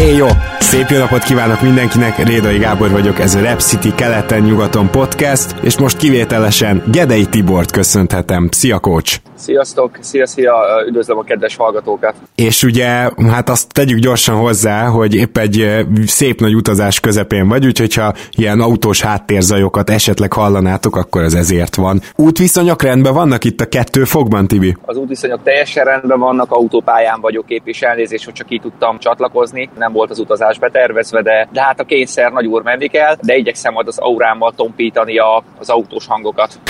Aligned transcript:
Éj 0.00 0.16
jó! 0.16 0.49
Szép 0.60 0.88
jó 0.88 0.98
napot 0.98 1.22
kívánok 1.22 1.60
mindenkinek, 1.60 2.18
Rédai 2.18 2.58
Gábor 2.58 2.90
vagyok, 2.90 3.18
ez 3.18 3.34
a 3.34 3.40
Rap 3.40 3.60
City 3.60 3.94
keleten-nyugaton 3.94 4.90
podcast, 4.90 5.54
és 5.62 5.78
most 5.78 5.96
kivételesen 5.96 6.82
Gedei 6.92 7.26
Tibort 7.26 7.70
köszönhetem. 7.70 8.48
Szia, 8.50 8.78
coach! 8.78 9.20
Sziasztok, 9.34 9.98
szia, 10.00 10.26
szia, 10.26 10.54
üdvözlöm 10.88 11.18
a 11.18 11.22
kedves 11.22 11.56
hallgatókat. 11.56 12.14
És 12.34 12.62
ugye, 12.62 13.10
hát 13.28 13.48
azt 13.48 13.72
tegyük 13.72 13.98
gyorsan 13.98 14.36
hozzá, 14.36 14.86
hogy 14.86 15.14
épp 15.14 15.36
egy 15.36 15.86
szép 16.06 16.40
nagy 16.40 16.54
utazás 16.54 17.00
közepén 17.00 17.48
vagy, 17.48 17.66
úgyhogy 17.66 17.94
ha 17.94 18.14
ilyen 18.30 18.60
autós 18.60 19.02
háttérzajokat 19.02 19.90
esetleg 19.90 20.32
hallanátok, 20.32 20.96
akkor 20.96 21.22
ez 21.22 21.34
ezért 21.34 21.74
van. 21.74 22.00
Útviszonyok 22.16 22.82
rendben 22.82 23.14
vannak 23.14 23.44
itt 23.44 23.60
a 23.60 23.68
kettő 23.68 24.04
fogban, 24.04 24.46
Tibi? 24.46 24.76
Az 24.84 24.96
útviszonyok 24.96 25.42
teljesen 25.42 25.84
rendben 25.84 26.18
vannak, 26.18 26.50
autópályán 26.50 27.20
vagyok 27.20 27.44
épp, 27.48 27.66
és 27.66 27.80
elnézést, 27.80 28.24
hogy 28.24 28.34
csak 28.34 28.50
így 28.50 28.60
tudtam 28.60 28.98
csatlakozni, 28.98 29.70
nem 29.78 29.92
volt 29.92 30.10
az 30.10 30.18
utazás 30.18 30.49
betervezve, 30.58 31.22
de, 31.22 31.48
de 31.52 31.62
hát 31.62 31.80
a 31.80 31.84
kényszer 31.84 32.32
nagy 32.32 32.46
úr 32.46 32.62
menni 32.62 32.88
kell, 32.88 33.16
de 33.20 33.36
igyekszem 33.36 33.72
majd 33.72 33.86
az 33.86 33.98
aurámmal 33.98 34.52
tompítani 34.56 35.18
a, 35.18 35.44
az 35.58 35.68
autós 35.68 36.06
hangokat. 36.06 36.60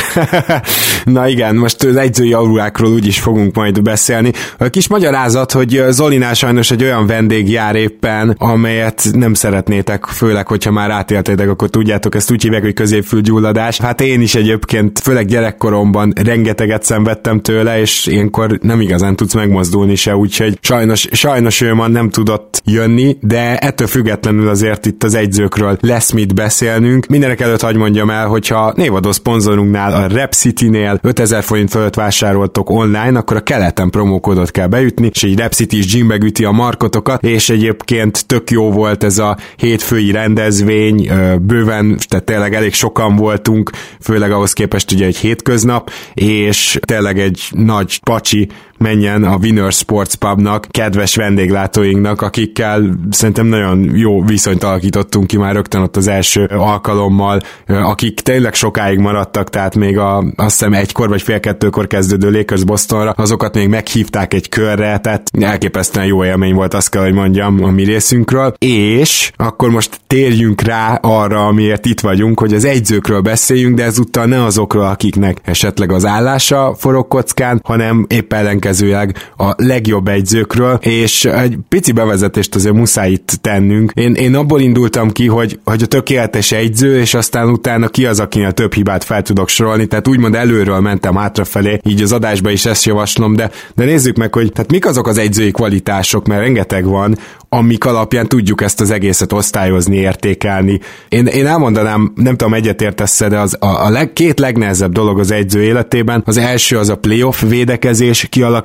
Na 1.05 1.28
igen, 1.28 1.56
most 1.56 1.83
az 1.83 1.97
egyzői 1.97 2.33
aurákról 2.33 2.92
úgyis 2.92 3.20
fogunk 3.20 3.55
majd 3.55 3.83
beszélni. 3.83 4.33
A 4.59 4.69
kis 4.69 4.89
magyarázat, 4.89 5.53
hogy 5.53 5.83
Zolinál 5.89 6.34
sajnos 6.34 6.70
egy 6.70 6.83
olyan 6.83 7.06
vendég 7.06 7.50
jár 7.50 7.75
éppen, 7.75 8.34
amelyet 8.39 9.03
nem 9.12 9.34
szeretnétek, 9.34 10.05
főleg, 10.05 10.47
hogyha 10.47 10.70
már 10.70 10.91
átéltétek, 10.91 11.48
akkor 11.48 11.70
tudjátok, 11.70 12.15
ezt 12.15 12.31
úgy 12.31 12.42
hívják, 12.42 12.62
hogy 12.62 12.75
középfülgyulladás. 12.75 13.78
Hát 13.78 14.00
én 14.00 14.20
is 14.20 14.34
egyébként, 14.34 14.98
főleg 14.98 15.27
gyerekkoromban 15.27 16.12
rengeteget 16.25 16.83
szenvedtem 16.83 17.41
tőle, 17.41 17.81
és 17.81 18.06
ilyenkor 18.06 18.59
nem 18.62 18.81
igazán 18.81 19.17
tudsz 19.17 19.34
megmozdulni 19.34 19.94
se, 19.94 20.17
úgyhogy 20.17 20.59
sajnos, 20.61 21.09
sajnos 21.12 21.61
ő 21.61 21.75
ma 21.75 21.89
nem 21.89 22.11
tudott 22.11 22.62
jönni, 22.65 23.17
de 23.20 23.59
ettől 23.70 23.86
függetlenül 23.86 24.48
azért 24.48 24.86
itt 24.86 25.04
az 25.04 25.14
egyzőkről 25.14 25.76
lesz 25.80 26.10
mit 26.10 26.34
beszélnünk. 26.34 27.06
Mindenek 27.06 27.40
előtt 27.40 27.60
hagy 27.60 27.76
mondjam 27.76 28.10
el, 28.10 28.26
hogyha 28.26 28.72
névadó 28.76 29.12
szponzorunknál, 29.12 29.92
a 29.92 30.06
Rep 30.06 30.32
City-nél 30.32 30.98
5000 31.02 31.42
forint 31.42 31.70
fölött 31.70 31.94
vásároltok 31.94 32.70
online, 32.70 33.18
akkor 33.18 33.36
a 33.36 33.41
keleten 33.41 33.91
promókódot 33.91 34.50
kell 34.50 34.66
beütni, 34.66 35.10
és 35.12 35.22
egy 35.22 35.38
Rep 35.38 35.52
City 35.52 35.76
is 35.76 35.86
gymbe 35.86 36.18
üti 36.22 36.44
a 36.44 36.50
markotokat, 36.50 37.22
és 37.22 37.50
egyébként 37.50 38.26
tök 38.26 38.50
jó 38.50 38.70
volt 38.70 39.04
ez 39.04 39.18
a 39.18 39.36
hétfői 39.56 40.10
rendezvény, 40.10 41.10
bőven, 41.41 41.98
tehát 42.08 42.24
tényleg 42.24 42.54
elég 42.54 42.74
sokan 42.74 43.16
voltunk, 43.16 43.70
főleg 44.00 44.32
ahhoz 44.32 44.52
képest 44.52 44.92
ugye 44.92 45.06
egy 45.06 45.16
hétköznap, 45.16 45.91
és 46.14 46.78
tényleg 46.86 47.18
egy 47.18 47.48
nagy 47.50 48.00
pacsi 48.02 48.48
menjen 48.81 49.25
a 49.25 49.36
Winner 49.42 49.73
Sports 49.73 50.14
Pubnak, 50.14 50.67
kedves 50.70 51.17
vendéglátóinknak, 51.17 52.23
akikkel 52.23 52.98
szerintem 53.11 53.47
nagyon 53.47 53.97
jó 53.97 54.22
viszonyt 54.22 54.64
alakítottunk 54.64 55.27
ki 55.27 55.37
már 55.37 55.55
rögtön 55.55 55.81
ott 55.81 55.97
az 55.97 56.09
első 56.09 56.45
alkalommal, 56.45 57.41
akik 57.66 58.21
tényleg 58.21 58.54
sokáig 58.54 58.99
maradtak, 58.99 59.50
tehát 59.50 59.75
még 59.75 59.99
a, 59.99 60.16
azt 60.19 60.59
hiszem 60.59 60.72
egykor 60.72 61.09
vagy 61.09 61.22
fél 61.22 61.41
kettőkor 61.41 61.87
kezdődő 61.87 62.31
Lakers 62.31 62.65
Bostonra, 62.65 63.10
azokat 63.10 63.54
még 63.54 63.69
meghívták 63.69 64.34
egy 64.34 64.49
körre, 64.49 64.99
tehát 64.99 65.31
elképesztően 65.41 66.06
jó 66.06 66.25
élmény 66.25 66.54
volt, 66.54 66.75
azt 66.75 66.91
kell, 66.91 67.03
hogy 67.03 67.15
mondjam 67.15 67.65
a 67.65 67.71
mi 67.71 67.84
részünkről, 67.84 68.54
és 68.59 69.33
akkor 69.37 69.71
most 69.71 70.00
térjünk 70.06 70.60
rá 70.60 70.94
arra, 70.94 71.47
amiért 71.47 71.87
itt 71.87 72.00
vagyunk, 72.00 72.41
hogy 72.41 72.54
az 72.54 72.65
egyzőkről 72.65 73.21
beszéljünk, 73.21 73.77
de 73.77 73.84
ezúttal 73.84 74.25
ne 74.25 74.44
azokról, 74.44 74.84
akiknek 74.84 75.38
esetleg 75.44 75.93
az 75.93 76.04
állása 76.04 76.75
forog 76.78 77.09
kockán, 77.09 77.60
hanem 77.65 78.06
épp 78.09 78.33
ellenkező 78.33 78.69
ellenkezőleg 78.70 79.32
a 79.36 79.53
legjobb 79.56 80.08
egyzőkről, 80.08 80.78
és 80.82 81.25
egy 81.25 81.58
pici 81.69 81.92
bevezetést 81.92 82.54
azért 82.54 82.75
muszáj 82.75 83.10
itt 83.10 83.38
tennünk. 83.41 83.92
Én, 83.94 84.14
én 84.14 84.34
abból 84.34 84.60
indultam 84.60 85.10
ki, 85.10 85.26
hogy, 85.26 85.60
hogy 85.64 85.82
a 85.82 85.86
tökéletes 85.86 86.53
egyző, 86.53 87.00
és 87.00 87.14
aztán 87.14 87.48
utána 87.48 87.88
ki 87.88 88.06
az, 88.06 88.20
akinél 88.20 88.53
több 88.53 88.75
hibát 88.75 89.04
fel 89.04 89.22
tudok 89.22 89.48
sorolni, 89.48 89.86
tehát 89.86 90.09
úgymond 90.09 90.34
előről 90.34 90.80
mentem 90.80 91.16
hátrafelé, 91.16 91.80
így 91.82 92.03
az 92.03 92.12
adásba 92.12 92.50
is 92.50 92.64
ezt 92.66 92.84
javaslom, 92.84 93.36
de, 93.36 93.50
de 93.75 93.84
nézzük 93.84 94.16
meg, 94.16 94.34
hogy 94.34 94.53
tehát 94.53 94.70
mik 94.70 94.86
azok 94.86 95.06
az 95.06 95.19
egyzői 95.19 95.50
kvalitások, 95.50 96.26
mert 96.26 96.41
rengeteg 96.41 96.84
van, 96.84 97.19
amik 97.53 97.84
alapján 97.84 98.26
tudjuk 98.26 98.62
ezt 98.62 98.80
az 98.80 98.91
egészet 98.91 99.32
osztályozni, 99.32 99.97
értékelni. 99.97 100.80
Én, 101.09 101.26
én 101.26 101.47
elmondanám, 101.47 102.12
nem 102.14 102.36
tudom, 102.36 102.54
egyetértesz 102.54 103.19
de 103.28 103.38
az 103.38 103.56
a, 103.60 103.84
a 103.84 103.91
leg, 103.91 104.12
két 104.12 104.38
legnehezebb 104.38 104.92
dolog 104.92 105.19
az 105.19 105.30
egyző 105.30 105.62
életében. 105.62 106.22
Az 106.26 106.36
első 106.36 106.78
az 106.78 106.88
a 106.88 106.97
playoff 106.97 107.42
védekezés 107.42 108.26
kialakítása, 108.28 108.59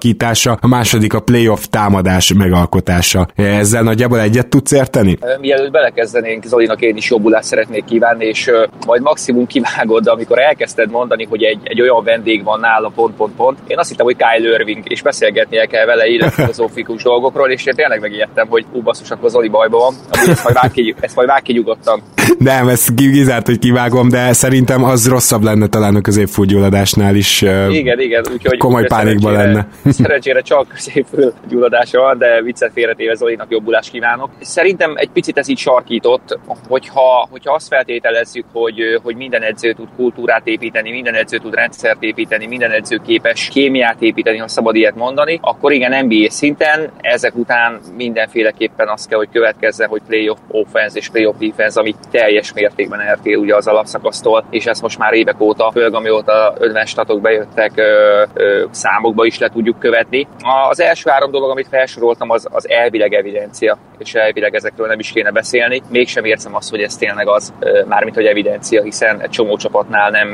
a 0.60 0.68
második 0.68 1.14
a 1.14 1.20
playoff 1.20 1.64
támadás 1.70 2.34
megalkotása. 2.34 3.28
Ezzel 3.36 3.84
nagyjából 3.84 4.20
egyet 4.20 4.48
tudsz 4.48 4.72
érteni? 4.72 5.18
Mielőtt 5.40 5.72
belekezdenénk, 5.72 6.44
Zolinak 6.44 6.82
én 6.82 6.96
is 6.96 7.10
jobbulást 7.10 7.48
szeretnék 7.48 7.86
kívánni, 7.86 8.26
és 8.26 8.52
majd 8.86 9.02
maximum 9.02 9.48
kivágod, 9.48 10.08
amikor 10.08 10.40
elkezdted 10.40 10.90
mondani, 10.92 11.26
hogy 11.30 11.44
egy, 11.44 11.60
egy 11.64 11.82
olyan 11.82 12.04
vendég 12.04 12.44
van 12.44 12.60
nála, 12.60 12.92
pont, 12.96 13.16
pont, 13.16 13.36
pont, 13.36 13.58
én 13.68 13.78
azt 13.78 13.90
hittem, 13.90 14.06
hogy 14.06 14.16
Kyle 14.16 14.50
Irving, 14.50 14.84
és 14.84 15.02
beszélgetnie 15.02 15.66
kell 15.66 15.86
vele 15.86 16.06
életfilozófikus 16.06 17.04
dolgokról, 17.04 17.50
és 17.50 17.66
én 17.66 17.76
tényleg 17.76 18.00
megijedtem, 18.00 18.48
hogy 18.48 18.66
hú, 18.72 18.82
basszus, 18.82 19.10
akkor 19.10 19.30
Zoli 19.30 19.48
bajban 19.48 19.80
van. 19.80 19.94
Amúgy 20.12 20.30
ezt 20.30 20.44
majd 20.44 20.56
vág 20.56 20.72
ki, 20.72 20.96
ezt 21.00 21.16
majd 21.16 21.28
vág 21.28 21.42
ki 21.42 21.54
nyugodtan. 21.54 22.02
Nem, 22.38 22.68
ezt 22.68 22.94
kizárt, 22.96 23.46
hogy 23.46 23.60
kivágom, 23.60 24.10
de 24.10 24.34
szerintem 24.34 24.84
az 24.84 25.08
rosszabb 25.08 25.44
lenne 25.44 25.68
talán 25.68 25.96
a 25.96 26.02
középfúgyulladásnál 26.02 27.16
is. 27.16 27.42
Igen, 27.70 28.00
igen, 28.00 28.24
úgyhogy 28.34 28.58
komoly 28.58 28.86
pánikban 28.86 29.34
lenne. 29.34 29.68
Szerencsére 29.90 30.42
csak 30.42 30.68
középfúgyulladása 30.68 32.02
van, 32.02 32.18
de 32.18 32.42
viccet 32.42 32.72
félretéve 32.74 33.16
Zolinak 33.16 33.52
jobbulást 33.52 33.92
kívánok. 33.92 34.30
Szerintem 34.42 34.94
egy 34.96 35.10
picit 35.10 35.38
ez 35.38 35.48
így 35.48 35.58
sarkított, 35.58 36.40
hogyha, 36.68 37.28
hogyha 37.32 37.54
azt 37.54 37.68
feltételezzük, 37.68 38.46
hogy, 38.52 39.00
hogy 39.04 39.16
minden 39.16 39.42
edző 39.42 39.74
tud 39.74 39.88
kultúrát 39.96 40.48
építeni, 40.48 40.92
minden 40.92 41.14
edző 41.14 41.38
tud 41.38 41.54
rendszert 41.54 42.04
építeni, 42.04 42.46
minden 42.46 42.72
edző 42.72 43.00
képes 43.06 43.48
kémiát 43.48 44.02
építeni, 44.02 44.38
ha 44.38 44.48
szabad 44.48 44.76
ilyet 44.76 44.96
mondani, 44.96 45.40
akkor 45.42 45.72
igen, 45.72 46.06
NBA 46.06 46.30
szinten 46.30 46.92
ezek 47.02 47.36
után 47.36 47.80
mindenféleképpen 47.96 48.76
mindenképpen 48.76 48.94
az 48.94 49.06
kell, 49.06 49.18
hogy 49.18 49.30
következzen, 49.32 49.88
hogy 49.88 50.02
playoff 50.08 50.38
offense 50.48 50.98
és 50.98 51.10
playoff 51.10 51.36
defense, 51.40 51.80
ami 51.80 51.96
teljes 52.12 52.54
mértékben 52.54 53.00
eltér 53.00 53.38
ugye 53.38 53.56
az 53.56 53.68
alapszakasztól, 53.68 54.46
és 54.50 54.66
ezt 54.66 54.82
most 54.82 54.98
már 54.98 55.14
évek 55.14 55.42
óta, 55.42 55.72
főleg 55.72 55.94
amióta 55.94 56.56
50 56.60 56.86
statok 56.86 57.22
bejöttek, 57.22 57.72
ö, 57.76 58.24
ö, 58.34 58.66
számokba 58.72 59.26
is 59.26 59.40
le 59.40 59.50
tudjuk 59.50 59.65
követni. 59.74 60.28
Az 60.70 60.80
első 60.80 61.10
három 61.10 61.32
dolog, 61.32 61.50
amit 61.50 61.68
felsoroltam, 61.68 62.30
az, 62.30 62.48
az 62.52 62.70
elvileg 62.70 63.14
evidencia, 63.14 63.78
és 63.98 64.14
elvileg 64.14 64.56
ezekről 64.56 64.88
nem 64.88 65.00
is 65.00 65.12
kéne 65.12 65.32
beszélni. 65.32 65.82
Mégsem 65.90 66.26
érzem 66.26 66.56
azt, 66.56 66.70
hogy 66.70 66.82
ez 66.82 66.96
tényleg 66.96 67.28
az, 67.28 67.54
mármint 67.88 68.16
hogy 68.16 68.26
evidencia, 68.26 68.84
hiszen 68.84 69.22
egy 69.22 69.30
csomó 69.30 69.58
csapatnál 69.58 70.10
nem 70.10 70.28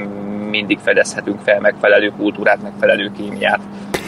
mindig 0.50 0.80
fedezhetünk 0.80 1.40
fel 1.40 1.60
megfelelő 1.60 2.14
kultúrát, 2.18 2.62
megfelelő 2.62 3.12
kémiát 3.18 3.60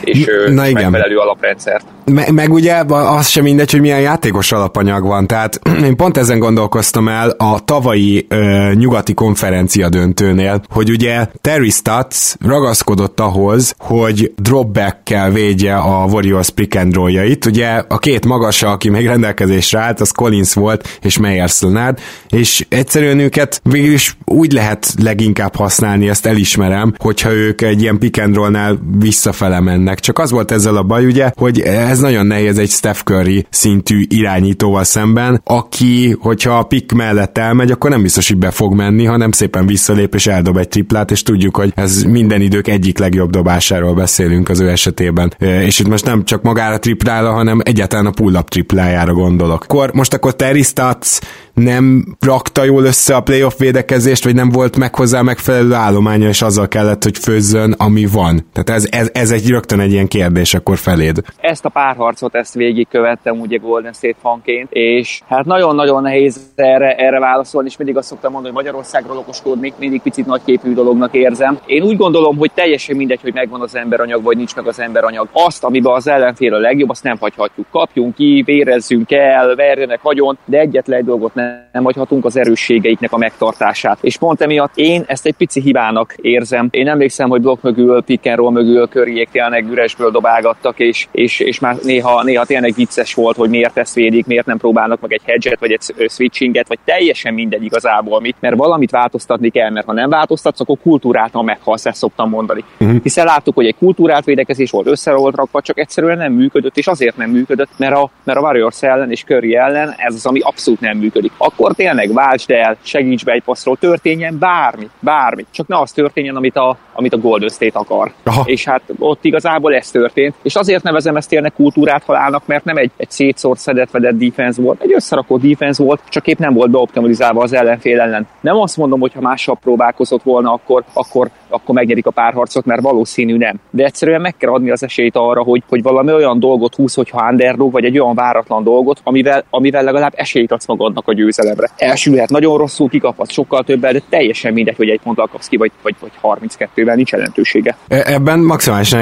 és 0.03 0.25
Na 0.47 0.67
igen. 0.67 0.91
megfelelő 0.91 1.17
alaprendszert. 1.17 1.85
Me- 2.05 2.31
meg 2.31 2.51
ugye 2.53 2.75
az 2.87 3.27
sem 3.27 3.43
mindegy, 3.43 3.71
hogy 3.71 3.81
milyen 3.81 3.99
játékos 3.99 4.51
alapanyag 4.51 5.03
van, 5.03 5.27
tehát 5.27 5.59
én 5.87 5.95
pont 5.95 6.17
ezen 6.17 6.39
gondolkoztam 6.39 7.07
el 7.07 7.29
a 7.29 7.59
tavalyi 7.65 8.25
ö, 8.29 8.71
nyugati 8.73 9.13
konferencia 9.13 9.89
döntőnél, 9.89 10.61
hogy 10.69 10.89
ugye 10.89 11.27
Terry 11.41 11.69
Stutz 11.69 12.35
ragaszkodott 12.45 13.19
ahhoz, 13.19 13.75
hogy 13.77 14.31
dropback-kel 14.35 15.31
védje 15.31 15.75
a 15.75 16.05
Warriors 16.05 16.49
pick 16.49 16.75
and 16.75 16.93
roll-jait. 16.93 17.45
Ugye 17.45 17.83
a 17.87 17.97
két 17.97 18.25
magasa, 18.25 18.71
aki 18.71 18.89
még 18.89 19.05
rendelkezésre 19.07 19.79
állt, 19.79 19.99
az 20.01 20.11
Collins 20.11 20.53
volt 20.53 20.99
és 21.01 21.17
Meyers 21.17 21.61
Leonard, 21.61 21.99
és 22.29 22.65
egyszerűen 22.69 23.19
őket 23.19 23.61
végül 23.63 23.93
is 23.93 24.17
úgy 24.25 24.51
lehet 24.51 24.93
leginkább 25.03 25.55
használni, 25.55 26.09
ezt 26.09 26.25
elismerem, 26.25 26.93
hogyha 26.97 27.31
ők 27.31 27.61
egy 27.61 27.81
ilyen 27.81 27.97
pick 27.99 28.21
and 28.21 28.35
roll-nál 28.35 28.79
visszafele 28.99 29.59
mennek. 29.59 29.92
Csak 29.99 30.19
az 30.19 30.31
volt 30.31 30.51
ezzel 30.51 30.75
a 30.75 30.83
baj, 30.83 31.05
ugye, 31.05 31.31
hogy 31.35 31.59
ez 31.59 31.99
nagyon 31.99 32.25
nehéz 32.25 32.57
egy 32.57 32.69
Steph 32.69 32.99
Curry 32.99 33.45
szintű 33.49 34.03
irányítóval 34.07 34.83
szemben, 34.83 35.41
aki, 35.43 36.15
hogyha 36.19 36.57
a 36.57 36.63
pick 36.63 36.91
mellett 36.91 37.37
elmegy, 37.37 37.71
akkor 37.71 37.89
nem 37.89 38.01
biztos, 38.01 38.27
hogy 38.27 38.37
be 38.37 38.51
fog 38.51 38.73
menni, 38.73 39.05
hanem 39.05 39.31
szépen 39.31 39.65
visszalép 39.65 40.13
és 40.13 40.27
eldob 40.27 40.57
egy 40.57 40.67
triplát, 40.67 41.11
és 41.11 41.23
tudjuk, 41.23 41.55
hogy 41.55 41.71
ez 41.75 42.03
minden 42.03 42.41
idők 42.41 42.67
egyik 42.67 42.97
legjobb 42.97 43.29
dobásáról 43.29 43.93
beszélünk 43.93 44.49
az 44.49 44.59
ő 44.59 44.69
esetében. 44.69 45.33
És 45.39 45.79
itt 45.79 45.87
most 45.87 46.05
nem 46.05 46.23
csak 46.23 46.41
magára 46.41 46.79
triplára, 46.79 47.31
hanem 47.31 47.61
egyáltalán 47.63 48.05
a 48.05 48.11
pull-up 48.11 48.49
triplájára 48.49 49.13
gondolok. 49.13 49.63
Akkor, 49.63 49.93
most 49.93 50.13
akkor 50.13 50.35
Terry 50.35 50.61
Stotts 50.61 51.17
nem 51.53 52.15
rakta 52.19 52.63
jól 52.63 52.83
össze 52.83 53.15
a 53.15 53.21
playoff 53.21 53.57
védekezést, 53.57 54.23
vagy 54.23 54.35
nem 54.35 54.49
volt 54.49 54.77
meg 54.77 54.95
hozzá 54.95 55.21
megfelelő 55.21 55.73
állománya, 55.73 56.27
és 56.27 56.41
azzal 56.41 56.67
kellett, 56.67 57.03
hogy 57.03 57.17
főzzön, 57.17 57.71
ami 57.71 58.05
van. 58.05 58.45
Tehát 58.53 58.81
ez, 58.81 58.87
ez, 58.89 59.09
ez 59.13 59.31
egy 59.31 59.49
rögtön 59.49 59.79
egy 59.83 59.91
ilyen 59.91 60.07
kérdés 60.07 60.53
akkor 60.53 60.77
feléd. 60.77 61.21
Ezt 61.37 61.65
a 61.65 61.69
párharcot, 61.69 62.35
ezt 62.35 62.53
végigkövettem 62.53 63.39
ugye 63.39 63.57
Golden 63.57 63.93
State 63.93 64.15
fanként, 64.21 64.71
és 64.71 65.21
hát 65.27 65.45
nagyon-nagyon 65.45 66.01
nehéz 66.01 66.51
erre, 66.55 66.95
erre 66.95 67.19
válaszolni, 67.19 67.67
és 67.67 67.77
mindig 67.77 67.97
azt 67.97 68.07
szoktam 68.07 68.31
mondani, 68.31 68.53
hogy 68.53 68.63
Magyarországról 68.63 69.17
okoskodni, 69.17 69.73
mindig 69.79 70.01
picit 70.01 70.25
nagyképű 70.25 70.73
dolognak 70.73 71.13
érzem. 71.13 71.59
Én 71.65 71.83
úgy 71.83 71.97
gondolom, 71.97 72.37
hogy 72.37 72.51
teljesen 72.53 72.95
mindegy, 72.95 73.21
hogy 73.21 73.33
megvan 73.33 73.61
az 73.61 73.75
emberanyag, 73.75 74.23
vagy 74.23 74.37
nincs 74.37 74.55
meg 74.55 74.67
az 74.67 74.79
emberanyag. 74.79 75.27
Azt, 75.31 75.63
amiben 75.63 75.93
az 75.93 76.07
ellenfél 76.07 76.53
a 76.53 76.59
legjobb, 76.59 76.89
azt 76.89 77.03
nem 77.03 77.17
hagyhatjuk. 77.19 77.65
Kapjunk 77.71 78.15
ki, 78.15 78.43
vérezzünk 78.45 79.11
el, 79.11 79.55
verjenek 79.55 79.99
agyon, 80.03 80.37
de 80.45 80.59
egyetlen 80.59 80.99
egy 80.99 81.05
dolgot 81.05 81.33
nem, 81.33 81.69
nem 81.71 81.83
hagyhatunk 81.83 82.25
az 82.25 82.37
erősségeiknek 82.37 83.11
a 83.11 83.17
megtartását. 83.17 83.97
És 84.01 84.17
pont 84.17 84.41
emiatt 84.41 84.71
én 84.75 85.03
ezt 85.07 85.25
egy 85.25 85.35
pici 85.35 85.61
hibának 85.61 86.15
érzem. 86.21 86.67
Én 86.71 86.87
emlékszem, 86.87 87.29
hogy 87.29 87.41
blokk 87.41 87.61
mögül, 87.61 88.03
pick 88.03 88.25
and 88.25 88.51
mögül 88.51 88.87
körjék 88.87 89.29
tényleg 89.31 89.72
üresből 89.73 90.11
dobálgattak, 90.11 90.79
és, 90.79 91.07
és, 91.11 91.39
és 91.39 91.59
már 91.59 91.75
néha, 91.83 92.23
néha 92.23 92.45
tényleg 92.45 92.73
vicces 92.75 93.13
volt, 93.13 93.35
hogy 93.35 93.49
miért 93.49 93.77
ezt 93.77 93.95
védik, 93.95 94.25
miért 94.25 94.45
nem 94.45 94.57
próbálnak 94.57 95.01
meg 95.01 95.13
egy 95.13 95.21
hedget, 95.25 95.59
vagy 95.59 95.71
egy 95.71 96.09
switchinget, 96.09 96.67
vagy 96.67 96.79
teljesen 96.85 97.33
mindegy 97.33 97.63
igazából 97.63 98.19
mit, 98.19 98.35
mert 98.39 98.55
valamit 98.55 98.91
változtatni 98.91 99.49
kell, 99.49 99.69
mert 99.69 99.85
ha 99.85 99.93
nem 99.93 100.09
változtatsz, 100.09 100.59
akkor 100.59 100.77
kultúráltan 100.81 101.43
meghalsz, 101.43 101.85
ezt 101.85 101.97
szoktam 101.97 102.29
mondani. 102.29 102.63
Uh-huh. 102.79 103.01
Hiszen 103.03 103.25
láttuk, 103.25 103.55
hogy 103.55 103.65
egy 103.65 103.75
kultúrált 103.75 104.25
védekezés 104.25 104.71
volt, 104.71 104.87
össze 104.87 105.13
volt 105.13 105.35
rakva, 105.35 105.61
csak 105.61 105.79
egyszerűen 105.79 106.17
nem 106.17 106.33
működött, 106.33 106.77
és 106.77 106.87
azért 106.87 107.17
nem 107.17 107.29
működött, 107.29 107.69
mert 107.77 107.95
a, 107.95 108.09
mert 108.23 108.37
a 108.37 108.41
Warriors 108.41 108.83
ellen 108.83 109.11
és 109.11 109.23
Curry 109.23 109.55
ellen 109.55 109.93
ez 109.97 110.13
az, 110.13 110.25
ami 110.25 110.39
abszolút 110.39 110.79
nem 110.79 110.97
működik. 110.97 111.31
Akkor 111.37 111.73
tényleg 111.73 112.13
váltsd 112.13 112.51
el, 112.51 112.77
segíts 112.81 113.25
be 113.25 113.31
egy 113.31 113.43
passzról, 113.43 113.77
történjen 113.77 114.37
bármi, 114.39 114.89
bármi. 114.99 115.45
Csak 115.51 115.67
ne 115.67 115.79
az 115.79 115.91
történjen, 115.91 116.35
amit 116.35 116.55
a, 116.55 116.77
amit 116.93 117.13
a 117.13 117.17
Golden 117.17 117.49
State 117.49 117.79
akar. 117.79 118.11
Aha. 118.23 118.43
És 118.45 118.65
hát 118.65 118.81
ott 118.99 119.25
igazából 119.25 119.62
ez 119.71 119.91
történt. 119.91 120.35
És 120.41 120.55
azért 120.55 120.83
nevezem 120.83 121.15
ezt 121.15 121.29
tényleg 121.29 121.53
kultúrát 121.53 122.03
halálnak, 122.03 122.45
mert 122.45 122.63
nem 122.63 122.77
egy, 122.77 122.91
egy 122.97 123.11
szétszórt 123.11 123.59
szedett 123.59 123.91
vedett 123.91 124.17
defense 124.17 124.61
volt, 124.61 124.81
egy 124.81 124.93
összerakott 124.93 125.41
defense 125.41 125.83
volt, 125.83 126.01
csak 126.09 126.27
épp 126.27 126.37
nem 126.37 126.53
volt 126.53 126.71
beoptimalizálva 126.71 127.43
az 127.43 127.53
ellenfél 127.53 127.99
ellen. 127.99 128.27
Nem 128.41 128.57
azt 128.57 128.77
mondom, 128.77 128.99
hogy 128.99 129.13
ha 129.13 129.21
másabb 129.21 129.59
próbálkozott 129.59 130.23
volna, 130.23 130.53
akkor, 130.53 130.83
akkor, 130.93 131.29
akkor 131.49 131.75
megnyerik 131.75 132.05
a 132.05 132.11
párharcot, 132.11 132.65
mert 132.65 132.81
valószínű 132.81 133.37
nem. 133.37 133.59
De 133.69 133.83
egyszerűen 133.83 134.21
meg 134.21 134.37
kell 134.37 134.51
adni 134.51 134.71
az 134.71 134.83
esélyt 134.83 135.15
arra, 135.15 135.43
hogy, 135.43 135.63
hogy 135.69 135.81
valami 135.81 136.11
olyan 136.11 136.39
dolgot 136.39 136.75
húz, 136.75 136.93
hogyha 136.93 137.29
underdog, 137.29 137.71
vagy 137.71 137.85
egy 137.85 137.99
olyan 137.99 138.15
váratlan 138.15 138.63
dolgot, 138.63 138.99
amivel, 139.03 139.43
amivel 139.49 139.83
legalább 139.83 140.13
esélyt 140.15 140.51
adsz 140.51 140.67
magadnak 140.67 141.07
a 141.07 141.13
győzelemre. 141.13 141.69
Elsülhet 141.77 142.29
nagyon 142.29 142.57
rosszul, 142.57 142.89
kikaphatsz 142.89 143.31
sokkal 143.31 143.63
többel, 143.63 143.91
de 143.91 144.01
teljesen 144.09 144.53
mindegy, 144.53 144.75
hogy 144.75 144.89
egy 144.89 144.99
ponttal 145.03 145.27
kapsz 145.27 145.47
ki, 145.47 145.57
vagy, 145.57 145.71
vagy, 145.81 145.95
vagy 145.99 146.11
32-vel 146.21 146.95
nincs 146.95 147.11
jelentősége. 147.11 147.77
E, 147.87 148.03
ebben 148.05 148.39
maximálisan 148.39 148.99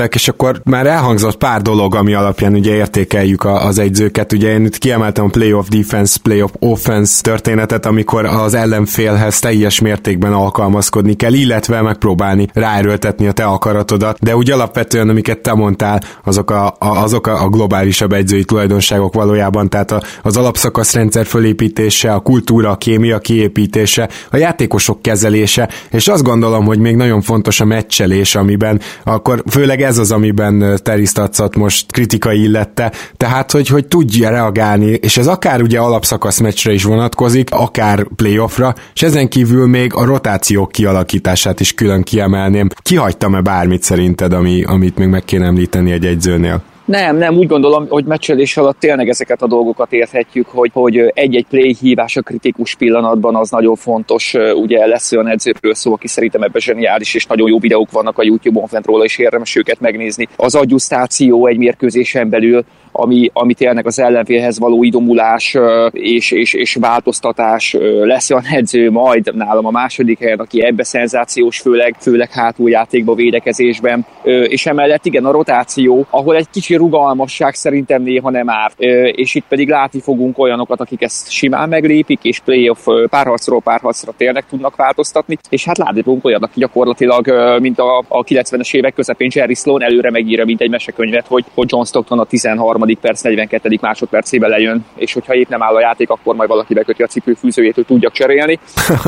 egyetértek, 0.00 0.14
és 0.14 0.28
akkor 0.28 0.60
már 0.64 0.86
elhangzott 0.86 1.36
pár 1.36 1.62
dolog, 1.62 1.94
ami 1.94 2.14
alapján 2.14 2.54
ugye 2.54 2.74
értékeljük 2.74 3.44
az 3.44 3.78
egyzőket. 3.78 4.32
Ugye 4.32 4.52
én 4.52 4.64
itt 4.64 4.78
kiemeltem 4.78 5.24
a 5.24 5.28
playoff 5.28 5.66
defense, 5.68 6.18
playoff 6.22 6.50
offense 6.58 7.22
történetet, 7.22 7.86
amikor 7.86 8.24
az 8.24 8.54
ellenfélhez 8.54 9.38
teljes 9.38 9.80
mértékben 9.80 10.32
alkalmazkodni 10.32 11.14
kell, 11.14 11.32
illetve 11.32 11.82
megpróbálni 11.82 12.48
ráerőltetni 12.52 13.26
a 13.26 13.32
te 13.32 13.44
akaratodat, 13.44 14.18
de 14.20 14.36
úgy 14.36 14.50
alapvetően, 14.50 15.08
amiket 15.08 15.38
te 15.38 15.54
mondtál, 15.54 16.00
azok 16.24 16.50
a, 16.50 16.66
a, 16.66 17.02
azok 17.02 17.26
a 17.26 17.48
globálisabb 17.48 18.12
egyzői 18.12 18.44
tulajdonságok 18.44 19.14
valójában, 19.14 19.68
tehát 19.68 19.90
a, 19.90 20.02
az 20.22 20.36
alapszakaszrendszer 20.36 21.26
fölépítése, 21.26 22.12
a 22.12 22.20
kultúra, 22.20 22.70
a 22.70 22.76
kémia 22.76 23.18
kiépítése, 23.18 24.08
a 24.30 24.36
játékosok 24.36 25.02
kezelése, 25.02 25.68
és 25.90 26.08
azt 26.08 26.22
gondolom, 26.22 26.64
hogy 26.64 26.78
még 26.78 26.96
nagyon 26.96 27.20
fontos 27.20 27.60
a 27.60 27.64
meccselés, 27.64 28.34
amiben 28.34 28.80
akkor 29.04 29.42
főleg 29.50 29.80
ez 29.90 29.98
az, 29.98 30.12
amiben 30.12 30.80
Terisztatszat 30.82 31.56
most 31.56 31.92
kritikai 31.92 32.42
illette, 32.42 32.92
tehát 33.16 33.50
hogy, 33.50 33.68
hogy 33.68 33.86
tudja 33.86 34.30
reagálni, 34.30 34.86
és 34.86 35.16
ez 35.16 35.26
akár 35.26 35.62
ugye 35.62 35.78
alapszakasz 35.78 36.38
meccsre 36.38 36.72
is 36.72 36.82
vonatkozik, 36.82 37.50
akár 37.52 38.06
playoffra, 38.16 38.74
és 38.94 39.02
ezen 39.02 39.28
kívül 39.28 39.66
még 39.66 39.94
a 39.94 40.04
rotációk 40.04 40.72
kialakítását 40.72 41.60
is 41.60 41.74
külön 41.74 42.02
kiemelném. 42.02 42.68
Kihagytam-e 42.82 43.40
bármit 43.40 43.82
szerinted, 43.82 44.32
ami, 44.32 44.62
amit 44.62 44.98
még 44.98 45.08
meg 45.08 45.24
kéne 45.24 45.46
említeni 45.46 45.90
egy 45.90 46.06
egyzőnél? 46.06 46.62
Nem, 46.90 47.16
nem, 47.16 47.36
úgy 47.36 47.46
gondolom, 47.46 47.86
hogy 47.88 48.04
meccselés 48.04 48.56
alatt 48.56 48.78
tényleg 48.78 49.08
ezeket 49.08 49.42
a 49.42 49.46
dolgokat 49.46 49.92
érthetjük, 49.92 50.46
hogy, 50.48 50.70
hogy 50.72 50.96
egy-egy 51.14 51.46
play 51.48 51.76
hívás 51.80 52.16
a 52.16 52.22
kritikus 52.22 52.74
pillanatban 52.74 53.36
az 53.36 53.50
nagyon 53.50 53.76
fontos. 53.76 54.34
Ugye 54.54 54.86
lesz 54.86 55.12
olyan 55.12 55.28
edzőről 55.28 55.74
szó, 55.74 55.92
aki 55.92 56.08
szerintem 56.08 56.42
ebben 56.42 56.60
zseniális, 56.60 57.14
és 57.14 57.26
nagyon 57.26 57.48
jó 57.48 57.58
videók 57.58 57.90
vannak 57.90 58.18
a 58.18 58.22
YouTube-on 58.22 58.66
fent 58.66 58.86
róla, 58.86 59.04
és 59.04 59.18
érdemes 59.18 59.56
őket 59.56 59.80
megnézni. 59.80 60.28
Az 60.36 60.54
adjusztáció 60.54 61.46
egy 61.46 61.58
mérkőzésen 61.58 62.28
belül 62.28 62.64
ami, 63.00 63.30
ami 63.32 63.54
tényleg 63.54 63.86
az 63.86 63.98
ellenfélhez 63.98 64.58
való 64.58 64.82
idomulás 64.82 65.56
és, 65.90 66.30
és, 66.30 66.54
és 66.54 66.74
változtatás 66.74 67.76
lesz 68.02 68.30
olyan 68.30 68.44
edző 68.50 68.90
majd 68.90 69.34
nálam 69.36 69.66
a 69.66 69.70
második 69.70 70.18
helyen, 70.18 70.38
aki 70.38 70.64
ebbe 70.64 70.84
szenzációs, 70.84 71.60
főleg, 71.60 71.96
főleg 72.00 72.30
hátuljátékba, 72.30 73.14
védekezésben, 73.14 74.06
és 74.24 74.66
emellett 74.66 75.06
igen 75.06 75.24
a 75.24 75.30
rotáció, 75.30 76.06
ahol 76.10 76.36
egy 76.36 76.50
kicsi 76.50 76.74
rugalmasság 76.74 77.54
szerintem 77.54 78.02
néha 78.02 78.30
nem 78.30 78.50
árt, 78.50 78.80
és 79.12 79.34
itt 79.34 79.44
pedig 79.48 79.68
látni 79.68 80.00
fogunk 80.00 80.38
olyanokat, 80.38 80.80
akik 80.80 81.02
ezt 81.02 81.30
simán 81.30 81.68
meglépik, 81.68 82.18
és 82.22 82.40
playoff 82.40 82.86
párharcról 83.10 83.60
párharcra 83.60 84.12
tényleg 84.16 84.44
tudnak 84.46 84.76
változtatni, 84.76 85.38
és 85.48 85.64
hát 85.64 85.78
látni 85.78 86.02
fogunk 86.02 86.24
olyan, 86.24 86.42
aki 86.42 86.60
gyakorlatilag, 86.60 87.32
mint 87.60 87.78
a, 87.78 87.98
a 88.08 88.24
90-es 88.24 88.74
évek 88.74 88.94
közepén 88.94 89.30
Jerry 89.34 89.54
Sloan 89.54 89.82
előre 89.82 90.10
megírja, 90.10 90.44
mint 90.44 90.60
egy 90.60 90.70
mesekönyvet, 90.70 91.26
hogy, 91.26 91.44
hogy 91.54 91.66
John 91.70 91.84
Stockton 91.84 92.18
a 92.18 92.24
13 92.24 92.82
perc, 92.98 93.22
42. 93.22 93.78
másodpercében 93.80 94.50
lejön, 94.50 94.84
és 94.96 95.12
hogyha 95.12 95.34
épp 95.34 95.48
nem 95.48 95.62
áll 95.62 95.74
a 95.74 95.80
játék, 95.80 96.10
akkor 96.10 96.34
majd 96.34 96.48
valaki 96.48 96.74
beköti 96.74 97.02
a 97.02 97.06
cipőfűzőjét, 97.06 97.74
hogy 97.74 97.86
tudjak 97.86 98.12
cserélni. 98.12 98.58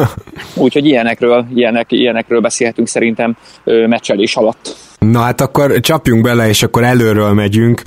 Úgyhogy 0.55 0.87
ilyenekről, 0.87 1.47
ilyenek, 1.55 1.93
ilyenekről 1.93 2.41
beszélhetünk 2.41 2.89
szerintem 2.89 3.37
meccselés 3.65 4.37
alatt. 4.37 4.92
Na 5.03 5.21
hát 5.21 5.41
akkor 5.41 5.81
csapjunk 5.81 6.23
bele, 6.23 6.49
és 6.49 6.63
akkor 6.63 6.85
előről 6.85 7.33
megyünk. 7.33 7.83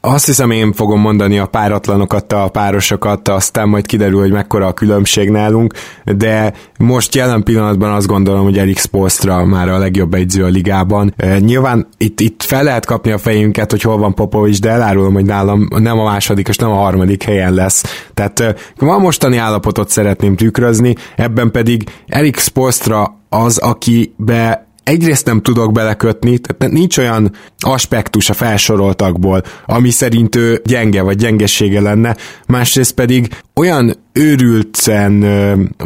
Azt 0.00 0.26
hiszem 0.26 0.50
én 0.50 0.72
fogom 0.72 1.00
mondani 1.00 1.38
a 1.38 1.46
páratlanokat, 1.46 2.32
a 2.32 2.48
párosokat, 2.48 3.28
aztán 3.28 3.68
majd 3.68 3.86
kiderül, 3.86 4.20
hogy 4.20 4.32
mekkora 4.32 4.66
a 4.66 4.72
különbség 4.72 5.30
nálunk, 5.30 5.74
de 6.04 6.52
most 6.78 7.14
jelen 7.14 7.42
pillanatban 7.42 7.92
azt 7.92 8.06
gondolom, 8.06 8.44
hogy 8.44 8.58
Erik 8.58 8.78
Spolstra 8.78 9.44
már 9.44 9.68
a 9.68 9.78
legjobb 9.78 10.14
egyző 10.14 10.44
a 10.44 10.48
ligában. 10.48 11.14
Nyilván 11.38 11.88
itt, 11.96 12.20
itt 12.20 12.42
fel 12.42 12.62
lehet 12.62 12.86
kapni 12.86 13.10
a 13.10 13.18
fejünket, 13.18 13.70
hogy 13.70 13.82
hol 13.82 13.98
van 13.98 14.14
Popovics, 14.14 14.60
de 14.60 14.70
elárulom, 14.70 15.12
hogy 15.12 15.26
nálam 15.26 15.68
nem 15.78 15.98
a 15.98 16.04
második 16.04 16.48
és 16.48 16.56
nem 16.56 16.70
a 16.70 16.74
harmadik 16.74 17.22
helyen 17.22 17.54
lesz. 17.54 18.08
Tehát 18.14 18.54
van 18.76 19.00
mostani 19.00 19.36
állapotot 19.36 19.90
szeretném 19.90 20.36
tükrözni, 20.36 20.94
ebben 21.16 21.50
pedig 21.50 21.84
Erik 22.06 22.38
Spolstra 22.38 23.18
az, 23.28 23.58
akibe 23.58 24.66
egyrészt 24.84 25.26
nem 25.26 25.42
tudok 25.42 25.72
belekötni, 25.72 26.38
tehát 26.38 26.72
nincs 26.74 26.98
olyan 26.98 27.32
aspektus 27.58 28.30
a 28.30 28.32
felsoroltakból, 28.32 29.42
ami 29.66 29.90
szerint 29.90 30.36
ő 30.36 30.60
gyenge 30.64 31.02
vagy 31.02 31.16
gyengesége 31.16 31.80
lenne, 31.80 32.16
másrészt 32.46 32.94
pedig 32.94 33.28
olyan 33.54 33.96
őrülten 34.12 35.24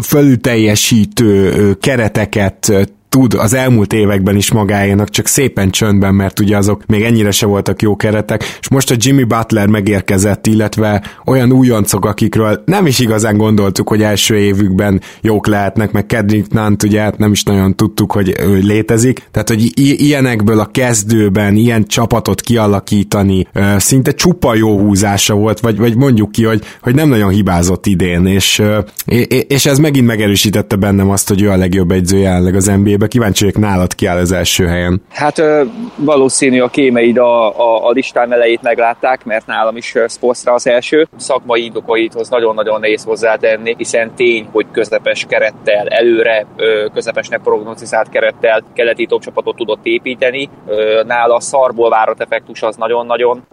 fölülteljesítő 0.02 1.75
kereteket 1.81 2.88
tud 3.09 3.35
az 3.35 3.55
elmúlt 3.55 3.93
években 3.93 4.37
is 4.37 4.53
magáénak, 4.53 5.09
csak 5.09 5.27
szépen 5.27 5.71
csöndben, 5.71 6.15
mert 6.15 6.41
ugye 6.41 6.57
azok 6.57 6.87
még 6.87 7.03
ennyire 7.03 7.31
se 7.31 7.47
voltak 7.47 7.83
jó 7.83 7.97
keretek, 7.97 8.59
és 8.61 8.69
most 8.69 8.91
a 8.91 8.95
Jimmy 8.99 9.25
Butler 9.25 9.67
megérkezett, 9.67 10.47
illetve 10.47 11.03
olyan 11.25 11.53
újoncok, 11.53 12.05
akikről 12.05 12.62
nem 12.65 12.87
is 12.87 12.99
igazán 12.99 13.37
gondoltuk, 13.37 13.88
hogy 13.88 14.03
első 14.03 14.37
évükben 14.37 15.00
jók 15.21 15.47
lehetnek, 15.47 15.93
meg 15.93 16.07
Kedrick 16.07 16.53
Nant 16.53 16.83
ugye 16.83 17.00
hát 17.00 17.19
nem 17.19 17.33
is 17.33 17.43
nagyon 17.43 17.77
tudtuk, 17.77 18.12
hogy 18.12 18.35
ő 18.41 18.59
létezik, 18.59 19.29
tehát 19.31 19.49
hogy 19.49 19.62
i- 19.62 20.07
ilyenekből 20.07 20.61
a 20.61 20.67
kezdőben 20.73 21.57
ilyen 21.57 21.87
csapatot 21.87 22.41
kialakítani 22.41 23.47
szinte 23.77 24.12
csupa 24.12 24.55
jó 24.55 24.79
húzása 24.79 25.35
volt, 25.35 25.61
vagy, 25.61 25.77
vagy 25.77 25.97
mondjuk 25.97 26.33
ki, 26.33 26.45
hogy, 26.45 26.62
hogy 26.81 26.95
nem 26.95 27.09
nagyon 27.09 27.31
hibázott 27.31 27.87
idén, 27.87 28.27
és, 28.27 28.62
és 29.49 29.67
ez 29.67 29.79
megint 29.79 30.07
megerősítette 30.07 30.77
bennem 30.77 31.11
azt, 31.11 31.29
hogy 31.29 31.43
ő 31.43 31.50
a 31.50 31.57
legjobb 31.57 31.91
egyző 31.91 32.17
jelenleg 32.19 32.55
az 32.55 32.67
nba 32.67 32.98
esélybe. 32.99 33.07
Kíváncsi 33.07 33.45
vagyok 33.45 33.61
nálad 33.61 33.95
ki 33.95 34.07
áll 34.07 34.17
az 34.17 34.33
első 34.33 34.67
helyen. 34.67 35.02
Hát 35.11 35.43
valószínű 35.97 36.61
a 36.61 36.69
kémeid 36.69 37.19
a, 37.19 37.59
a, 37.59 37.88
a 37.88 37.90
listán 37.90 38.33
elejét 38.33 38.62
meglátták, 38.62 39.25
mert 39.25 39.47
nálam 39.47 39.76
is 39.76 39.95
Sportsra 40.09 40.52
az 40.52 40.67
első. 40.67 41.09
Szakmai 41.17 41.64
indokaithoz 41.64 42.28
nagyon-nagyon 42.28 42.81
nehéz 42.81 43.05
hozzátenni, 43.05 43.75
hiszen 43.76 44.14
tény, 44.14 44.49
hogy 44.52 44.67
közepes 44.73 45.26
kerettel, 45.28 45.87
előre 45.88 46.47
közepesnek 46.93 47.40
prognozizált 47.40 48.09
kerettel 48.09 48.62
keleti 48.75 49.07
top 49.07 49.23
csapatot 49.23 49.57
tudott 49.57 49.87
építeni. 49.87 50.49
Nála 51.07 51.35
a 51.35 51.40
szarból 51.40 51.90
várat 51.90 52.21
effektus 52.21 52.62
az 52.62 52.76
nagyon-nagyon 52.76 53.47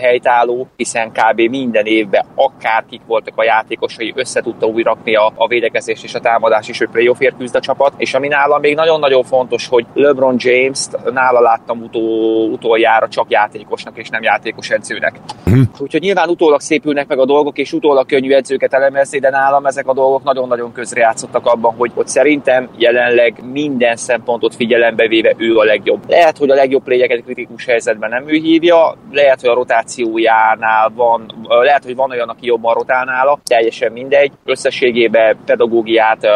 helytálló, 0.00 0.68
hiszen 0.76 1.10
kb. 1.12 1.40
minden 1.40 1.86
évben 1.86 2.24
akárkik 2.34 3.00
voltak 3.06 3.34
a 3.36 3.44
játékosai, 3.44 4.12
össze 4.16 4.40
tudta 4.40 4.66
újra 4.66 4.88
rakni 4.94 5.14
a, 5.16 5.32
a 5.34 5.46
védekezést 5.46 6.04
és 6.04 6.14
a 6.14 6.20
támadás 6.20 6.68
is, 6.68 6.78
hogy 6.78 6.88
playoffért 6.88 7.36
küzd 7.36 7.56
a 7.56 7.60
csapat. 7.60 7.92
És 7.96 8.14
ami 8.14 8.28
nálam 8.28 8.59
még 8.60 8.74
nagyon-nagyon 8.74 9.22
fontos, 9.22 9.68
hogy 9.68 9.86
LeBron 9.94 10.34
James-t 10.38 11.12
nála 11.12 11.40
láttam 11.40 11.82
utó, 11.82 12.00
utoljára 12.44 13.08
csak 13.08 13.30
játékosnak 13.30 13.96
és 13.98 14.08
nem 14.08 14.22
játékos 14.22 14.70
edzőnek. 14.70 15.20
Hm. 15.44 15.60
Úgyhogy 15.78 16.00
nyilván 16.00 16.28
utólag 16.28 16.60
szépülnek 16.60 17.08
meg 17.08 17.18
a 17.18 17.24
dolgok, 17.24 17.58
és 17.58 17.72
utólag 17.72 18.06
könnyű 18.06 18.32
edzőket 18.32 18.74
elemezni, 18.74 19.18
de 19.18 19.30
nálam 19.30 19.66
ezek 19.66 19.88
a 19.88 19.94
dolgok 19.94 20.22
nagyon-nagyon 20.22 20.72
közrejátszottak 20.72 21.46
abban, 21.46 21.74
hogy, 21.76 21.90
hogy 21.94 22.06
szerintem 22.06 22.68
jelenleg 22.76 23.34
minden 23.52 23.96
szempontot 23.96 24.54
figyelembe 24.54 25.08
véve 25.08 25.34
ő 25.36 25.56
a 25.56 25.64
legjobb. 25.64 26.02
Lehet, 26.08 26.38
hogy 26.38 26.50
a 26.50 26.54
legjobb 26.54 26.82
plégyeket 26.82 27.24
kritikus 27.24 27.64
helyzetben 27.64 28.10
nem 28.10 28.28
ő 28.28 28.34
hívja, 28.34 28.96
lehet, 29.12 29.40
hogy 29.40 29.50
a 29.50 29.54
rotációjánál 29.54 30.92
van, 30.94 31.34
lehet, 31.48 31.84
hogy 31.84 31.96
van 31.96 32.10
olyan, 32.10 32.28
aki 32.28 32.46
jobban 32.46 32.74
rotál 32.74 33.04
nála, 33.04 33.38
teljesen 33.44 33.92
mindegy. 33.92 34.32
Összességében 34.44 35.36
pedagógiát, 35.46 36.26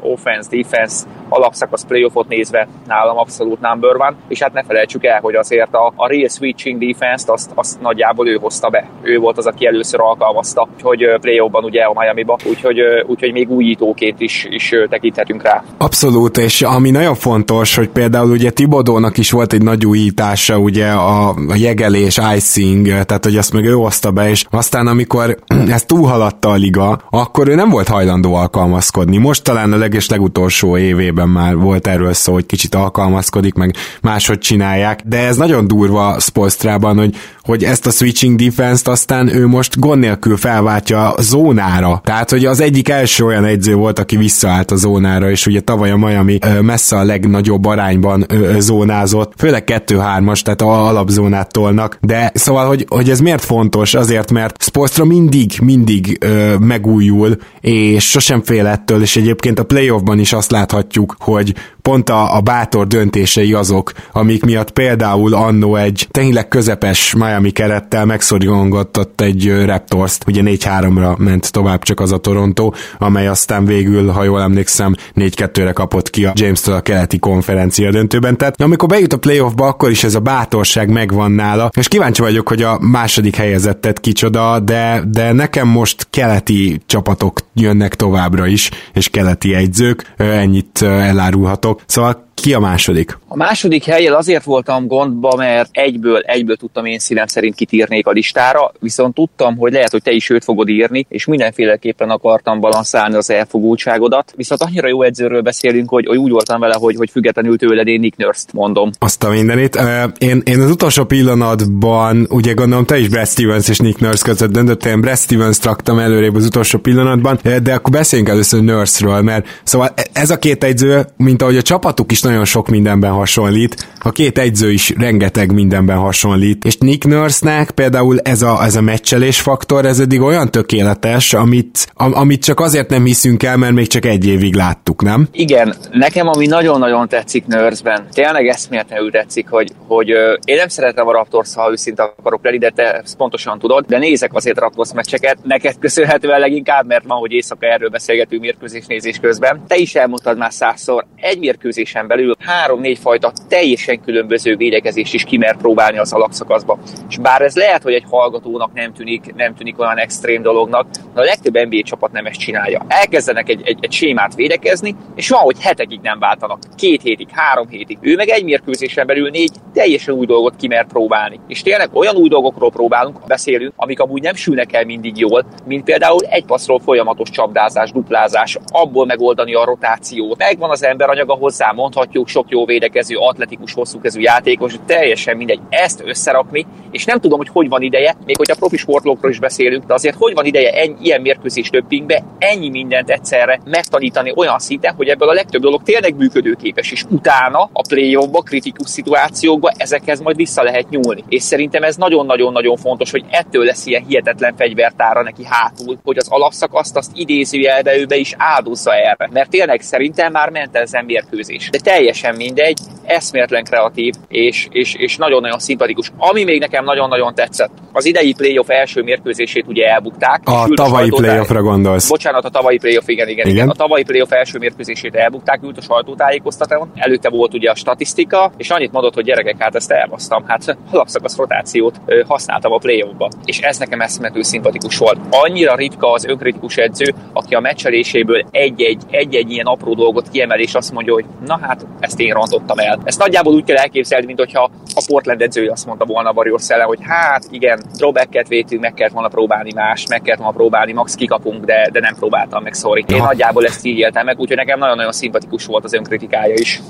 offense, 0.00 0.56
defense, 0.56 1.06
alapszakasz 1.32 1.84
playoffot 1.84 2.28
nézve 2.28 2.68
nálam 2.86 3.18
abszolút 3.18 3.60
number 3.60 3.96
one, 3.96 4.14
és 4.28 4.42
hát 4.42 4.52
ne 4.52 4.62
felejtsük 4.62 5.04
el, 5.04 5.20
hogy 5.20 5.34
azért 5.34 5.74
a, 5.74 5.92
a 5.96 6.08
real 6.08 6.28
switching 6.28 6.86
defense-t 6.86 7.28
azt, 7.28 7.50
azt 7.54 7.80
nagyjából 7.80 8.28
ő 8.28 8.38
hozta 8.40 8.68
be. 8.68 8.88
Ő 9.02 9.18
volt 9.18 9.38
az, 9.38 9.46
aki 9.46 9.66
először 9.66 10.00
alkalmazta, 10.00 10.68
hogy 10.82 11.04
playoffban 11.20 11.64
ugye 11.64 11.82
a 11.82 12.00
Miami-ba, 12.00 12.38
úgyhogy, 12.48 12.80
úgyhogy 13.06 13.32
még 13.32 13.50
újítóként 13.50 14.20
is, 14.20 14.46
is 14.50 14.72
tekinthetünk 14.88 15.42
rá. 15.42 15.62
Abszolút, 15.78 16.38
és 16.38 16.62
ami 16.62 16.90
nagyon 16.90 17.14
fontos, 17.14 17.76
hogy 17.76 17.88
például 17.88 18.30
ugye 18.30 18.50
Tibodónak 18.50 19.18
is 19.18 19.30
volt 19.30 19.52
egy 19.52 19.62
nagy 19.62 19.86
újítása, 19.86 20.58
ugye 20.58 20.88
a, 20.88 21.28
a 21.28 21.54
jegelés, 21.54 22.18
icing, 22.36 22.86
tehát 22.86 23.24
hogy 23.24 23.36
azt 23.36 23.52
meg 23.52 23.64
ő 23.64 23.72
hozta 23.72 24.10
be, 24.10 24.28
és 24.28 24.44
aztán 24.50 24.86
amikor 24.86 25.38
ezt 25.76 25.86
túlhaladta 25.86 26.48
a 26.48 26.54
liga, 26.54 26.98
akkor 27.10 27.48
ő 27.48 27.54
nem 27.54 27.70
volt 27.70 27.88
hajlandó 27.88 28.34
alkalmazkodni. 28.34 29.16
Most 29.16 29.44
talán 29.44 29.72
a 29.72 29.76
leges 29.76 30.08
legutolsó 30.08 30.76
évében 30.76 31.21
már 31.28 31.56
volt 31.56 31.86
erről 31.86 32.12
szó, 32.12 32.32
hogy 32.32 32.46
kicsit 32.46 32.74
alkalmazkodik, 32.74 33.54
meg 33.54 33.74
máshogy 34.00 34.38
csinálják, 34.38 35.00
de 35.04 35.18
ez 35.18 35.36
nagyon 35.36 35.66
durva 35.66 36.20
Spolstrában, 36.20 36.98
hogy, 36.98 37.16
hogy 37.42 37.64
ezt 37.64 37.86
a 37.86 37.90
switching 37.90 38.40
defense-t 38.40 38.88
aztán 38.88 39.36
ő 39.36 39.46
most 39.46 39.78
gond 39.78 40.00
nélkül 40.00 40.36
felváltja 40.36 41.10
a 41.10 41.22
zónára. 41.22 42.00
Tehát, 42.04 42.30
hogy 42.30 42.44
az 42.44 42.60
egyik 42.60 42.88
első 42.88 43.24
olyan 43.24 43.44
egyző 43.44 43.74
volt, 43.74 43.98
aki 43.98 44.16
visszaállt 44.16 44.70
a 44.70 44.76
zónára, 44.76 45.30
és 45.30 45.46
ugye 45.46 45.60
tavaly 45.60 45.90
a 45.90 45.96
Miami 45.96 46.38
messze 46.60 46.96
a 46.96 47.04
legnagyobb 47.04 47.64
arányban 47.64 48.26
zónázott, 48.58 49.32
főleg 49.36 49.64
2-3-as, 49.66 50.40
tehát 50.40 50.62
a 50.62 50.86
alapzónát 50.86 51.52
tolnak, 51.52 51.98
de 52.00 52.30
szóval, 52.34 52.66
hogy, 52.66 52.86
hogy 52.88 53.10
ez 53.10 53.20
miért 53.20 53.44
fontos? 53.44 53.94
Azért, 53.94 54.30
mert 54.30 54.62
Spolstra 54.62 55.04
mindig, 55.04 55.52
mindig 55.62 56.16
ö, 56.20 56.56
megújul, 56.56 57.36
és 57.60 58.10
sosem 58.10 58.42
fél 58.42 58.66
ettől, 58.66 59.02
és 59.02 59.16
egyébként 59.16 59.58
a 59.58 59.64
playoffban 59.64 60.18
is 60.18 60.32
azt 60.32 60.50
láthatjuk, 60.50 61.16
hogy 61.18 61.54
pont 61.82 62.08
a, 62.08 62.36
a 62.36 62.40
bátor 62.40 62.86
döntései 62.86 63.52
azok, 63.52 63.92
amik 64.12 64.44
miatt 64.44 64.70
például 64.70 65.34
annó 65.34 65.76
egy 65.76 66.08
tényleg 66.10 66.48
közepes 66.48 67.14
Miami 67.14 67.50
kerettel 67.50 68.04
megszorította 68.04 69.24
egy 69.24 69.64
Raptors-t, 69.64 70.24
ugye 70.26 70.42
4-3-ra 70.44 71.16
ment 71.16 71.52
tovább 71.52 71.82
csak 71.82 72.00
az 72.00 72.12
a 72.12 72.18
Toronto, 72.18 72.70
amely 72.98 73.26
aztán 73.26 73.64
végül, 73.64 74.08
ha 74.08 74.24
jól 74.24 74.40
emlékszem, 74.40 74.94
4-2-re 75.16 75.72
kapott 75.72 76.10
ki 76.10 76.24
a 76.24 76.32
James-től 76.34 76.74
a 76.74 76.80
keleti 76.80 77.18
konferencia 77.18 77.90
döntőben. 77.90 78.36
Tehát 78.36 78.60
amikor 78.60 78.88
bejut 78.88 79.12
a 79.12 79.18
playoffba, 79.18 79.66
akkor 79.66 79.90
is 79.90 80.04
ez 80.04 80.14
a 80.14 80.20
bátorság 80.20 80.90
megvan 80.90 81.32
nála, 81.32 81.70
és 81.76 81.88
kíváncsi 81.88 82.22
vagyok, 82.22 82.48
hogy 82.48 82.62
a 82.62 82.78
második 82.80 83.36
helyezettet 83.36 84.00
kicsoda, 84.00 84.60
de, 84.60 85.02
de 85.08 85.32
nekem 85.32 85.68
most 85.68 86.06
keleti 86.10 86.80
csapatok 86.86 87.40
jönnek 87.54 87.94
továbbra 87.94 88.46
is, 88.46 88.70
és 88.92 89.08
keleti 89.08 89.54
egyzők, 89.54 90.14
ennyit 90.16 90.82
elárulhatok. 90.82 91.71
Szóval 91.86 92.24
ki 92.42 92.54
a 92.54 92.58
második? 92.58 93.18
A 93.28 93.36
második 93.36 93.84
helyjel 93.84 94.14
azért 94.14 94.44
voltam 94.44 94.86
gondba, 94.86 95.36
mert 95.36 95.68
egyből, 95.72 96.20
egyből 96.20 96.56
tudtam 96.56 96.84
én 96.84 96.98
szívem 96.98 97.26
szerint 97.26 97.54
kitírnék 97.54 98.06
a 98.06 98.10
listára, 98.10 98.72
viszont 98.80 99.14
tudtam, 99.14 99.56
hogy 99.56 99.72
lehet, 99.72 99.90
hogy 99.90 100.02
te 100.02 100.10
is 100.10 100.30
őt 100.30 100.44
fogod 100.44 100.68
írni, 100.68 101.06
és 101.08 101.24
mindenféleképpen 101.24 102.10
akartam 102.10 102.60
balanszálni 102.60 103.14
az 103.14 103.30
elfogultságodat. 103.30 104.32
Viszont 104.36 104.62
annyira 104.62 104.88
jó 104.88 105.02
edzőről 105.02 105.40
beszélünk, 105.40 105.88
hogy, 105.88 106.06
hogy 106.06 106.16
úgy 106.16 106.30
voltam 106.30 106.60
vele, 106.60 106.74
hogy, 106.78 106.96
hogy 106.96 107.10
függetlenül 107.10 107.58
tőled 107.58 107.86
én 107.86 108.00
Nick 108.00 108.16
Nurse-t 108.16 108.52
mondom. 108.52 108.90
Azt 108.98 109.24
a 109.24 109.28
mindenit. 109.30 109.78
Én, 110.18 110.42
én 110.44 110.60
az 110.60 110.70
utolsó 110.70 111.04
pillanatban, 111.04 112.26
ugye 112.30 112.52
gondolom 112.52 112.84
te 112.84 112.98
is 112.98 113.08
Brad 113.08 113.26
Stevens 113.26 113.68
és 113.68 113.78
Nick 113.78 114.00
Nurse 114.00 114.24
között 114.24 114.52
döntöttél, 114.52 114.96
Brad 114.96 115.18
Stevens 115.18 115.58
traktam 115.58 115.98
előrébb 115.98 116.34
az 116.34 116.46
utolsó 116.46 116.78
pillanatban, 116.78 117.38
de 117.62 117.74
akkor 117.74 117.92
beszéljünk 117.92 118.30
először 118.30 118.62
Nurse-ről, 118.62 119.20
mert 119.20 119.46
szóval 119.64 119.92
e- 119.94 120.06
ez 120.12 120.30
a 120.30 120.38
két 120.38 120.64
egyző, 120.64 121.06
mint 121.16 121.42
ahogy 121.42 121.56
a 121.56 121.62
csapatuk 121.62 122.12
is 122.12 122.20
nagyon 122.20 122.31
sok 122.44 122.68
mindenben 122.68 123.10
hasonlít, 123.10 123.88
a 124.00 124.10
két 124.10 124.38
egyző 124.38 124.70
is 124.70 124.92
rengeteg 124.98 125.52
mindenben 125.52 125.96
hasonlít, 125.96 126.64
és 126.64 126.76
Nick 126.78 127.04
Nurse-nek 127.04 127.70
például 127.70 128.18
ez 128.20 128.42
a, 128.42 128.64
ez 128.64 128.76
a 128.76 128.80
meccselés 128.80 129.40
faktor, 129.40 129.84
ez 129.84 130.00
eddig 130.00 130.20
olyan 130.20 130.50
tökéletes, 130.50 131.34
amit, 131.34 131.86
am, 131.94 132.14
amit 132.14 132.44
csak 132.44 132.60
azért 132.60 132.90
nem 132.90 133.04
hiszünk 133.04 133.42
el, 133.42 133.56
mert 133.56 133.72
még 133.72 133.86
csak 133.86 134.04
egy 134.04 134.26
évig 134.26 134.54
láttuk, 134.54 135.02
nem? 135.02 135.28
Igen, 135.32 135.74
nekem 135.90 136.28
ami 136.28 136.46
nagyon-nagyon 136.46 137.08
tetszik 137.08 137.46
Nurse-ben, 137.46 138.06
tényleg 138.12 138.46
eszméletlenül 138.46 139.10
tetszik, 139.10 139.48
hogy, 139.48 139.72
hogy 139.86 140.08
én 140.44 140.56
nem 140.56 140.68
szeretem 140.68 141.06
a 141.06 141.12
Raptors, 141.12 141.54
ha 141.54 141.70
őszinte 141.70 142.02
akarok 142.02 142.44
lenni, 142.44 142.58
de 142.58 142.70
te 142.70 142.92
ezt 142.92 143.16
pontosan 143.16 143.58
tudod, 143.58 143.84
de 143.86 143.98
nézek 143.98 144.34
azért 144.34 144.58
Raptors 144.58 144.92
meccseket, 144.92 145.38
neked 145.42 145.78
köszönhetően 145.78 146.40
leginkább, 146.40 146.86
mert 146.86 147.04
ma, 147.06 147.14
hogy 147.14 147.32
éjszaka 147.32 147.66
erről 147.66 147.88
beszélgetünk 147.88 148.42
mérkőzés 148.42 148.86
nézés 148.86 149.18
közben. 149.18 149.62
Te 149.66 149.76
is 149.76 149.94
elmondtad 149.94 150.38
már 150.38 150.52
százszor, 150.52 151.06
egy 151.16 151.38
mérkőzésen 151.38 152.06
belül 152.14 152.34
három-négy 152.38 152.98
fajta 152.98 153.32
teljesen 153.48 154.00
különböző 154.00 154.56
védekezés 154.56 155.12
is 155.12 155.24
kimert 155.24 155.58
próbálni 155.58 155.98
az 155.98 156.12
alakszakaszba. 156.12 156.78
És 157.08 157.18
bár 157.18 157.42
ez 157.42 157.56
lehet, 157.56 157.82
hogy 157.82 157.92
egy 157.92 158.04
hallgatónak 158.10 158.72
nem 158.72 158.92
tűnik, 158.92 159.34
nem 159.34 159.54
tűnik 159.54 159.80
olyan 159.80 159.98
extrém 159.98 160.42
dolognak, 160.42 160.86
de 161.14 161.20
a 161.20 161.24
legtöbb 161.24 161.58
NBA 161.66 161.82
csapat 161.82 162.12
nem 162.12 162.26
ezt 162.26 162.40
csinálja. 162.40 162.84
Elkezdenek 162.88 163.48
egy, 163.48 163.60
egy, 163.64 163.78
egy 163.80 163.92
sémát 163.92 164.34
védekezni, 164.34 164.96
és 165.14 165.28
van, 165.28 165.40
hogy 165.40 165.60
hetekig 165.60 166.00
nem 166.02 166.18
váltanak. 166.18 166.58
Két 166.76 167.02
hétig, 167.02 167.28
három 167.32 167.68
hétig. 167.68 167.98
Ő 168.00 168.14
meg 168.14 168.28
egy 168.28 168.44
mérkőzésen 168.44 169.06
belül 169.06 169.30
négy 169.30 169.52
teljesen 169.72 170.14
új 170.14 170.26
dolgot 170.26 170.56
kimert 170.56 170.88
próbálni. 170.88 171.40
És 171.48 171.62
tényleg 171.62 171.88
olyan 171.92 172.16
új 172.16 172.28
dolgokról 172.28 172.70
próbálunk, 172.70 173.18
beszélünk, 173.26 173.72
amik 173.76 174.00
amúgy 174.00 174.22
nem 174.22 174.34
sülnek 174.34 174.72
el 174.72 174.84
mindig 174.84 175.18
jól, 175.18 175.44
mint 175.66 175.84
például 175.84 176.20
egy 176.28 176.44
passzról 176.44 176.80
folyamatos 176.80 177.30
csapdázás, 177.30 177.92
duplázás, 177.92 178.58
abból 178.66 179.06
megoldani 179.06 179.54
a 179.54 179.64
rotációt. 179.64 180.38
Megvan 180.38 180.70
az 180.70 180.84
ember 180.84 181.08
anyaga 181.08 181.34
hozzá, 181.34 181.72
mondhatjuk, 182.02 182.28
sok 182.28 182.50
jó 182.50 182.64
védekező, 182.64 183.16
atletikus, 183.16 183.72
hosszúkezű 183.72 184.20
játékos, 184.20 184.74
teljesen 184.86 185.36
mindegy. 185.36 185.60
Ezt 185.68 186.02
összerakni, 186.04 186.66
és 186.90 187.04
nem 187.04 187.20
tudom, 187.20 187.38
hogy 187.38 187.48
hogy 187.52 187.68
van 187.68 187.82
ideje, 187.82 188.16
még 188.26 188.36
hogy 188.36 188.50
a 188.50 188.54
profi 188.54 188.76
sportlókról 188.76 189.30
is 189.30 189.38
beszélünk, 189.38 189.84
de 189.84 189.94
azért 189.94 190.16
hogy 190.16 190.34
van 190.34 190.44
ideje 190.44 190.70
ennyi, 190.70 190.96
ilyen 191.00 191.20
mérkőzés 191.20 191.68
többingbe 191.68 192.24
ennyi 192.38 192.68
mindent 192.68 193.10
egyszerre 193.10 193.60
megtanítani 193.64 194.32
olyan 194.36 194.58
szinten, 194.58 194.94
hogy 194.94 195.08
ebből 195.08 195.28
a 195.28 195.32
legtöbb 195.32 195.62
dolog 195.62 195.82
tényleg 195.82 196.16
működőképes, 196.16 196.92
és 196.92 197.04
utána 197.08 197.70
a 197.72 197.82
play 197.88 198.18
kritikus 198.44 198.88
szituációkba 198.88 199.72
ezekhez 199.76 200.20
majd 200.20 200.36
vissza 200.36 200.62
lehet 200.62 200.88
nyúlni. 200.88 201.24
És 201.28 201.42
szerintem 201.42 201.82
ez 201.82 201.96
nagyon-nagyon-nagyon 201.96 202.76
fontos, 202.76 203.10
hogy 203.10 203.24
ettől 203.30 203.64
lesz 203.64 203.86
ilyen 203.86 204.04
hihetetlen 204.06 204.54
fegyvertára 204.56 205.22
neki 205.22 205.44
hátul, 205.44 205.98
hogy 206.04 206.18
az 206.18 206.28
alapszakaszt 206.28 206.96
azt 206.96 207.10
idézőjelbe 207.14 207.98
őbe 207.98 208.16
is 208.16 208.34
áldozza 208.36 208.94
erre. 208.94 209.28
Mert 209.32 209.50
tényleg 209.50 209.80
szerintem 209.80 210.32
már 210.32 210.50
ment 210.50 210.76
ezen 210.76 211.04
mérkőzés. 211.04 211.68
De 211.70 211.78
teljesen 211.92 212.34
mindegy, 212.36 212.78
eszméletlen 213.04 213.64
kreatív, 213.64 214.14
és, 214.28 214.68
és, 214.70 214.94
és 214.94 215.16
nagyon-nagyon 215.16 215.58
szimpatikus. 215.58 216.12
Ami 216.16 216.44
még 216.44 216.60
nekem 216.60 216.84
nagyon-nagyon 216.84 217.34
tetszett, 217.34 217.70
az 217.92 218.04
idei 218.04 218.32
playoff 218.32 218.68
első 218.68 219.02
mérkőzését 219.02 219.64
ugye 219.66 219.86
elbukták. 219.86 220.40
A 220.44 220.68
tavalyi 220.74 221.10
playoffra 221.10 221.62
gondolsz. 221.62 222.08
Bocsánat, 222.08 222.44
a 222.44 222.48
tavalyi 222.48 222.78
playoff, 222.78 223.06
igen, 223.06 223.28
igen, 223.28 223.46
igen. 223.46 223.56
igen. 223.56 223.68
A 223.68 223.74
tavalyi 223.74 224.02
playoff 224.02 224.32
első 224.32 224.58
mérkőzését 224.58 225.14
elbukták, 225.14 225.62
ült 225.62 225.78
a 225.78 225.80
sajtótájékoztatón. 225.80 226.92
Előtte 226.94 227.28
volt 227.28 227.54
ugye 227.54 227.70
a 227.70 227.74
statisztika, 227.74 228.52
és 228.56 228.70
annyit 228.70 228.92
mondott, 228.92 229.14
hogy 229.14 229.24
gyerekek, 229.24 229.56
hát 229.58 229.74
ezt 229.74 229.90
elbasztam. 229.90 230.44
Hát 230.46 230.76
alapszakasz 230.90 231.36
rotációt 231.36 232.00
használtam 232.26 232.72
a 232.72 232.78
playoffba. 232.78 233.30
És 233.44 233.58
ez 233.58 233.78
nekem 233.78 234.00
eszmető 234.00 234.42
szimpatikus 234.42 234.98
volt. 234.98 235.18
Annyira 235.30 235.74
ritka 235.74 236.12
az 236.12 236.24
önkritikus 236.24 236.76
edző, 236.76 237.14
aki 237.32 237.54
a 237.54 237.60
meccseléséből 237.60 238.44
egy-egy, 238.50 239.02
egy-egy 239.10 239.50
ilyen 239.50 239.66
apró 239.66 239.94
dolgot 239.94 240.28
kiemel, 240.30 240.58
és 240.58 240.74
azt 240.74 240.92
mondja, 240.92 241.12
hogy 241.12 241.24
na 241.46 241.58
hát, 241.62 241.81
ezt 242.00 242.20
én 242.20 242.32
rontottam 242.32 242.78
el. 242.78 243.00
Ezt 243.04 243.18
nagyjából 243.18 243.54
úgy 243.54 243.64
kell 243.64 243.76
elképzelni, 243.76 244.26
mint 244.26 244.38
hogyha 244.38 244.70
a 244.94 245.04
Portland 245.06 245.42
edzője 245.42 245.72
azt 245.72 245.86
mondta 245.86 246.04
volna 246.04 246.28
a 246.28 246.32
Warriors 246.36 246.68
ellen, 246.68 246.86
hogy 246.86 246.98
hát 247.02 247.44
igen, 247.50 247.82
drawbacket 247.96 248.48
vétünk, 248.48 248.80
meg 248.80 248.94
kellett 248.94 249.12
volna 249.12 249.28
próbálni 249.28 249.72
más, 249.74 250.06
meg 250.08 250.22
kellett 250.22 250.40
volna 250.40 250.56
próbálni, 250.56 250.92
max 250.92 251.14
kikapunk, 251.14 251.64
de, 251.64 251.88
de 251.92 252.00
nem 252.00 252.14
próbáltam 252.14 252.62
meg, 252.62 252.74
sorry. 252.74 253.04
Én 253.08 253.22
nagyjából 253.22 253.64
ezt 253.64 253.86
így 253.86 253.98
éltem 253.98 254.24
meg, 254.24 254.38
úgyhogy 254.38 254.56
nekem 254.56 254.78
nagyon-nagyon 254.78 255.12
szimpatikus 255.12 255.66
volt 255.66 255.84
az 255.84 255.92
önkritikája 255.92 256.54
is. 256.54 256.80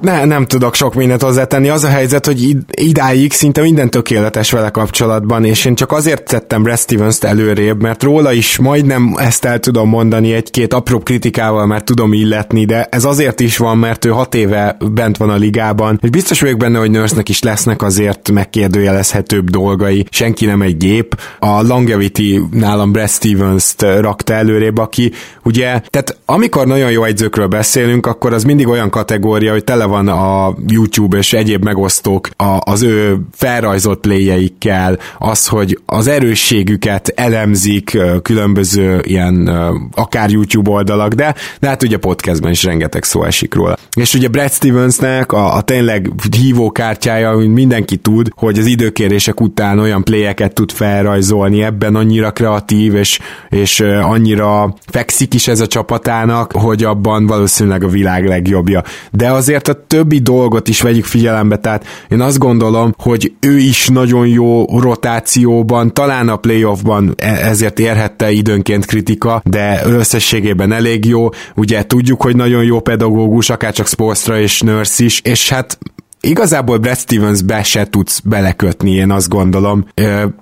Ne, 0.00 0.24
nem 0.24 0.46
tudok 0.46 0.74
sok 0.74 0.94
mindent 0.94 1.22
hozzátenni. 1.22 1.68
Az 1.68 1.84
a 1.84 1.88
helyzet, 1.88 2.26
hogy 2.26 2.42
id- 2.42 2.80
idáig 2.80 3.32
szinte 3.32 3.60
minden 3.60 3.90
tökéletes 3.90 4.50
vele 4.50 4.70
kapcsolatban, 4.70 5.44
és 5.44 5.64
én 5.64 5.74
csak 5.74 5.92
azért 5.92 6.24
tettem 6.24 6.62
Brad 6.62 6.78
Stevens-t 6.78 7.24
előrébb, 7.24 7.82
mert 7.82 8.02
róla 8.02 8.32
is 8.32 8.58
majdnem 8.58 9.14
ezt 9.16 9.44
el 9.44 9.58
tudom 9.58 9.88
mondani 9.88 10.32
egy-két 10.32 10.72
apró 10.72 10.98
kritikával, 10.98 11.66
mert 11.66 11.84
tudom 11.84 12.12
illetni, 12.12 12.64
de 12.64 12.86
ez 12.90 13.04
azért 13.04 13.40
is 13.40 13.56
van, 13.56 13.78
mert 13.78 14.04
ő 14.04 14.10
hat 14.10 14.34
éve 14.36 14.76
bent 14.92 15.16
van 15.16 15.30
a 15.30 15.36
ligában, 15.36 15.98
és 16.02 16.10
biztos 16.10 16.40
vagyok 16.40 16.58
benne, 16.58 16.78
hogy 16.78 16.90
nurse 16.90 17.22
is 17.24 17.42
lesznek 17.42 17.82
azért 17.82 18.30
megkérdőjelezhetőbb 18.30 19.50
dolgai. 19.50 20.06
Senki 20.10 20.46
nem 20.46 20.62
egy 20.62 20.76
gép. 20.76 21.20
A 21.38 21.62
longevity 21.62 22.40
nálam 22.50 22.92
Brad 22.92 23.08
Stevens-t 23.08 23.82
rakta 23.82 24.32
előrébb, 24.32 24.78
aki 24.78 25.12
ugye, 25.42 25.64
tehát 25.64 26.18
amikor 26.24 26.66
nagyon 26.66 26.90
jó 26.90 27.04
egyzőkről 27.04 27.46
beszélünk, 27.46 28.06
akkor 28.06 28.32
az 28.32 28.44
mindig 28.44 28.68
olyan 28.68 28.90
kategória, 28.90 29.52
hogy 29.52 29.64
tele 29.64 29.84
van 29.84 30.08
a 30.08 30.54
YouTube 30.68 31.16
és 31.16 31.32
egyéb 31.32 31.64
megosztók 31.64 32.28
a, 32.36 32.58
az 32.60 32.82
ő 32.82 33.20
felrajzolt 33.32 33.98
pléjeikkel, 33.98 34.98
az, 35.18 35.46
hogy 35.46 35.78
az 35.86 36.06
erősségüket 36.06 37.12
elemzik 37.14 37.98
különböző 38.22 39.00
ilyen 39.02 39.46
akár 39.94 40.30
YouTube 40.30 40.70
oldalak, 40.70 41.12
de, 41.12 41.34
de 41.60 41.68
hát 41.68 41.82
ugye 41.82 41.96
podcastben 41.96 42.50
is 42.50 42.64
rengeteg 42.64 43.04
szó 43.04 43.24
esik 43.24 43.54
róla. 43.54 43.76
És 43.96 44.14
ugye 44.14 44.25
Brad 44.28 44.50
Stevensnek 44.50 45.32
a, 45.32 45.54
a 45.54 45.60
tényleg 45.60 46.10
hívókártyája, 46.36 47.34
hogy 47.34 47.48
mindenki 47.48 47.96
tud, 47.96 48.28
hogy 48.36 48.58
az 48.58 48.66
időkérések 48.66 49.40
után 49.40 49.78
olyan 49.78 50.04
pléjeket 50.04 50.52
tud 50.52 50.72
felrajzolni, 50.72 51.62
ebben 51.62 51.94
annyira 51.94 52.30
kreatív, 52.30 52.94
és, 52.94 53.18
és 53.48 53.80
annyira 54.02 54.74
fekszik 54.86 55.34
is 55.34 55.48
ez 55.48 55.60
a 55.60 55.66
csapatának, 55.66 56.52
hogy 56.52 56.84
abban 56.84 57.26
valószínűleg 57.26 57.84
a 57.84 57.88
világ 57.88 58.26
legjobbja. 58.26 58.82
De 59.10 59.30
azért 59.30 59.68
a 59.68 59.84
többi 59.86 60.18
dolgot 60.18 60.68
is 60.68 60.80
vegyük 60.80 61.04
figyelembe, 61.04 61.56
tehát 61.56 61.84
én 62.08 62.20
azt 62.20 62.38
gondolom, 62.38 62.94
hogy 62.98 63.32
ő 63.40 63.56
is 63.56 63.88
nagyon 63.88 64.26
jó 64.26 64.64
rotációban, 64.64 65.94
talán 65.94 66.28
a 66.28 66.36
playoffban 66.36 67.14
e, 67.16 67.48
ezért 67.48 67.78
érhette 67.78 68.30
időnként 68.30 68.84
kritika, 68.86 69.42
de 69.44 69.80
összességében 69.84 70.72
elég 70.72 71.04
jó. 71.04 71.28
Ugye 71.54 71.84
tudjuk, 71.86 72.22
hogy 72.22 72.36
nagyon 72.36 72.64
jó 72.64 72.80
pedagógus, 72.80 73.50
akár 73.50 73.72
csak 73.72 73.86
Spolstra 74.16 74.40
és 74.42 74.60
Nurse 74.60 75.04
is, 75.04 75.20
és 75.20 75.48
hát 75.48 75.78
igazából 76.20 76.78
Brad 76.78 76.96
Stevens 76.96 77.42
be 77.42 77.62
se 77.62 77.86
tudsz 77.86 78.20
belekötni, 78.20 78.90
én 78.90 79.10
azt 79.10 79.28
gondolom, 79.28 79.86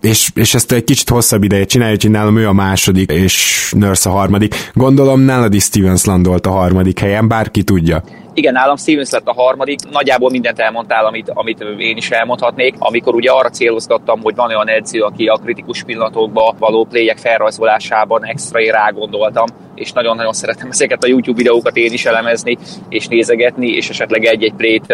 és, 0.00 0.30
és 0.34 0.54
ezt 0.54 0.72
egy 0.72 0.84
kicsit 0.84 1.08
hosszabb 1.08 1.42
ideje 1.42 1.64
csinálja, 1.64 1.96
hogy 2.00 2.10
nálam 2.10 2.36
ő 2.36 2.48
a 2.48 2.52
második, 2.52 3.10
és 3.10 3.72
Nurse 3.76 4.10
a 4.10 4.12
harmadik. 4.12 4.70
Gondolom 4.74 5.20
nálad 5.20 5.54
is 5.54 5.62
Stevens 5.62 6.04
landolt 6.04 6.46
a 6.46 6.50
harmadik 6.50 6.98
helyen, 6.98 7.28
bárki 7.28 7.62
tudja. 7.62 8.02
Igen, 8.34 8.52
nálam 8.52 8.76
Stevens 8.76 9.10
lett 9.10 9.26
a 9.26 9.32
harmadik, 9.32 9.78
nagyjából 9.90 10.30
mindent 10.30 10.58
elmondtál, 10.58 11.06
amit, 11.06 11.30
amit 11.34 11.60
én 11.78 11.96
is 11.96 12.10
elmondhatnék. 12.10 12.74
Amikor 12.78 13.14
ugye 13.14 13.30
arra 13.30 13.48
célozgattam, 13.48 14.20
hogy 14.22 14.34
van 14.34 14.48
olyan 14.48 14.68
edző, 14.68 15.00
aki 15.00 15.26
a 15.26 15.40
kritikus 15.42 15.82
pillanatokban 15.82 16.56
való 16.58 16.84
pléjek 16.84 17.18
felrajzolásában 17.18 18.24
extra 18.24 18.60
én 18.60 18.72
rágondoltam, 18.72 19.46
és 19.74 19.92
nagyon-nagyon 19.92 20.32
szeretem 20.32 20.70
ezeket 20.70 21.04
a 21.04 21.06
YouTube 21.06 21.36
videókat 21.36 21.76
én 21.76 21.92
is 21.92 22.04
elemezni, 22.04 22.56
és 22.88 23.06
nézegetni, 23.06 23.68
és 23.68 23.88
esetleg 23.88 24.24
egy-egy 24.24 24.54
plét 24.56 24.90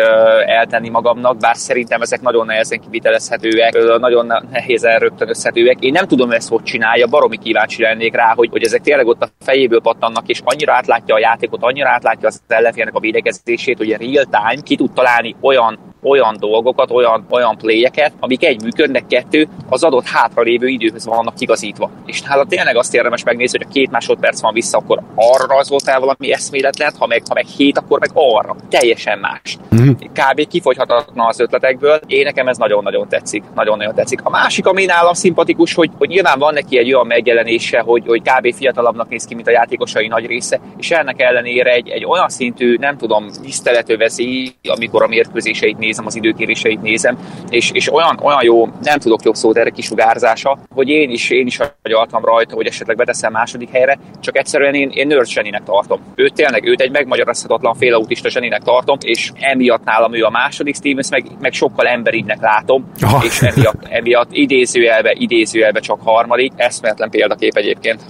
eltenni 0.46 0.88
magamnak, 0.88 1.36
bár 1.36 1.56
szerintem 1.56 2.00
ezek 2.00 2.20
nagyon 2.20 2.46
nehezen 2.46 2.80
kivitelezhetőek, 2.80 3.98
nagyon 3.98 4.46
nehézen 4.50 4.98
rögtönözhetőek. 4.98 5.76
Én 5.80 5.92
nem 5.92 6.06
tudom 6.06 6.30
ezt 6.30 6.48
hogy 6.48 6.62
csinálja, 6.62 7.06
baromi 7.06 7.36
kíváncsi 7.36 7.82
lennék 7.82 8.14
rá, 8.14 8.32
hogy, 8.34 8.48
hogy 8.50 8.64
ezek 8.64 8.80
tényleg 8.80 9.06
ott 9.06 9.22
a 9.22 9.28
fejéből 9.40 9.80
pattannak, 9.80 10.28
és 10.28 10.40
annyira 10.44 10.72
átlátja 10.72 11.14
a 11.14 11.18
játékot, 11.18 11.62
annyira 11.62 11.88
átlátja 11.88 12.28
az 12.28 12.40
ellenfélnek 12.48 12.94
a 12.94 13.00
védekezését, 13.00 13.78
hogy 13.78 13.88
real 13.88 14.24
time 14.24 14.62
ki 14.62 14.76
tud 14.76 14.92
találni 14.92 15.36
olyan 15.40 15.89
olyan 16.02 16.36
dolgokat, 16.38 16.90
olyan, 16.90 17.26
olyan 17.30 17.56
pléjeket, 17.56 18.12
amik 18.20 18.44
egy 18.44 18.62
működnek, 18.62 19.06
kettő, 19.06 19.48
az 19.68 19.82
adott 19.84 20.06
hátralévő 20.06 20.66
időhöz 20.66 21.06
vannak 21.06 21.40
igazítva. 21.40 21.90
És 22.06 22.22
nála 22.22 22.44
tényleg 22.44 22.76
azt 22.76 22.94
érdemes 22.94 23.24
megnézni, 23.24 23.58
hogy 23.58 23.66
a 23.70 23.72
két 23.72 23.90
másodperc 23.90 24.40
van 24.40 24.52
vissza, 24.52 24.78
akkor 24.78 25.02
arra 25.14 25.46
rajzoltál 25.46 26.00
valami 26.00 26.32
eszméletlen, 26.32 26.92
ha 26.98 27.06
meg, 27.06 27.22
ha 27.28 27.34
meg 27.34 27.46
hét, 27.46 27.78
akkor 27.78 28.00
meg 28.00 28.10
arra. 28.14 28.56
Teljesen 28.68 29.18
más. 29.18 29.58
Mm-hmm. 29.74 29.90
Kb. 29.90 30.48
kifogyhatatlan 30.48 31.26
az 31.26 31.40
ötletekből. 31.40 32.00
Én 32.06 32.24
nekem 32.24 32.48
ez 32.48 32.56
nagyon-nagyon 32.56 33.08
tetszik. 33.08 33.44
Nagyon-nagyon 33.54 33.94
tetszik. 33.94 34.20
A 34.22 34.30
másik, 34.30 34.66
ami 34.66 34.84
nálam 34.84 35.14
szimpatikus, 35.14 35.74
hogy, 35.74 35.90
hogy 35.98 36.08
nyilván 36.08 36.38
van 36.38 36.54
neki 36.54 36.78
egy 36.78 36.92
olyan 36.92 37.06
megjelenése, 37.06 37.80
hogy, 37.80 38.02
hogy 38.06 38.22
kb. 38.22 38.54
fiatalabbnak 38.54 39.08
néz 39.08 39.24
ki, 39.24 39.34
mint 39.34 39.46
a 39.46 39.50
játékosai 39.50 40.06
nagy 40.06 40.26
része, 40.26 40.60
és 40.76 40.90
ennek 40.90 41.20
ellenére 41.20 41.72
egy, 41.72 41.88
egy 41.88 42.04
olyan 42.04 42.28
szintű, 42.28 42.76
nem 42.80 42.96
tudom, 42.96 43.30
tiszteletövezi, 43.42 44.54
amikor 44.68 45.02
a 45.02 45.06
mérkőzéseit 45.06 45.78
néz 45.78 45.89
nézem, 45.90 46.06
az 46.06 46.16
időkéréseit 46.16 46.82
nézem, 46.82 47.18
és, 47.48 47.70
és 47.72 47.92
olyan, 47.92 48.18
olyan 48.22 48.42
jó, 48.42 48.68
nem 48.82 48.98
tudok 48.98 49.22
jobb 49.22 49.34
szót 49.34 49.56
erre 49.56 49.70
kisugárzása, 49.70 50.58
hogy 50.74 50.88
én 50.88 51.10
is, 51.10 51.30
én 51.30 51.46
is 51.46 51.58
agyaltam 51.82 52.24
rajta, 52.24 52.54
hogy 52.54 52.66
esetleg 52.66 52.96
beteszem 52.96 53.32
második 53.32 53.70
helyre, 53.70 53.98
csak 54.20 54.36
egyszerűen 54.36 54.74
én, 54.74 54.90
én 54.92 55.06
nerd 55.06 55.26
zseninek 55.26 55.62
tartom. 55.64 56.00
Őt 56.14 56.34
tényleg, 56.34 56.66
őt 56.66 56.80
egy 56.80 56.90
megmagyarázhatatlan 56.90 57.74
félautista 57.74 58.30
zseninek 58.30 58.62
tartom, 58.62 58.96
és 59.00 59.32
emiatt 59.40 59.84
nálam 59.84 60.14
ő 60.14 60.22
a 60.22 60.30
második 60.30 60.74
Stevens, 60.74 61.08
meg, 61.10 61.26
meg 61.40 61.52
sokkal 61.52 61.86
emberibbnek 61.86 62.40
látom, 62.40 62.90
oh. 63.02 63.24
és 63.24 63.42
emiatt, 63.42 63.84
emiatt 63.88 64.28
idézőjelbe, 64.32 65.14
idézőjelbe 65.18 65.80
csak 65.80 66.00
harmadik, 66.04 66.52
eszméletlen 66.56 67.10
példakép 67.10 67.56
egyébként. 67.56 68.00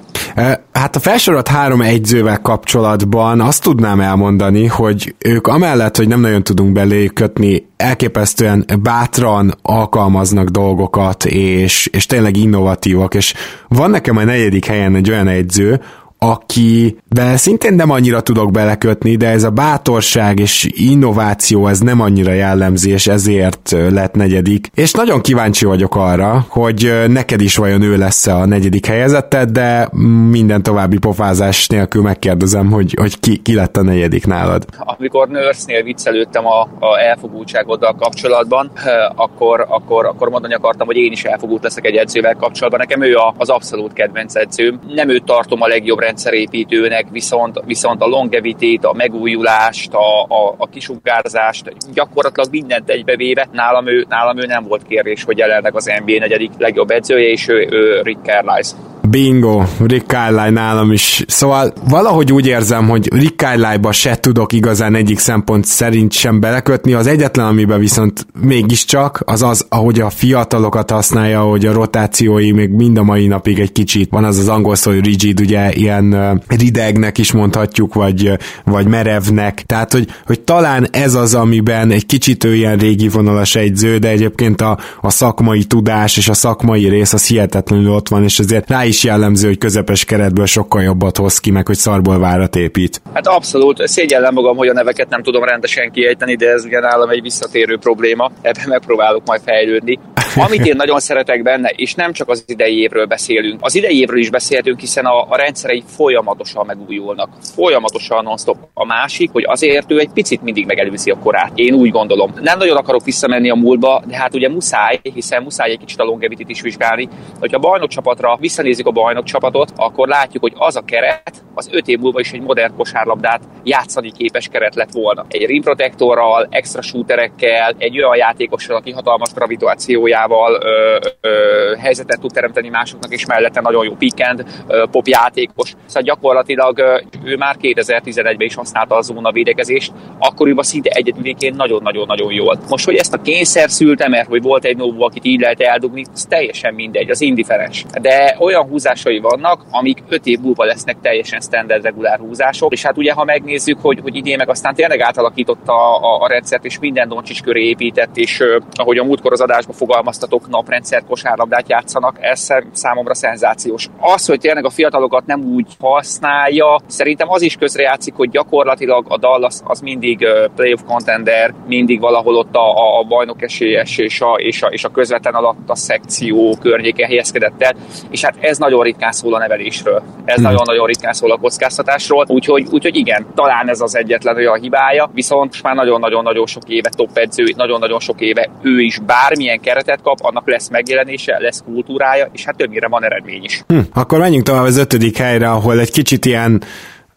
Hát 0.73 0.97
a 0.97 1.01
felsorolt 1.01 1.49
három 1.49 1.81
egyzővel 1.81 2.41
kapcsolatban 2.41 3.41
azt 3.41 3.63
tudnám 3.63 4.01
elmondani, 4.01 4.67
hogy 4.67 5.15
ők 5.19 5.47
amellett, 5.47 5.97
hogy 5.97 6.09
nem 6.09 6.21
nagyon 6.21 6.43
tudunk 6.43 6.73
belé 6.73 7.07
kötni, 7.07 7.70
elképesztően 7.81 8.65
bátran 8.83 9.55
alkalmaznak 9.63 10.49
dolgokat, 10.49 11.25
és, 11.25 11.87
és 11.93 12.07
tényleg 12.07 12.37
innovatívak, 12.37 13.15
és 13.15 13.35
van 13.69 13.91
nekem 13.91 14.17
a 14.17 14.25
negyedik 14.25 14.65
helyen 14.65 14.95
egy 14.95 15.11
olyan 15.11 15.29
egyző, 15.29 15.81
akivel 16.23 17.37
szintén 17.37 17.75
nem 17.75 17.91
annyira 17.91 18.21
tudok 18.21 18.51
belekötni, 18.51 19.17
de 19.17 19.29
ez 19.29 19.45
a 19.45 19.51
bátorság 19.51 20.39
és 20.39 20.69
innováció 20.71 21.67
ez 21.67 21.81
nem 21.81 22.01
annyira 22.01 22.33
jellemzi, 22.33 22.91
és 22.91 23.07
ezért 23.07 23.71
lett 23.71 24.15
negyedik. 24.15 24.67
És 24.75 24.93
nagyon 24.93 25.21
kíváncsi 25.21 25.65
vagyok 25.65 25.97
arra, 25.97 26.45
hogy 26.49 27.05
neked 27.09 27.41
is 27.41 27.57
vajon 27.57 27.83
ő 27.83 27.97
lesz 27.97 28.27
a 28.27 28.47
negyedik 28.47 28.87
helyezetted, 28.87 29.51
de 29.51 29.89
minden 30.31 30.63
további 30.63 30.99
pofázás 30.99 31.67
nélkül 31.67 32.03
megkérdezem, 32.03 32.71
hogy, 32.71 32.95
hogy 33.01 33.21
ki, 33.21 33.37
ki 33.37 33.55
lett 33.55 33.77
a 33.77 33.83
negyedik 33.83 34.27
nálad. 34.27 34.65
Amikor 34.79 35.29
Nurse-nél 35.29 35.83
viccelődtem 35.83 36.47
a, 36.47 36.61
a 36.61 36.99
elfogultságoddal 36.99 37.95
kapcsolatban, 37.95 38.71
akkor, 39.15 39.67
akkor, 39.69 40.07
akkor 40.07 40.29
mondani 40.29 40.55
akartam, 40.55 40.87
hogy 40.87 40.97
én 40.97 41.13
is 41.13 41.25
elfogult 41.25 41.63
leszek 41.63 41.87
egy 41.87 41.97
edzővel 41.97 42.35
kapcsolatban. 42.35 42.81
Nekem 42.81 43.03
ő 43.03 43.15
az 43.37 43.49
abszolút 43.49 43.93
kedvenc 43.93 44.35
edzőm. 44.35 44.81
Nem 44.95 45.09
őt 45.09 45.25
tartom 45.25 45.63
a 45.63 45.67
legjobb 45.67 45.99
rendszerépítőnek, 46.11 47.07
viszont, 47.11 47.61
viszont 47.67 48.03
a 48.03 48.07
longevitét, 48.07 48.85
a 48.85 48.93
megújulást, 48.93 49.93
a, 49.93 50.23
a, 50.23 50.55
a 50.57 50.69
kisugárzást, 50.69 51.93
gyakorlatilag 51.93 52.51
mindent 52.51 52.91
egybevéve, 52.91 53.49
nálam 53.53 53.87
ő, 53.87 54.07
nálam 54.09 54.39
ő 54.39 54.47
nem 54.47 54.65
volt 54.65 54.87
kérdés, 54.89 55.25
hogy 55.25 55.39
jelenleg 55.39 55.75
az 55.75 55.93
NBA 56.05 56.19
negyedik 56.19 56.51
legjobb 56.59 56.91
edzője, 56.91 57.29
és 57.29 57.49
ő, 57.49 57.69
ő 57.71 58.01
Rick 58.03 58.25
Carlisle. 58.25 59.00
Bingo, 59.09 59.63
Rick 59.79 60.07
Carlisle 60.07 60.51
nálam 60.51 60.93
is. 60.93 61.25
Szóval 61.27 61.73
valahogy 61.89 62.33
úgy 62.33 62.47
érzem, 62.47 62.89
hogy 62.89 63.13
Rick 63.13 63.39
Carlisle-ba 63.39 63.93
se 63.93 64.17
tudok 64.17 64.53
igazán 64.53 64.95
egyik 64.95 65.19
szempont 65.19 65.65
szerint 65.65 66.13
sem 66.13 66.41
belekötni. 66.41 66.93
Az 66.93 67.07
egyetlen, 67.07 67.47
amiben 67.47 67.81
viszont 67.81 68.27
mégiscsak, 68.41 69.23
az 69.25 69.43
az, 69.43 69.67
ahogy 69.69 70.01
a 70.01 70.11
fiatalokat 70.11 70.91
használja, 70.91 71.41
hogy 71.41 71.67
a 71.67 71.73
rotációi 71.73 72.53
még 72.53 72.71
mind 72.71 72.99
a 72.99 73.03
mai 73.03 73.27
napig 73.27 73.59
egy 73.59 73.73
kicsit 73.73 74.11
van 74.11 74.25
az 74.25 74.39
az 74.39 74.49
angol 74.49 74.75
szó, 74.75 74.91
hogy 74.91 75.05
rigid, 75.05 75.41
ugye 75.41 75.73
ilyen 75.73 76.41
ridegnek 76.49 77.19
is 77.19 77.33
mondhatjuk, 77.33 77.95
vagy, 77.95 78.33
vagy 78.65 78.87
merevnek. 78.87 79.63
Tehát, 79.67 79.93
hogy, 79.93 80.09
hogy 80.27 80.41
talán 80.41 80.89
ez 80.91 81.15
az, 81.15 81.35
amiben 81.35 81.91
egy 81.91 82.07
kicsit 82.07 82.45
ő 82.45 82.55
ilyen 82.55 82.77
régi 82.77 83.09
vonalas 83.09 83.55
egyző, 83.55 83.99
de 83.99 84.09
egyébként 84.09 84.61
a, 84.61 84.79
a 85.01 85.11
szakmai 85.11 85.65
tudás 85.65 86.17
és 86.17 86.29
a 86.29 86.35
szakmai 86.35 86.89
rész 86.89 87.13
az 87.13 87.27
hihetetlenül 87.27 87.91
ott 87.91 88.09
van, 88.09 88.23
és 88.23 88.39
azért 88.39 88.71
rá 88.71 88.85
is 88.91 89.05
jellemző, 89.05 89.47
hogy 89.47 89.59
közepes 89.59 90.05
keretből 90.05 90.47
sokkal 90.47 90.83
jobbat 90.83 91.17
hoz 91.17 91.39
ki, 91.39 91.51
meg 91.51 91.67
hogy 91.67 91.77
szarból 91.77 92.19
várat 92.19 92.57
épít. 92.57 93.03
Hát 93.13 93.27
abszolút, 93.27 93.89
szégyellem 93.89 94.35
magam, 94.35 94.57
hogy 94.57 94.69
a 94.69 94.73
neveket 94.73 95.09
nem 95.09 95.23
tudom 95.23 95.45
rendesen 95.45 95.91
kiejteni, 95.91 96.37
de 96.37 96.51
ez 96.51 96.65
ugye 96.65 96.81
nálam 96.81 97.09
egy 97.09 97.23
visszatérő 97.23 97.79
probléma, 97.79 98.31
ebben 98.41 98.65
megpróbálok 98.69 99.27
majd 99.27 99.41
fejlődni. 99.45 99.99
Amit 100.35 100.67
én 100.67 100.77
nagyon 100.77 101.01
szeretek 101.01 101.43
benne, 101.43 101.69
és 101.69 101.95
nem 101.95 102.13
csak 102.13 102.29
az 102.29 102.45
idei 102.47 102.79
évről 102.81 103.07
beszélünk, 103.07 103.59
az 103.63 103.75
idei 103.75 104.01
évről 104.01 104.19
is 104.19 104.31
beszéltünk, 104.31 104.81
hiszen 104.81 105.05
a, 105.05 105.27
a 105.29 105.37
rendszerei 105.37 105.83
folyamatosan 105.87 106.67
megújulnak. 106.67 107.29
Folyamatosan 107.55 108.25
non-stop. 108.25 108.57
A 108.75 108.87
másik, 108.87 109.31
hogy 109.33 109.45
azért 109.47 109.91
ő 109.91 109.99
egy 109.99 110.11
picit 110.15 110.43
mindig 110.43 110.67
megelőzi 110.67 111.11
a 111.11 111.19
korát. 111.19 111.53
Én 111.55 111.75
úgy 111.75 111.91
gondolom. 111.91 112.33
Nem 112.43 112.59
nagyon 112.59 112.77
akarok 112.77 113.05
visszamenni 113.05 113.51
a 113.51 113.55
múltba, 113.55 114.03
de 114.07 114.17
hát 114.17 114.35
ugye 114.35 114.49
muszáj, 114.49 115.01
hiszen 115.03 115.43
muszáj 115.43 115.71
egy 115.71 115.79
kicsit 115.79 116.01
a 116.01 116.05
longevity 116.05 116.45
is 116.47 116.61
vizsgálni. 116.61 117.09
Hogyha 117.39 117.57
a 117.57 117.61
bajnok 117.61 117.89
csapatra 117.89 118.37
visszanézik 118.81 118.87
a 118.87 118.91
bajnok 118.91 119.25
csapatot, 119.25 119.73
akkor 119.77 120.09
látjuk, 120.09 120.43
hogy 120.43 120.53
az 120.57 120.77
a 120.77 120.81
keret 120.81 121.45
az 121.55 121.69
öt 121.73 121.89
év 121.89 121.99
múlva 121.99 122.21
is 122.21 122.33
egy 122.33 122.41
modern 122.41 122.77
kosárlabdát 122.77 123.43
játszani 123.65 124.13
képes 124.13 124.49
keret 124.49 124.75
lett 124.75 124.93
volna. 124.93 125.25
Egy 125.29 125.47
rim 125.47 125.63
protektorral, 125.63 126.47
extra 126.51 126.83
shooterekkel, 126.83 127.75
egy 127.79 127.99
olyan 127.99 128.17
játékossal, 128.17 128.77
aki 128.77 128.91
hatalmas 128.91 129.33
gravitációjával 129.33 130.61
ö, 130.63 130.99
ö, 131.21 131.75
helyzetet 131.79 132.21
tud 132.21 132.33
teremteni 132.33 132.69
másoknak, 132.69 133.13
és 133.13 133.27
mellette 133.27 133.61
nagyon 133.61 133.85
jó 133.85 133.95
pick 133.95 134.27
and 134.29 134.45
pop 134.91 135.07
játékos. 135.07 135.75
Szóval 135.87 136.03
gyakorlatilag 136.03 137.03
ő 137.25 137.37
már 137.37 137.57
2011-ben 137.63 138.47
is 138.47 138.55
használta 138.55 138.97
a 138.97 139.01
zóna 139.01 139.33
védekezést, 139.33 139.93
akkoriban 140.19 140.65
szinte 140.65 140.91
egyedüliként 140.91 141.57
nagyon-nagyon-nagyon 141.57 142.33
jól. 142.33 142.59
Most, 142.69 142.85
hogy 142.85 142.95
ezt 142.95 143.15
a 143.15 143.23
kényszer 143.23 143.71
szülte, 143.71 144.09
mert 144.09 144.29
hogy 144.29 144.43
volt 144.43 144.65
egy 144.65 144.77
novó, 144.77 145.03
akit 145.03 145.25
így 145.25 145.41
lehet 145.41 145.61
eldugni, 145.61 146.05
ez 146.15 146.25
teljesen 146.25 146.75
mindegy, 146.75 147.11
az 147.11 147.21
indiferens. 147.21 147.85
De 148.01 148.37
olyan 148.39 148.69
húzásai 148.71 149.19
vannak, 149.19 149.65
amik 149.71 150.03
öt 150.09 150.27
év 150.27 150.39
múlva 150.39 150.65
lesznek 150.65 150.97
teljesen 151.03 151.41
standard 151.41 151.83
regulár 151.83 152.19
húzások, 152.19 152.73
és 152.73 152.83
hát 152.83 152.97
ugye 152.97 153.13
ha 153.13 153.25
megnézzük, 153.25 153.79
hogy, 153.81 153.99
hogy 154.03 154.17
idén 154.17 154.37
meg 154.37 154.49
aztán 154.49 154.75
tényleg 154.75 155.01
átalakította 155.01 155.73
a, 155.73 156.15
a, 156.15 156.23
a 156.23 156.29
rendszert, 156.29 156.65
és 156.65 156.79
minden 156.79 157.09
Doncsics 157.09 157.43
köré 157.43 157.69
épített, 157.69 158.17
és 158.17 158.41
uh, 158.41 158.57
ahogy 158.75 158.99
a 158.99 159.05
múltkor 159.05 159.33
az 159.33 159.41
adásban 159.41 159.77
fogalmaztatok, 159.77 160.49
naprendszer 160.49 161.05
kosárlabdát 161.09 161.69
játszanak, 161.69 162.17
ez 162.21 162.49
számomra 162.73 163.15
szenzációs. 163.15 163.89
Az, 163.99 164.27
hogy 164.27 164.41
tényleg 164.41 164.65
a 164.65 164.71
fiatalokat 164.71 165.27
nem 165.27 165.45
úgy 165.45 165.67
használja, 165.79 166.81
szerintem 166.87 167.31
az 167.31 167.43
is 167.43 167.57
közrejátszik, 167.57 168.15
hogy 168.15 168.31
gyakorlatilag 168.31 169.05
a 169.09 169.19
Dallas 169.19 169.55
az 169.65 169.81
mindig 169.81 170.27
playoff 170.57 170.81
contender, 170.87 171.55
mindig 171.67 172.01
valahol 172.01 172.37
ott 172.37 172.55
a, 172.55 172.99
a 172.99 173.03
bajnok 173.03 173.43
esélyes 173.43 173.99
és 173.99 174.21
a, 174.21 174.35
és 174.37 174.63
a, 174.63 174.67
és 174.67 174.85
a 174.85 174.89
közvetlen 174.89 175.35
alatt 175.35 175.69
a 175.69 175.75
szekció 175.75 176.57
környéke 176.61 177.07
helyezkedett 177.07 177.63
el, 177.63 177.75
és 178.11 178.25
hát 178.25 178.37
ez 178.41 178.59
nagyon 178.61 178.83
ritkán 178.83 179.13
szól 179.13 179.35
a 179.35 179.39
nevelésről. 179.39 180.03
Ez 180.25 180.35
hmm. 180.35 180.45
nagyon-nagyon 180.45 180.87
ritkán 180.87 181.13
szól 181.13 181.33
a 181.33 181.37
kockáztatásról, 181.37 182.25
úgyhogy, 182.29 182.67
úgyhogy 182.71 182.97
igen, 182.97 183.27
talán 183.35 183.69
ez 183.69 183.81
az 183.81 183.97
egyetlen 183.97 184.37
olyan 184.37 184.61
hibája, 184.61 185.11
viszont 185.15 185.63
már 185.63 185.75
nagyon-nagyon-nagyon 185.75 186.47
sok 186.47 186.63
éve 186.67 186.91
top 186.97 187.17
edző, 187.17 187.45
nagyon-nagyon 187.57 188.01
sok 188.01 188.21
éve 188.21 188.51
ő 188.63 188.81
is 188.81 188.99
bármilyen 188.99 189.61
keretet 189.61 190.01
kap, 190.03 190.19
annak 190.21 190.49
lesz 190.49 190.69
megjelenése, 190.69 191.39
lesz 191.39 191.63
kultúrája, 191.65 192.29
és 192.33 192.45
hát 192.45 192.57
többnyire 192.57 192.89
van 192.89 193.05
eredmény 193.05 193.45
is. 193.45 193.63
Hm, 193.67 193.79
akkor 193.93 194.19
menjünk 194.19 194.45
tovább 194.45 194.65
az 194.65 194.77
ötödik 194.77 195.17
helyre, 195.17 195.51
ahol 195.51 195.81
egy 195.81 195.91
kicsit 195.91 196.25
ilyen 196.25 196.63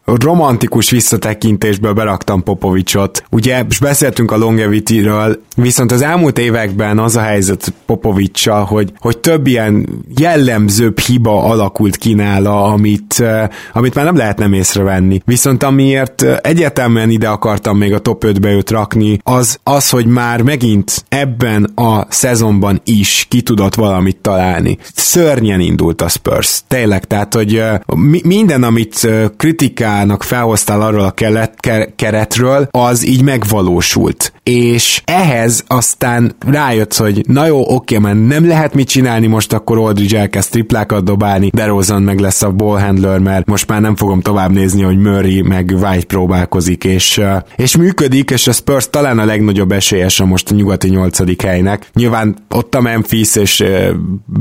romantikus 0.04 0.90
visszatekintésből 0.90 1.92
beraktam 1.92 2.42
Popovicsot. 2.42 3.24
Ugye, 3.30 3.64
és 3.68 3.78
beszéltünk 3.78 4.30
a 4.30 4.36
longevity-ről, 4.36 5.40
viszont 5.56 5.92
az 5.92 6.02
elmúlt 6.02 6.38
években 6.38 6.98
az 6.98 7.16
a 7.16 7.20
helyzet 7.20 7.72
Popovicsa, 7.86 8.54
hogy, 8.54 8.92
hogy 8.98 9.18
több 9.18 9.46
ilyen 9.46 9.88
jellemzőbb 10.16 10.98
hiba 10.98 11.42
alakult 11.42 11.96
ki 11.96 12.14
nála, 12.14 12.64
amit, 12.64 13.14
eh, 13.18 13.48
amit 13.72 13.94
már 13.94 14.04
nem 14.04 14.16
lehet 14.16 14.38
nem 14.38 14.52
észrevenni. 14.52 15.22
Viszont 15.24 15.62
amiért 15.62 16.22
eh, 16.22 16.36
egyértelműen 16.42 17.10
ide 17.10 17.28
akartam 17.28 17.78
még 17.78 17.92
a 17.92 17.98
top 17.98 18.24
5-be 18.26 18.50
őt 18.50 18.70
rakni, 18.70 19.18
az 19.22 19.58
az, 19.62 19.90
hogy 19.90 20.06
már 20.06 20.42
megint 20.42 21.04
ebben 21.08 21.64
a 21.74 22.06
szezonban 22.08 22.80
is 22.84 23.26
ki 23.30 23.42
tudott 23.42 23.74
valamit 23.74 24.16
találni. 24.16 24.78
Szörnyen 24.94 25.60
indult 25.60 26.02
a 26.02 26.08
Spurs. 26.08 26.62
Tényleg, 26.68 27.04
tehát, 27.04 27.34
hogy 27.34 27.56
eh, 27.56 27.78
minden, 28.22 28.62
amit 28.62 29.08
kritikál 29.36 29.93
magának 29.94 30.22
felhoztál 30.22 30.80
arról 30.80 31.04
a 31.04 31.10
kelet, 31.10 31.54
keretről, 31.96 32.68
az 32.70 33.06
így 33.06 33.22
megvalósult. 33.22 34.32
És 34.42 35.02
ehhez 35.04 35.64
aztán 35.66 36.36
rájött, 36.46 36.96
hogy 36.96 37.24
na 37.28 37.46
jó, 37.46 37.74
oké, 37.74 37.98
mert 37.98 38.26
nem 38.26 38.46
lehet 38.46 38.74
mit 38.74 38.88
csinálni, 38.88 39.26
most 39.26 39.52
akkor 39.52 39.78
Aldridge 39.78 40.18
elkezd 40.18 40.50
triplákat 40.50 41.04
dobálni, 41.04 41.50
DeRozan 41.52 42.02
meg 42.02 42.18
lesz 42.18 42.42
a 42.42 42.50
ballhandler, 42.50 43.18
mert 43.18 43.46
most 43.46 43.68
már 43.68 43.80
nem 43.80 43.96
fogom 43.96 44.20
tovább 44.20 44.50
nézni, 44.50 44.82
hogy 44.82 44.98
Murray 44.98 45.42
meg 45.42 45.72
White 45.80 46.06
próbálkozik, 46.06 46.84
és, 46.84 47.20
és 47.56 47.76
működik, 47.76 48.30
és 48.30 48.46
a 48.46 48.52
Spurs 48.52 48.90
talán 48.90 49.18
a 49.18 49.24
legnagyobb 49.24 49.72
esélyes 49.72 50.20
a 50.20 50.24
most 50.24 50.50
a 50.50 50.54
nyugati 50.54 50.88
nyolcadik 50.88 51.42
helynek. 51.42 51.88
Nyilván 51.92 52.36
ott 52.50 52.74
a 52.74 52.80
Memphis, 52.80 53.36
és 53.36 53.64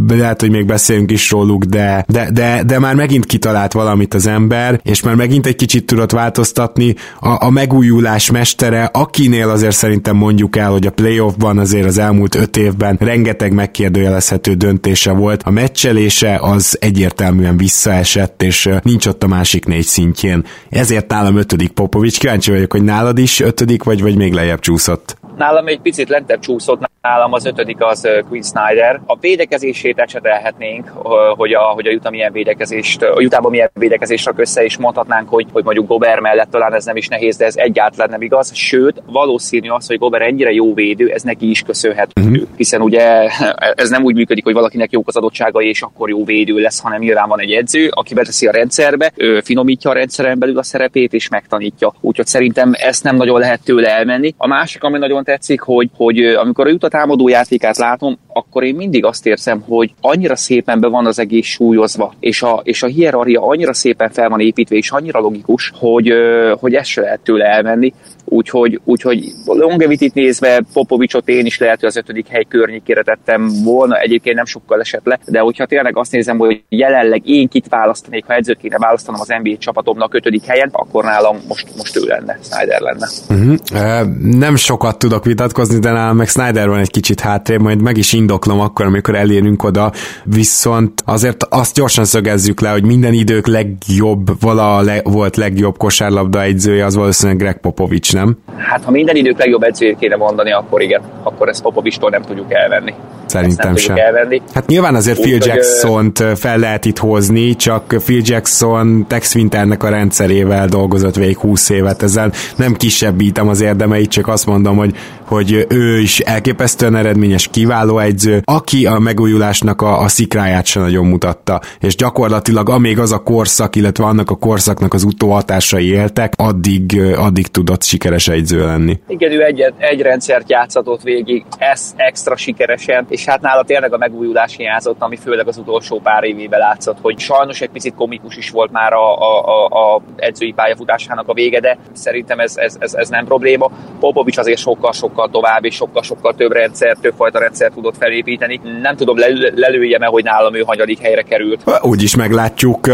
lehet, 0.07 0.41
hogy 0.41 0.51
még 0.51 0.65
beszélünk 0.65 1.11
is 1.11 1.31
róluk, 1.31 1.63
de, 1.63 2.05
de, 2.07 2.29
de, 2.31 2.63
de 2.65 2.79
már 2.79 2.95
megint 2.95 3.25
kitalált 3.25 3.71
valamit 3.71 4.13
az 4.13 4.27
ember, 4.27 4.79
és 4.83 5.01
már 5.01 5.15
megint 5.15 5.42
megint 5.43 5.61
egy 5.61 5.67
kicsit 5.67 5.85
tudott 5.85 6.11
változtatni. 6.11 6.95
A, 7.19 7.45
a 7.45 7.49
megújulás 7.49 8.31
mestere, 8.31 8.83
akinél 8.83 9.49
azért 9.49 9.75
szerintem 9.75 10.15
mondjuk 10.15 10.55
el, 10.55 10.71
hogy 10.71 10.85
a 10.85 10.91
playoffban 10.91 11.57
azért 11.57 11.85
az 11.85 11.97
elmúlt 11.97 12.35
öt 12.35 12.57
évben 12.57 12.97
rengeteg 12.99 13.53
megkérdőjelezhető 13.53 14.53
döntése 14.53 15.11
volt. 15.11 15.43
A 15.43 15.49
meccselése 15.49 16.37
az 16.41 16.77
egyértelműen 16.81 17.57
visszaesett, 17.57 18.41
és 18.43 18.69
nincs 18.81 19.05
ott 19.05 19.23
a 19.23 19.27
másik 19.27 19.65
négy 19.65 19.85
szintjén. 19.85 20.45
Ezért 20.69 21.09
nálam 21.09 21.37
ötödik 21.37 21.71
Popovics. 21.71 22.19
Kíváncsi 22.19 22.51
vagyok, 22.51 22.71
hogy 22.71 22.83
nálad 22.83 23.17
is 23.17 23.39
ötödik, 23.39 23.83
vagy, 23.83 24.01
vagy 24.01 24.15
még 24.15 24.33
lejjebb 24.33 24.59
csúszott. 24.59 25.17
Nálam 25.37 25.67
egy 25.67 25.81
picit 25.81 26.09
lentebb 26.09 26.39
csúszott, 26.39 26.91
nálam 27.07 27.33
az 27.33 27.45
ötödik 27.45 27.77
az 27.79 28.01
Queen 28.01 28.43
Snyder. 28.43 29.01
A 29.05 29.17
védekezését 29.19 29.99
ecsetelhetnénk, 29.99 30.87
hogy 31.35 31.53
a, 31.53 31.59
hogy 31.59 31.87
a 31.87 31.91
Utah 31.91 32.11
milyen 32.11 32.31
védekezést, 32.31 33.01
a 33.01 33.21
Utahban 33.21 33.51
milyen 33.51 33.69
védekezést 33.73 34.25
rak 34.25 34.39
össze, 34.39 34.63
és 34.63 34.77
mondhatnánk, 34.77 35.29
hogy, 35.29 35.45
hogy 35.51 35.63
mondjuk 35.63 35.87
Gober 35.87 36.19
mellett 36.19 36.49
talán 36.51 36.73
ez 36.73 36.85
nem 36.85 36.95
is 36.95 37.07
nehéz, 37.07 37.37
de 37.37 37.45
ez 37.45 37.55
egyáltalán 37.55 38.09
nem 38.09 38.21
igaz. 38.21 38.53
Sőt, 38.53 39.01
valószínű 39.05 39.69
az, 39.69 39.87
hogy 39.87 39.97
Gober 39.97 40.21
ennyire 40.21 40.51
jó 40.51 40.73
védő, 40.73 41.09
ez 41.09 41.21
neki 41.21 41.49
is 41.49 41.61
köszönhető. 41.61 42.21
Uh-huh. 42.21 42.47
Hiszen 42.55 42.81
ugye 42.81 43.29
ez 43.75 43.89
nem 43.89 44.03
úgy 44.03 44.15
működik, 44.15 44.43
hogy 44.43 44.53
valakinek 44.53 44.91
jók 44.91 45.07
az 45.07 45.17
adottságai, 45.17 45.67
és 45.67 45.81
akkor 45.81 46.09
jó 46.09 46.23
védő 46.23 46.57
lesz, 46.57 46.81
hanem 46.81 46.99
nyilván 46.99 47.29
van 47.29 47.39
egy 47.39 47.51
edző, 47.51 47.89
aki 47.93 48.13
beteszi 48.13 48.47
a 48.47 48.51
rendszerbe, 48.51 49.11
ő 49.15 49.41
finomítja 49.41 49.89
a 49.89 49.93
rendszeren 49.93 50.39
belül 50.39 50.57
a 50.57 50.63
szerepét, 50.63 51.13
és 51.13 51.29
megtanítja. 51.29 51.93
Úgyhogy 52.01 52.25
szerintem 52.25 52.71
ezt 52.73 53.03
nem 53.03 53.15
nagyon 53.15 53.39
lehet 53.39 53.63
tőle 53.63 53.95
elmenni. 53.95 54.33
A 54.37 54.47
másik, 54.47 54.83
ami 54.83 54.97
nagyon 54.97 55.23
tetszik, 55.23 55.61
hogy, 55.61 55.89
hogy 55.97 56.19
amikor 56.25 56.67
a 56.67 56.71
Utah 56.71 56.91
támadó 56.93 57.27
játékát 57.27 57.77
látom, 57.77 58.17
akkor 58.27 58.63
én 58.63 58.75
mindig 58.75 59.05
azt 59.05 59.25
érzem, 59.25 59.63
hogy 59.67 59.93
annyira 60.01 60.35
szépen 60.35 60.79
be 60.79 60.87
van 60.87 61.05
az 61.05 61.19
egész 61.19 61.45
súlyozva, 61.45 62.13
és 62.19 62.41
a, 62.41 62.61
és 62.63 62.83
a 62.83 62.87
hierarchia 62.87 63.41
annyira 63.41 63.73
szépen 63.73 64.09
fel 64.09 64.29
van 64.29 64.39
építve, 64.39 64.75
és 64.75 64.91
annyira 64.91 65.19
logikus, 65.19 65.71
hogy, 65.75 66.13
hogy 66.59 66.73
ezt 66.73 66.89
se 66.89 67.01
lehet 67.01 67.19
tőle 67.19 67.45
elmenni. 67.45 67.93
Úgyhogy, 68.25 68.81
úgyhogy 68.83 69.23
longevity 69.45 70.09
nézve 70.13 70.63
Popovicsot 70.73 71.27
én 71.27 71.45
is 71.45 71.59
lehet, 71.59 71.79
hogy 71.79 71.89
az 71.89 71.97
ötödik 71.97 72.27
hely 72.27 72.45
környékére 72.49 73.01
tettem 73.01 73.49
volna, 73.63 73.95
egyébként 73.95 74.35
nem 74.35 74.45
sokkal 74.45 74.79
esett 74.79 75.05
le, 75.05 75.19
de 75.25 75.39
hogyha 75.39 75.65
tényleg 75.65 75.97
azt 75.97 76.11
nézem, 76.11 76.37
hogy 76.37 76.63
jelenleg 76.69 77.29
én 77.29 77.47
kit 77.47 77.67
választanék, 77.69 78.25
ha 78.25 78.33
edzőt 78.33 78.57
kéne 78.57 78.77
választanom 78.77 79.21
az 79.21 79.33
NBA 79.41 79.57
csapatomnak 79.57 80.13
ötödik 80.13 80.45
helyen, 80.45 80.69
akkor 80.71 81.03
nálam 81.03 81.37
most, 81.47 81.67
most 81.77 81.97
ő 81.97 82.01
lenne, 82.05 82.39
Snyder 82.43 82.81
lenne. 82.81 83.07
Uh-huh. 83.29 83.55
Uh, 83.73 84.37
nem 84.37 84.55
sokat 84.55 84.97
tudok 84.97 85.25
vitatkozni, 85.25 85.79
de 85.79 85.91
nálam 85.91 86.15
meg 86.15 86.27
Snyder 86.27 86.67
van 86.67 86.79
egy 86.79 86.91
kicsit 86.91 87.19
hátrébb, 87.19 87.61
majd 87.61 87.81
meg 87.81 87.97
is 87.97 88.13
indoklom 88.13 88.59
akkor, 88.59 88.85
amikor 88.85 89.15
elérünk 89.15 89.63
oda, 89.63 89.91
viszont 90.23 91.01
azért 91.05 91.43
azt 91.49 91.75
gyorsan 91.75 92.05
szögezzük 92.05 92.59
le, 92.61 92.69
hogy 92.69 92.85
minden 92.85 93.13
idők 93.13 93.47
legjobb, 93.47 94.41
vala 94.41 94.81
le, 94.81 95.01
volt 95.03 95.35
legjobb 95.35 95.77
kosárlabda 95.77 96.41
egyzője, 96.41 96.85
az 96.85 96.95
valószínűleg 96.95 97.39
Greg 97.39 97.59
Popovics, 97.59 98.12
nem? 98.13 98.23
nem? 98.23 98.37
Hát 98.57 98.83
ha 98.83 98.91
minden 98.91 99.15
idők 99.15 99.37
legjobb 99.37 99.63
edzőjét 99.63 99.97
kéne 99.99 100.15
mondani, 100.15 100.51
akkor 100.51 100.81
igen, 100.81 101.01
akkor 101.23 101.47
ezt 101.47 101.61
Popovistól 101.61 102.09
nem 102.09 102.21
tudjuk 102.21 102.53
elvenni. 102.53 102.93
Szerintem 103.25 103.75
sem. 103.75 103.95
Elvenni. 103.97 104.41
Hát 104.53 104.67
nyilván 104.67 104.95
azért 104.95 105.19
Úgy, 105.19 105.23
Phil 105.23 105.39
Jackson-t 105.45 106.23
fel 106.35 106.57
lehet 106.57 106.85
itt 106.85 106.97
hozni, 106.97 107.55
csak 107.55 107.83
Phil 107.87 108.21
Jackson 108.23 109.05
Tex 109.07 109.35
Winternek 109.35 109.83
a 109.83 109.89
rendszerével 109.89 110.67
dolgozott 110.67 111.15
végig 111.15 111.37
20 111.37 111.69
évet, 111.69 112.03
ezzel 112.03 112.31
nem 112.55 112.73
kisebbítem 112.73 113.47
az 113.47 113.61
érdemeit, 113.61 114.09
csak 114.09 114.27
azt 114.27 114.45
mondom, 114.45 114.77
hogy, 114.77 114.95
hogy 115.25 115.65
ő 115.69 115.99
is 115.99 116.19
elképesztően 116.19 116.95
eredményes, 116.95 117.47
kiváló 117.47 117.99
egyző, 117.99 118.41
aki 118.43 118.85
a 118.85 118.99
megújulásnak 118.99 119.81
a, 119.81 120.01
a 120.01 120.07
szikráját 120.07 120.65
sem 120.65 120.81
nagyon 120.81 121.05
mutatta, 121.05 121.61
és 121.79 121.95
gyakorlatilag 121.95 122.69
amíg 122.69 122.99
az 122.99 123.11
a 123.11 123.17
korszak, 123.17 123.75
illetve 123.75 124.03
annak 124.03 124.29
a 124.29 124.35
korszaknak 124.35 124.93
az 124.93 125.03
utóhatásai 125.03 125.87
éltek, 125.87 126.33
addig, 126.37 127.01
addig 127.15 127.47
tudott 127.47 127.81
sikeres 128.03 128.27
egyző 128.27 128.65
lenni. 128.65 128.99
Igen, 129.07 129.31
ő 129.31 129.43
egy, 129.43 129.73
egy 129.77 130.01
rendszert 130.01 130.49
játszatott 130.49 131.01
végig, 131.01 131.45
ez 131.57 131.93
extra 131.95 132.35
sikeresen, 132.35 133.05
és 133.09 133.25
hát 133.25 133.41
nála 133.41 133.63
tényleg 133.63 133.93
a 133.93 133.97
megújulás 133.97 134.55
hiányzott, 134.55 135.01
ami 135.01 135.15
főleg 135.15 135.47
az 135.47 135.57
utolsó 135.57 135.99
pár 135.99 136.23
évében 136.23 136.59
látszott, 136.59 136.97
hogy 137.01 137.19
sajnos 137.19 137.61
egy 137.61 137.69
picit 137.69 137.93
komikus 137.95 138.37
is 138.37 138.49
volt 138.49 138.71
már 138.71 138.93
a, 138.93 139.17
a, 139.17 139.65
a, 139.65 140.01
edzői 140.15 140.51
pályafutásának 140.51 141.27
a 141.27 141.33
vége, 141.33 141.59
de 141.59 141.77
szerintem 141.93 142.39
ez, 142.39 142.57
ez, 142.57 142.75
ez, 142.79 142.93
ez 142.93 143.09
nem 143.09 143.25
probléma. 143.25 143.71
Popovics 143.99 144.37
azért 144.37 144.59
sokkal-sokkal 144.59 145.29
tovább, 145.29 145.65
és 145.65 145.75
sokkal-sokkal 145.75 146.33
több 146.33 146.51
rendszer, 146.51 146.97
többfajta 147.01 147.39
rendszer 147.39 147.71
tudott 147.71 147.97
felépíteni. 147.97 148.61
Nem 148.81 148.95
tudom, 148.95 149.17
lelőjem 149.55 150.01
-e, 150.01 150.05
hogy 150.05 150.23
nálam 150.23 150.55
ő 150.55 150.61
hanyadik 150.65 150.99
helyre 150.99 151.21
került. 151.21 151.63
Úgy 151.81 152.03
is 152.03 152.15
meglátjuk. 152.15 152.87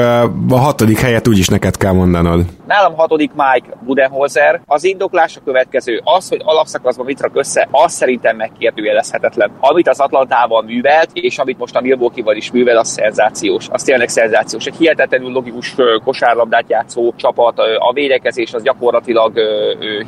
A 0.49 0.57
hatodik 0.57 0.99
helyet 0.99 1.27
úgy 1.27 1.37
is 1.37 1.47
neked 1.47 1.77
kell 1.77 1.91
mondanod. 1.91 2.45
Nálam 2.67 2.95
hatodik 2.95 3.31
Mike 3.35 3.77
Budenholzer. 3.85 4.61
Az 4.65 4.83
indoklás 4.99 5.35
a 5.35 5.41
következő. 5.45 6.01
Az, 6.03 6.29
hogy 6.29 6.41
alapszakaszban 6.43 7.05
mit 7.05 7.21
rak 7.21 7.35
össze, 7.35 7.67
az 7.71 7.91
szerintem 7.91 8.35
megkérdőjelezhetetlen. 8.35 9.51
Amit 9.59 9.87
az 9.87 9.99
Atlantával 9.99 10.61
művelt, 10.61 11.09
és 11.13 11.37
amit 11.37 11.57
most 11.57 11.75
a 11.75 11.81
Milwaukee-val 11.81 12.35
is 12.35 12.51
művel, 12.51 12.77
az 12.77 12.87
szenzációs. 12.87 13.67
Az 13.71 13.83
tényleg 13.83 14.07
szenzációs. 14.09 14.65
Egy 14.65 14.75
hihetetlenül 14.75 15.31
logikus 15.31 15.75
kosárlabdát 16.03 16.69
játszó 16.69 17.13
csapat, 17.15 17.59
a 17.77 17.93
védekezés 17.93 18.53
az 18.53 18.63
gyakorlatilag 18.63 19.39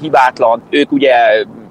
hibátlan. 0.01 0.63
Ők 0.69 0.91
ugye 0.91 1.13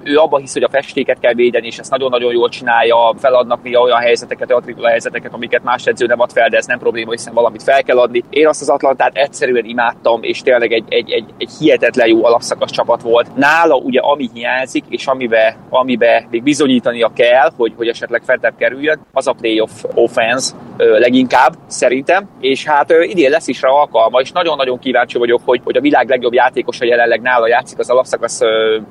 ő 0.03 0.17
abban 0.17 0.41
hisz, 0.41 0.53
hogy 0.53 0.63
a 0.63 0.69
festéket 0.69 1.19
kell 1.19 1.33
védeni, 1.33 1.67
és 1.67 1.77
ezt 1.77 1.91
nagyon-nagyon 1.91 2.31
jól 2.31 2.49
csinálja, 2.49 3.15
feladnak 3.17 3.63
néha 3.63 3.81
olyan 3.81 3.99
helyzeteket, 3.99 4.51
olyan 4.51 4.83
helyzeteket, 4.85 5.33
amiket 5.33 5.63
más 5.63 5.85
edző 5.85 6.05
nem 6.05 6.19
ad 6.19 6.31
fel, 6.31 6.49
de 6.49 6.57
ez 6.57 6.65
nem 6.65 6.79
probléma, 6.79 7.11
hiszen 7.11 7.33
valamit 7.33 7.63
fel 7.63 7.83
kell 7.83 7.99
adni. 7.99 8.23
Én 8.29 8.47
azt 8.47 8.61
az 8.61 8.69
Atlantát 8.69 9.15
egyszerűen 9.15 9.65
imádtam, 9.65 10.23
és 10.23 10.41
tényleg 10.41 10.71
egy, 10.71 10.85
egy, 10.89 11.11
egy, 11.11 11.25
egy 11.37 11.49
hihetetlen 11.59 12.07
jó 12.07 12.25
alapszakasz 12.25 12.71
csapat 12.71 13.01
volt. 13.01 13.35
Nála 13.35 13.75
ugye 13.75 13.99
ami 13.99 14.29
hiányzik, 14.33 14.83
és 14.89 15.05
amibe, 15.05 15.57
amibe 15.69 16.27
még 16.29 16.43
bizonyítania 16.43 17.11
kell, 17.15 17.51
hogy, 17.57 17.73
hogy 17.77 17.87
esetleg 17.87 18.21
fentebb 18.25 18.53
kerüljön, 18.57 18.99
az 19.13 19.27
a 19.27 19.33
playoff 19.33 19.83
offense 19.93 20.53
leginkább, 20.77 21.53
szerintem, 21.67 22.29
és 22.39 22.65
hát 22.65 22.93
idén 23.01 23.29
lesz 23.29 23.47
is 23.47 23.61
rá 23.61 23.69
alkalma, 23.69 24.19
és 24.19 24.31
nagyon-nagyon 24.31 24.79
kíváncsi 24.79 25.17
vagyok, 25.17 25.41
hogy, 25.45 25.61
hogy 25.63 25.77
a 25.77 25.81
világ 25.81 26.09
legjobb 26.09 26.33
játékosa 26.33 26.85
jelenleg 26.85 27.21
nála 27.21 27.47
játszik, 27.47 27.79
az 27.79 27.89
alapszakasz 27.89 28.39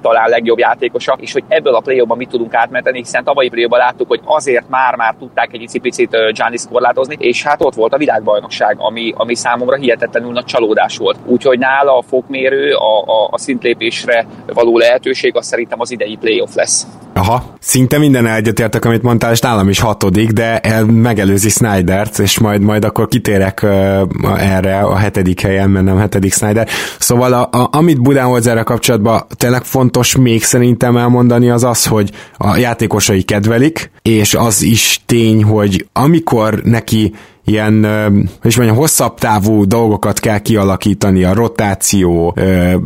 talán 0.02 0.28
legjobb 0.28 0.58
játékosa, 1.00 1.16
és 1.20 1.32
hogy 1.32 1.44
ebből 1.48 1.74
a 1.74 1.80
play 1.80 2.04
mit 2.16 2.28
tudunk 2.28 2.54
átmenteni, 2.54 2.98
hiszen 2.98 3.24
tavalyi 3.24 3.48
play 3.48 3.66
láttuk, 3.68 4.08
hogy 4.08 4.20
azért 4.24 4.68
már-már 4.68 5.14
tudták 5.18 5.52
egy 5.52 5.78
picit 5.82 6.16
Giannis 6.32 6.62
korlátozni, 6.70 7.16
és 7.18 7.42
hát 7.42 7.64
ott 7.64 7.74
volt 7.74 7.92
a 7.92 7.98
világbajnokság, 7.98 8.76
ami, 8.78 9.12
ami 9.16 9.34
számomra 9.34 9.76
hihetetlenül 9.76 10.32
nagy 10.32 10.44
csalódás 10.44 10.96
volt. 10.96 11.16
Úgyhogy 11.24 11.58
nála 11.58 11.96
a 11.96 12.02
fokmérő, 12.02 12.72
a, 12.72 13.00
a, 13.00 13.28
a 13.30 13.38
szintlépésre 13.38 14.26
való 14.46 14.78
lehetőség, 14.78 15.36
az 15.36 15.46
szerintem 15.46 15.80
az 15.80 15.90
idei 15.90 16.16
playoff 16.16 16.54
lesz. 16.54 16.86
Aha, 17.14 17.54
szinte 17.60 17.98
minden 17.98 18.26
egyetértek, 18.26 18.84
amit 18.84 19.02
mondtál, 19.02 19.32
és 19.32 19.40
nálam 19.40 19.68
is 19.68 19.80
hatodik, 19.80 20.30
de 20.30 20.60
megelőzi 20.86 21.48
Snydert, 21.48 22.18
és 22.18 22.38
majd 22.38 22.60
majd 22.60 22.84
akkor 22.84 23.08
kitérek 23.08 23.60
uh, 23.62 24.50
erre 24.52 24.78
a 24.80 24.96
hetedik 24.96 25.40
helyen, 25.40 25.70
mert 25.70 25.84
nem 25.84 25.98
hetedik 25.98 26.32
Snyder. 26.32 26.68
Szóval 26.98 27.32
a, 27.32 27.48
a, 27.58 27.68
amit 27.72 28.02
Budenholzerre 28.02 28.62
kapcsolatban 28.62 29.22
tényleg 29.36 29.62
fontos 29.62 30.16
még 30.16 30.44
szerintem 30.44 30.96
elmondani 30.96 31.50
az 31.50 31.64
az, 31.64 31.86
hogy 31.86 32.10
a 32.36 32.56
játékosai 32.56 33.22
kedvelik, 33.22 33.90
és 34.02 34.34
az 34.34 34.62
is 34.62 35.00
tény, 35.06 35.44
hogy 35.44 35.86
amikor 35.92 36.60
neki 36.64 37.14
ilyen, 37.50 37.86
és 38.42 38.56
mondjam, 38.56 38.78
hosszabb 38.78 39.18
távú 39.18 39.66
dolgokat 39.66 40.20
kell 40.20 40.38
kialakítani, 40.38 41.24
a 41.24 41.34
rotáció, 41.34 42.36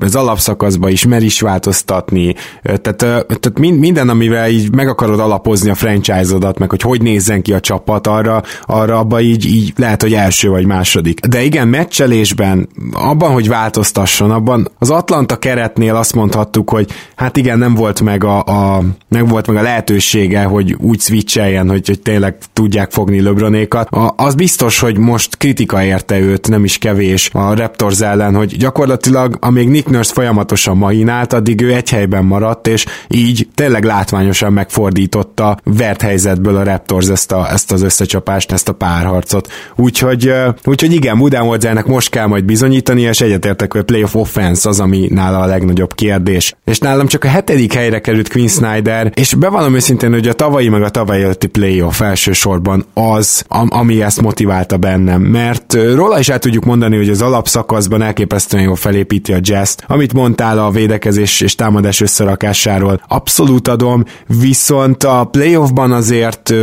az 0.00 0.14
alapszakaszba 0.14 0.88
is 0.88 1.06
mer 1.06 1.22
is 1.22 1.40
változtatni, 1.40 2.34
tehát, 2.62 2.96
tehát 2.96 3.58
minden, 3.58 4.08
amivel 4.08 4.48
így 4.48 4.74
meg 4.74 4.88
akarod 4.88 5.20
alapozni 5.20 5.70
a 5.70 5.74
franchise-odat, 5.74 6.58
meg 6.58 6.70
hogy 6.70 6.82
hogy 6.82 7.02
nézzen 7.02 7.42
ki 7.42 7.52
a 7.52 7.60
csapat, 7.60 8.06
arra, 8.06 8.42
arra 8.62 8.98
abba 8.98 9.20
így, 9.20 9.46
így 9.46 9.72
lehet, 9.76 10.02
hogy 10.02 10.14
első 10.14 10.48
vagy 10.48 10.66
második. 10.66 11.20
De 11.20 11.42
igen, 11.42 11.68
meccselésben, 11.68 12.68
abban, 12.92 13.32
hogy 13.32 13.48
változtasson, 13.48 14.30
abban 14.30 14.68
az 14.78 14.90
Atlanta 14.90 15.36
keretnél 15.36 15.96
azt 15.96 16.14
mondhattuk, 16.14 16.70
hogy 16.70 16.90
hát 17.16 17.36
igen, 17.36 17.58
nem 17.58 17.74
volt 17.74 18.00
meg 18.00 18.24
a, 18.24 18.44
a 18.44 18.82
nem 19.08 19.26
volt 19.26 19.46
meg 19.46 19.56
a 19.56 19.62
lehetősége, 19.62 20.42
hogy 20.42 20.76
úgy 20.78 21.00
switcheljen, 21.00 21.68
hogy, 21.68 21.86
hogy 21.86 22.00
tényleg 22.00 22.36
tudják 22.52 22.90
fogni 22.90 23.20
LeBronékat. 23.20 23.88
A, 23.88 24.14
az 24.16 24.34
biztos, 24.34 24.53
hogy 24.60 24.98
most 24.98 25.36
kritika 25.36 25.84
érte 25.84 26.18
őt, 26.18 26.48
nem 26.48 26.64
is 26.64 26.78
kevés 26.78 27.30
a 27.32 27.54
Raptors 27.54 28.00
ellen, 28.00 28.34
hogy 28.34 28.56
gyakorlatilag 28.56 29.36
amíg 29.40 29.68
Nick 29.68 29.88
Nurse 29.88 30.12
folyamatosan 30.12 30.76
mahinált, 30.76 31.32
addig 31.32 31.60
ő 31.60 31.74
egy 31.74 31.90
helyben 31.90 32.24
maradt, 32.24 32.66
és 32.66 32.86
így 33.08 33.48
tényleg 33.54 33.84
látványosan 33.84 34.52
megfordította 34.52 35.56
vert 35.64 36.02
helyzetből 36.02 36.56
a 36.56 36.62
Raptors 36.62 37.08
ezt, 37.08 37.32
a, 37.32 37.50
ezt 37.50 37.72
az 37.72 37.82
összecsapást, 37.82 38.52
ezt 38.52 38.68
a 38.68 38.72
párharcot. 38.72 39.52
Úgyhogy, 39.76 40.32
úgyhogy 40.64 40.92
igen, 40.92 41.18
Budenholzernek 41.18 41.86
most 41.86 42.10
kell 42.10 42.26
majd 42.26 42.44
bizonyítani, 42.44 43.00
és 43.00 43.20
egyetértek, 43.20 43.72
hogy 43.72 43.80
a 43.80 43.84
playoff 43.84 44.14
offense 44.14 44.68
az, 44.68 44.80
ami 44.80 45.08
nála 45.10 45.38
a 45.38 45.46
legnagyobb 45.46 45.94
kérdés. 45.94 46.54
És 46.64 46.78
nálam 46.78 47.06
csak 47.06 47.24
a 47.24 47.28
hetedik 47.28 47.72
helyre 47.72 48.00
került 48.00 48.28
Quinn 48.28 48.48
Snyder, 48.48 49.12
és 49.14 49.34
bevallom 49.34 49.74
őszintén, 49.74 50.12
hogy 50.12 50.28
a 50.28 50.32
tavalyi 50.32 50.68
meg 50.68 50.82
a 50.82 50.88
tavalyi 50.88 51.22
előtti 51.22 51.46
playoff 51.46 52.00
elsősorban 52.00 52.84
az, 52.94 53.44
ami 53.48 54.02
ezt 54.02 54.20
motiválta 54.34 54.76
bennem, 54.76 55.22
mert 55.22 55.72
róla 55.94 56.18
is 56.18 56.28
el 56.28 56.38
tudjuk 56.38 56.64
mondani, 56.64 56.96
hogy 56.96 57.08
az 57.08 57.22
alapszakaszban 57.22 58.02
elképesztően 58.02 58.62
jól 58.62 58.76
felépíti 58.76 59.32
a 59.32 59.38
jazz 59.40 59.76
amit 59.86 60.12
mondtál 60.12 60.58
a 60.58 60.70
védekezés 60.70 61.40
és 61.40 61.54
támadás 61.54 62.00
összerakásáról, 62.00 63.00
abszolút 63.08 63.68
adom, 63.68 64.04
viszont 64.40 65.04
a 65.04 65.24
playoffban 65.24 65.92
azért 65.92 66.54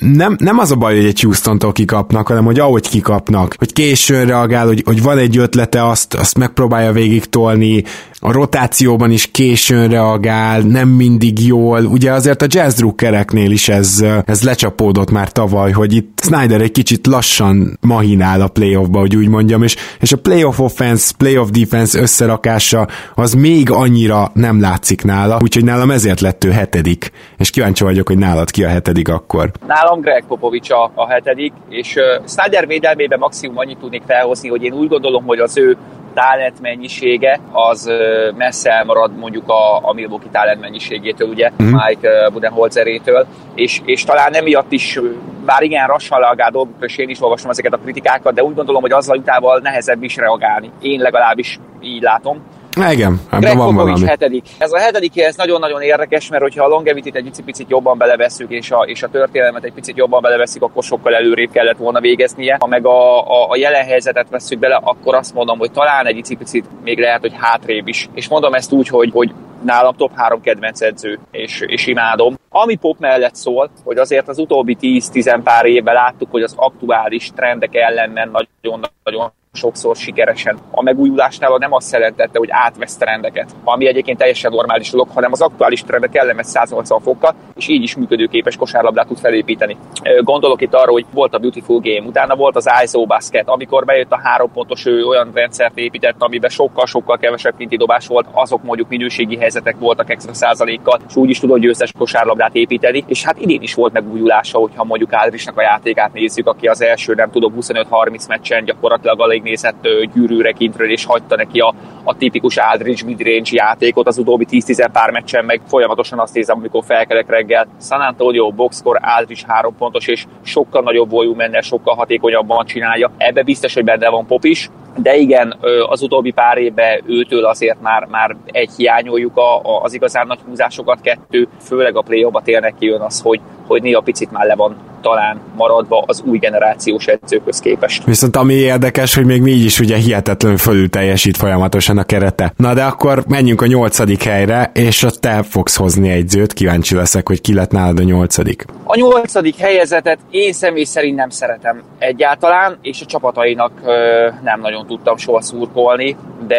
nem, 0.00 0.36
nem 0.38 0.58
az 0.58 0.70
a 0.70 0.76
baj, 0.76 0.96
hogy 0.96 1.04
egy 1.04 1.20
Houston-tól 1.20 1.72
kikapnak, 1.72 2.26
hanem 2.26 2.44
hogy 2.44 2.58
ahogy 2.58 2.88
kikapnak, 2.88 3.54
hogy 3.58 3.72
későn 3.72 4.26
reagál, 4.26 4.66
hogy, 4.66 4.82
hogy 4.84 5.02
van 5.02 5.18
egy 5.18 5.38
ötlete, 5.38 5.86
azt, 5.86 6.14
azt 6.14 6.38
megpróbálja 6.38 6.92
végig 6.92 7.24
tolni, 7.24 7.84
a 8.20 8.32
rotációban 8.32 9.10
is 9.10 9.30
későn 9.30 9.88
reagál, 9.88 10.60
nem 10.60 10.88
mindig 10.88 11.46
jól. 11.46 11.84
Ugye 11.84 12.12
azért 12.12 12.42
a 12.42 12.46
jazz 12.48 12.74
drukkereknél 12.76 13.50
is 13.50 13.68
ez, 13.68 14.04
ez 14.24 14.42
lecsapódott 14.42 15.10
már 15.10 15.32
tavaly, 15.32 15.72
hogy 15.72 15.94
itt 15.94 16.20
Snyder 16.22 16.60
egy 16.60 16.72
kicsit 16.72 16.97
lassan 17.06 17.78
mahinál 17.80 18.40
a 18.40 18.48
playoffba, 18.48 18.98
hogy 18.98 19.16
úgy 19.16 19.28
mondjam, 19.28 19.62
és, 19.62 19.76
és 20.00 20.12
a 20.12 20.16
playoff 20.16 20.58
offense, 20.58 21.14
playoff 21.18 21.48
defense 21.48 22.00
összerakása 22.00 22.88
az 23.14 23.32
még 23.32 23.70
annyira 23.70 24.30
nem 24.34 24.60
látszik 24.60 25.04
nála, 25.04 25.38
úgyhogy 25.42 25.64
nálam 25.64 25.90
ezért 25.90 26.20
lett 26.20 26.44
ő 26.44 26.50
hetedik, 26.50 27.10
és 27.36 27.50
kíváncsi 27.50 27.84
vagyok, 27.84 28.06
hogy 28.06 28.18
nálad 28.18 28.50
ki 28.50 28.64
a 28.64 28.68
hetedik 28.68 29.08
akkor. 29.08 29.50
Nálam 29.66 30.00
Greg 30.00 30.24
Popovics 30.28 30.70
a, 30.70 30.90
a 30.94 31.08
hetedik, 31.08 31.52
és 31.68 31.94
uh, 31.94 32.28
Snyder 32.28 32.66
védelmében 32.66 33.18
maximum 33.18 33.58
annyit 33.58 33.78
tudnék 33.78 34.02
felhozni, 34.06 34.48
hogy 34.48 34.62
én 34.62 34.72
úgy 34.72 34.88
gondolom, 34.88 35.24
hogy 35.24 35.38
az 35.38 35.56
ő 35.56 35.76
talent 36.18 36.60
mennyisége 36.60 37.40
az 37.52 37.90
messze 38.36 38.70
elmarad 38.70 39.16
mondjuk 39.16 39.48
a, 39.48 39.88
a 39.88 39.92
Milwaukee 39.92 40.30
talent 40.32 40.60
mennyiségétől, 40.60 41.28
ugye, 41.28 41.50
mm. 41.62 41.66
Mike 41.66 42.28
Budenholzerétől, 42.32 43.26
és, 43.54 43.80
és 43.84 44.04
talán 44.04 44.34
emiatt 44.34 44.72
is 44.72 45.00
bár 45.44 45.62
igen, 45.62 45.86
rassan 45.86 46.20
reagál 46.20 46.50
dolgokra, 46.50 46.86
és 46.86 46.96
én 46.96 47.08
is 47.08 47.22
olvasom 47.22 47.50
ezeket 47.50 47.72
a 47.72 47.78
kritikákat, 47.78 48.34
de 48.34 48.42
úgy 48.42 48.54
gondolom, 48.54 48.80
hogy 48.80 48.92
azzal 48.92 49.16
utával 49.16 49.58
nehezebb 49.58 50.02
is 50.02 50.16
reagálni. 50.16 50.70
Én 50.80 51.00
legalábbis 51.00 51.58
így 51.80 52.02
látom. 52.02 52.42
Igen, 52.90 53.20
Greg 53.30 53.56
van 53.56 53.74
valami. 53.74 54.06
hetedik. 54.06 54.46
Ez 54.58 54.72
a 54.72 54.78
hetedik, 54.78 55.20
ez 55.20 55.36
nagyon-nagyon 55.36 55.82
érdekes, 55.82 56.28
mert 56.28 56.42
hogyha 56.42 56.64
a 56.64 56.68
longevity 56.68 57.10
egy 57.12 57.42
picit 57.44 57.70
jobban 57.70 57.98
beleveszünk, 57.98 58.50
és 58.50 58.70
a, 58.70 58.84
és 58.86 59.02
a 59.02 59.08
történelmet 59.08 59.64
egy 59.64 59.72
picit 59.72 59.96
jobban 59.96 60.22
beleveszik, 60.22 60.62
akkor 60.62 60.82
sokkal 60.82 61.14
előrébb 61.14 61.50
kellett 61.50 61.76
volna 61.76 62.00
végeznie. 62.00 62.56
Ha 62.60 62.66
meg 62.66 62.86
a, 62.86 63.20
a, 63.20 63.50
a 63.50 63.56
jelen 63.56 63.84
helyzetet 63.84 64.28
veszük 64.30 64.58
bele, 64.58 64.80
akkor 64.82 65.14
azt 65.14 65.34
mondom, 65.34 65.58
hogy 65.58 65.70
talán 65.70 66.06
egy 66.06 66.36
picit 66.38 66.64
még 66.84 66.98
lehet, 66.98 67.20
hogy 67.20 67.32
hátrébb 67.36 67.88
is. 67.88 68.08
És 68.14 68.28
mondom 68.28 68.54
ezt 68.54 68.72
úgy, 68.72 68.88
hogy, 68.88 69.10
hogy 69.12 69.32
nálam 69.62 69.94
top 69.96 70.10
3 70.14 70.40
kedvenc 70.40 70.80
edző, 70.80 71.18
és, 71.30 71.60
és 71.66 71.86
imádom. 71.86 72.34
Ami 72.48 72.76
Pop 72.76 72.98
mellett 72.98 73.34
szól, 73.34 73.70
hogy 73.84 73.96
azért 73.96 74.28
az 74.28 74.38
utóbbi 74.38 74.76
10-10 74.80 75.40
pár 75.44 75.64
évben 75.64 75.94
láttuk, 75.94 76.30
hogy 76.30 76.42
az 76.42 76.54
aktuális 76.56 77.30
trendek 77.34 77.74
ellenben 77.74 78.30
nagyon-nagyon 78.30 79.32
sokszor 79.52 79.96
sikeresen. 79.96 80.58
A 80.70 80.82
megújulásnál 80.82 81.56
nem 81.58 81.72
azt 81.72 81.92
jelentette, 81.92 82.38
hogy 82.38 82.48
átvesz 82.50 82.96
trendeket, 82.96 83.50
ami 83.64 83.86
egyébként 83.86 84.18
teljesen 84.18 84.52
normális 84.52 84.90
dolog, 84.90 85.08
hanem 85.14 85.32
az 85.32 85.40
aktuális 85.40 85.82
trendek 85.82 86.16
ellemet 86.16 86.44
180 86.44 87.00
fokkal, 87.00 87.34
és 87.56 87.68
így 87.68 87.82
is 87.82 87.96
működőképes 87.96 88.56
kosárlabdát 88.56 89.06
tud 89.06 89.18
felépíteni. 89.18 89.76
Gondolok 90.20 90.60
itt 90.60 90.74
arra, 90.74 90.92
hogy 90.92 91.06
volt 91.12 91.34
a 91.34 91.38
Beautiful 91.38 91.80
Game, 91.80 92.06
utána 92.06 92.36
volt 92.36 92.56
az 92.56 92.70
ISO 92.84 93.06
Basket, 93.06 93.48
amikor 93.48 93.84
bejött 93.84 94.12
a 94.12 94.20
három 94.22 94.52
pontos, 94.52 94.86
ő 94.86 95.04
olyan 95.04 95.30
rendszert 95.34 95.78
épített, 95.78 96.16
amiben 96.18 96.50
sokkal-sokkal 96.50 97.18
kevesebb 97.18 97.56
pinti 97.56 97.76
dobás 97.76 98.06
volt, 98.06 98.26
azok 98.32 98.62
mondjuk 98.62 98.88
minőségi 98.88 99.36
helyzetek 99.36 99.78
voltak 99.78 100.10
extra 100.10 100.34
százalékkal, 100.34 101.00
és 101.08 101.16
úgy 101.16 101.30
is 101.30 101.38
tudott 101.38 101.58
győztes 101.58 101.92
kosárlabdát 101.98 102.54
építeni. 102.54 103.04
És 103.06 103.24
hát 103.24 103.40
idén 103.40 103.62
is 103.62 103.74
volt 103.74 103.92
megújulása, 103.92 104.58
hogyha 104.58 104.84
mondjuk 104.84 105.12
Ádrisnak 105.12 105.58
a 105.58 105.62
játékát 105.62 106.12
nézzük, 106.12 106.46
aki 106.46 106.66
az 106.66 106.82
első, 106.82 107.14
nem 107.14 107.30
tudom, 107.30 107.54
25-30 107.60 108.28
meccsen 108.28 108.64
gyakorlatilag 108.64 109.20
nézett 109.42 109.88
gyűrűre 110.14 110.52
kintről, 110.52 110.90
és 110.90 111.04
hagyta 111.04 111.36
neki 111.36 111.58
a, 111.58 111.74
a 112.04 112.16
tipikus 112.16 112.56
Aldridge 112.56 113.04
midrange 113.04 113.50
játékot 113.52 114.06
az 114.06 114.18
utóbbi 114.18 114.46
10-10 114.50 114.88
pár 114.92 115.10
meccsen, 115.10 115.44
meg 115.44 115.60
folyamatosan 115.66 116.18
azt 116.18 116.34
nézem, 116.34 116.58
amikor 116.58 116.84
felkelek 116.84 117.28
reggel. 117.28 117.68
San 117.80 118.00
Antonio 118.00 118.50
boxkor 118.50 118.98
Aldridge 119.02 119.42
három 119.46 119.76
pontos, 119.76 120.06
és 120.06 120.24
sokkal 120.42 120.82
nagyobb 120.82 121.10
volumennel, 121.10 121.60
sokkal 121.60 121.94
hatékonyabban 121.94 122.66
csinálja. 122.66 123.10
Ebbe 123.16 123.42
biztos, 123.42 123.74
hogy 123.74 123.84
benne 123.84 124.08
van 124.08 124.26
Pop 124.26 124.44
is, 124.44 124.70
de 124.96 125.16
igen, 125.16 125.56
az 125.88 126.02
utóbbi 126.02 126.30
pár 126.30 126.58
évben 126.58 127.02
őtől 127.06 127.44
azért 127.44 127.80
már, 127.80 128.06
már 128.10 128.36
egy 128.46 128.70
hiányoljuk 128.76 129.36
a, 129.36 129.56
a, 129.56 129.82
az 129.82 129.94
igazán 129.94 130.26
nagy 130.26 130.38
húzásokat, 130.46 131.00
kettő, 131.00 131.48
főleg 131.60 131.96
a 131.96 132.02
play 132.02 132.26
tényleg 132.44 132.74
kijön 132.78 133.00
az, 133.00 133.20
hogy, 133.20 133.40
hogy 133.68 133.82
néha 133.82 134.00
picit 134.00 134.30
már 134.30 134.46
le 134.46 134.54
van 134.54 134.76
talán 135.00 135.40
maradva 135.56 136.04
az 136.06 136.22
új 136.26 136.38
generációs 136.38 137.06
edzőköz 137.06 137.60
képest. 137.60 138.04
Viszont 138.04 138.36
ami 138.36 138.54
érdekes, 138.54 139.14
hogy 139.14 139.24
még 139.24 139.42
mi 139.42 139.50
is 139.50 139.80
ugye 139.80 139.96
hihetetlenül 139.96 140.58
fölül 140.58 140.90
teljesít 140.90 141.36
folyamatosan 141.36 141.98
a 141.98 142.02
kerete. 142.02 142.52
Na 142.56 142.74
de 142.74 142.84
akkor 142.84 143.24
menjünk 143.28 143.60
a 143.60 143.66
nyolcadik 143.66 144.22
helyre, 144.22 144.70
és 144.74 145.02
ott 145.02 145.20
te 145.20 145.42
fogsz 145.42 145.76
hozni 145.76 146.08
egy 146.10 146.28
zőt, 146.28 146.52
kíváncsi 146.52 146.94
leszek, 146.94 147.28
hogy 147.28 147.40
ki 147.40 147.54
lett 147.54 147.70
nálad 147.70 147.98
a 147.98 148.02
nyolcadik. 148.02 148.64
A 148.84 148.96
nyolcadik 148.96 149.56
helyezetet 149.56 150.18
én 150.30 150.52
személy 150.52 150.84
szerint 150.84 151.16
nem 151.16 151.30
szeretem 151.30 151.82
egyáltalán, 151.98 152.78
és 152.82 153.00
a 153.00 153.06
csapatainak 153.06 153.72
ö, 153.84 154.28
nem 154.42 154.60
nagyon 154.60 154.86
tudtam 154.86 155.16
soha 155.16 155.40
szurkolni, 155.40 156.16
de, 156.46 156.56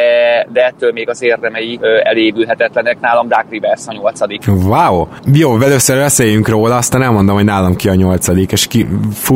de 0.54 0.66
ettől 0.66 0.92
még 0.92 1.10
az 1.10 1.22
érdemei 1.22 1.78
ö, 1.82 2.00
elévülhetetlenek. 2.04 3.00
Nálam 3.00 3.28
Dark 3.28 3.50
Rivers 3.50 3.88
a 3.88 3.94
nyolcadik. 3.94 4.42
Wow! 4.48 5.08
Jó, 5.34 5.62
először 5.62 5.98
beszéljünk 5.98 6.48
róla, 6.48 6.76
aztán 6.76 6.99
elmondom, 7.02 7.36
hogy 7.36 7.46
nálam 7.46 7.76
ki 7.76 7.90
a 7.90 7.96
nyolcadik, 7.96 8.52
és 8.52 8.68
ki, 8.68 8.88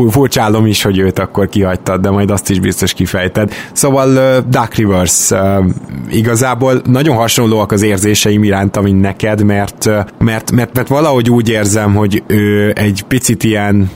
furcsálom 0.10 0.66
is, 0.66 0.84
hogy 0.84 0.98
őt 0.98 1.20
akkor 1.20 1.50
kihagytad, 1.50 2.02
de 2.02 2.10
majd 2.10 2.32
azt 2.32 2.50
is 2.50 2.60
biztos 2.60 2.94
kifejted. 2.94 3.54
Szóval 3.74 4.10
uh, 4.10 4.50
Dark 4.50 4.74
Rivers 4.74 5.30
uh, 5.32 5.66
igazából 6.12 6.82
nagyon 6.86 7.16
hasonlóak 7.16 7.72
az 7.72 7.82
érzéseim 7.82 8.44
iránta, 8.44 8.82
mint 8.82 9.02
neked, 9.02 9.44
mert, 9.44 9.86
mert, 10.18 10.52
mert, 10.52 10.74
mert 10.74 10.88
valahogy 10.88 11.30
úgy 11.30 11.50
érzem, 11.50 11.96
hogy 11.96 12.24
ő 12.28 12.74
egy 12.76 13.04
picit 13.08 13.44
ilyen 13.44 13.90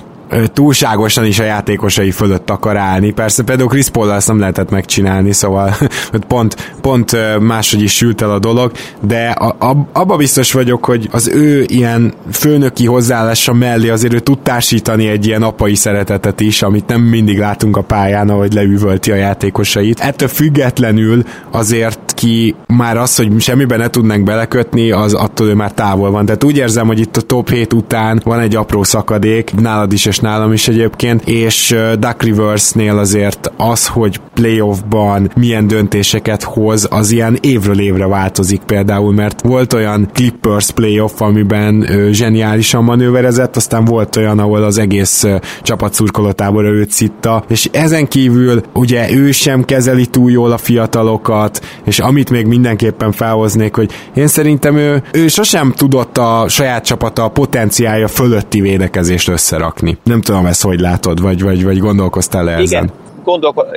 túlságosan 0.53 1.25
is 1.25 1.39
a 1.39 1.43
játékosai 1.43 2.11
fölött 2.11 2.49
akar 2.49 2.77
állni. 2.77 3.11
Persze 3.11 3.43
például 3.43 3.69
Chris 3.69 3.89
paul 3.89 4.13
ezt 4.13 4.27
nem 4.27 4.39
lehetett 4.39 4.69
megcsinálni, 4.69 5.33
szóval 5.33 5.75
pont, 6.27 6.73
pont 6.81 7.39
máshogy 7.39 7.81
is 7.81 7.95
sült 7.95 8.21
el 8.21 8.31
a 8.31 8.39
dolog, 8.39 8.71
de 9.01 9.29
a, 9.29 9.55
a, 9.69 9.87
abba 9.93 10.15
biztos 10.15 10.51
vagyok, 10.51 10.85
hogy 10.85 11.09
az 11.11 11.27
ő 11.27 11.65
ilyen 11.67 12.13
főnöki 12.31 12.85
hozzáállása 12.85 13.53
mellé 13.53 13.89
azért 13.89 14.13
ő 14.13 14.19
tud 14.19 14.39
társítani 14.39 15.07
egy 15.07 15.25
ilyen 15.25 15.43
apai 15.43 15.75
szeretetet 15.75 16.39
is, 16.39 16.61
amit 16.61 16.87
nem 16.87 17.01
mindig 17.01 17.37
látunk 17.37 17.77
a 17.77 17.81
pályán, 17.81 18.29
ahogy 18.29 18.53
leüvölti 18.53 19.11
a 19.11 19.15
játékosait. 19.15 19.99
Ettől 19.99 20.27
függetlenül 20.27 21.23
azért 21.51 22.13
ki 22.13 22.55
már 22.67 22.97
az, 22.97 23.15
hogy 23.15 23.41
semmiben 23.41 23.79
ne 23.79 23.89
tudnánk 23.89 24.23
belekötni, 24.23 24.91
az 24.91 25.13
attól 25.13 25.47
ő 25.47 25.53
már 25.53 25.71
távol 25.71 26.11
van. 26.11 26.25
Tehát 26.25 26.43
úgy 26.43 26.57
érzem, 26.57 26.87
hogy 26.87 26.99
itt 26.99 27.17
a 27.17 27.21
top 27.21 27.49
7 27.49 27.73
után 27.73 28.21
van 28.23 28.39
egy 28.39 28.55
apró 28.55 28.83
szakadék, 28.83 29.53
nálad 29.59 29.93
is 29.93 30.05
és 30.05 30.16
nálam 30.19 30.53
is 30.53 30.67
egyébként, 30.67 31.27
és 31.27 31.75
Duck 31.99 32.23
Rivers-nél 32.23 32.97
azért 32.97 33.51
az, 33.57 33.87
hogy 33.87 34.19
playoffban 34.33 35.31
milyen 35.35 35.67
döntéseket 35.67 36.43
hoz, 36.43 36.87
az 36.89 37.11
ilyen 37.11 37.37
évről 37.41 37.79
évre 37.79 38.07
változik 38.07 38.61
például, 38.61 39.13
mert 39.13 39.41
volt 39.41 39.73
olyan 39.73 40.09
Clippers 40.13 40.71
playoff, 40.71 41.21
amiben 41.21 41.87
zseniálisan 42.11 42.83
manőverezett, 42.83 43.55
aztán 43.55 43.85
volt 43.85 44.15
olyan, 44.15 44.39
ahol 44.39 44.63
az 44.63 44.77
egész 44.77 45.25
csapat 45.61 45.93
szurkolatából 45.93 46.65
őt 46.65 46.91
szitta, 46.91 47.43
és 47.49 47.69
ezen 47.71 48.07
kívül 48.07 48.61
ugye 48.73 49.11
ő 49.11 49.31
sem 49.31 49.63
kezeli 49.65 50.05
túl 50.05 50.31
jól 50.31 50.51
a 50.51 50.57
fiatalokat, 50.57 51.65
és 51.85 51.99
amit 51.99 52.29
még 52.29 52.45
mindenképpen 52.45 53.11
felhoznék, 53.11 53.75
hogy 53.75 53.91
én 54.13 54.27
szerintem 54.27 54.75
ő, 54.75 55.03
ő 55.11 55.27
sosem 55.27 55.71
tudott 55.71 56.17
a 56.17 56.45
saját 56.47 56.85
csapata 56.85 57.27
potenciája 57.27 58.07
fölötti 58.07 58.61
védekezést 58.61 59.27
összerakni. 59.27 59.97
Nem 60.07 60.21
tudom 60.21 60.45
ezt, 60.45 60.63
hogy 60.63 60.79
látod, 60.79 61.21
vagy, 61.21 61.43
vagy, 61.43 61.63
vagy 61.63 61.79
gondolkoztál-e 61.79 62.51
ezen? 62.51 62.63
Igen 62.63 62.91
gondolko- 63.27 63.67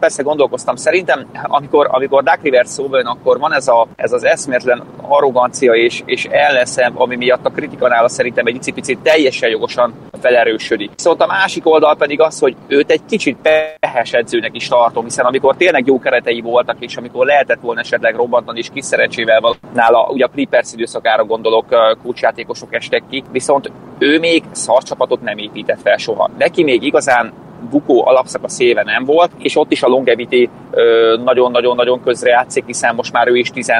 persze 0.00 0.22
gondolkoztam. 0.22 0.76
Szerintem, 0.76 1.26
amikor, 1.42 1.88
amikor 1.90 2.22
Duck 2.22 2.42
River 2.42 2.66
szóba 2.66 2.96
jön, 2.96 3.06
akkor 3.06 3.38
van 3.38 3.54
ez, 3.54 3.68
a, 3.68 3.86
ez 3.96 4.12
az 4.12 4.24
eszméletlen 4.24 4.82
arrogancia 5.08 5.72
és, 5.72 6.02
és 6.04 6.24
elleszem, 6.24 6.92
ami 6.94 7.16
miatt 7.16 7.46
a 7.46 7.50
kritikanál 7.50 8.08
szerintem 8.08 8.46
egy 8.46 8.72
picit 8.74 8.98
teljesen 9.02 9.50
jogosan 9.50 9.94
felerősödik. 10.20 10.90
Viszont 10.96 11.20
a 11.20 11.26
másik 11.26 11.66
oldal 11.66 11.96
pedig 11.96 12.20
az, 12.20 12.38
hogy 12.38 12.56
őt 12.66 12.90
egy 12.90 13.00
kicsit 13.08 13.38
pehes 13.80 14.12
edzőnek 14.12 14.56
is 14.56 14.68
tartom, 14.68 15.04
hiszen 15.04 15.24
amikor 15.24 15.56
tényleg 15.56 15.86
jó 15.86 15.98
keretei 15.98 16.40
voltak, 16.40 16.76
és 16.80 16.96
amikor 16.96 17.26
lehetett 17.26 17.60
volna 17.60 17.80
esetleg 17.80 18.14
robbantani, 18.14 18.58
és 18.58 18.68
kis 18.72 18.84
szerencsével 18.84 19.40
van 19.40 19.56
nála, 19.74 20.08
ugye 20.12 20.24
a 20.24 20.28
Clippers 20.28 20.72
időszakára 20.72 21.24
gondolok, 21.24 21.66
kulcsjátékosok 22.02 22.74
estek 22.74 23.02
ki, 23.10 23.22
viszont 23.32 23.70
ő 23.98 24.18
még 24.18 24.42
szarcsapatot 24.50 25.20
nem 25.20 25.38
épített 25.38 25.80
fel 25.82 25.96
soha. 25.96 26.30
Neki 26.38 26.62
még 26.62 26.82
igazán 26.82 27.32
bukó 27.70 28.06
alapszakasz 28.06 28.58
éve 28.58 28.82
nem 28.82 29.04
volt, 29.04 29.30
és 29.38 29.56
ott 29.56 29.72
is 29.72 29.82
a 29.82 29.88
longevity 29.88 30.48
nagyon-nagyon-nagyon 31.24 32.02
közrejátszik, 32.02 32.66
hiszen 32.66 32.94
most 32.94 33.12
már 33.12 33.28
ő 33.28 33.36
is 33.36 33.50
10 33.50 33.72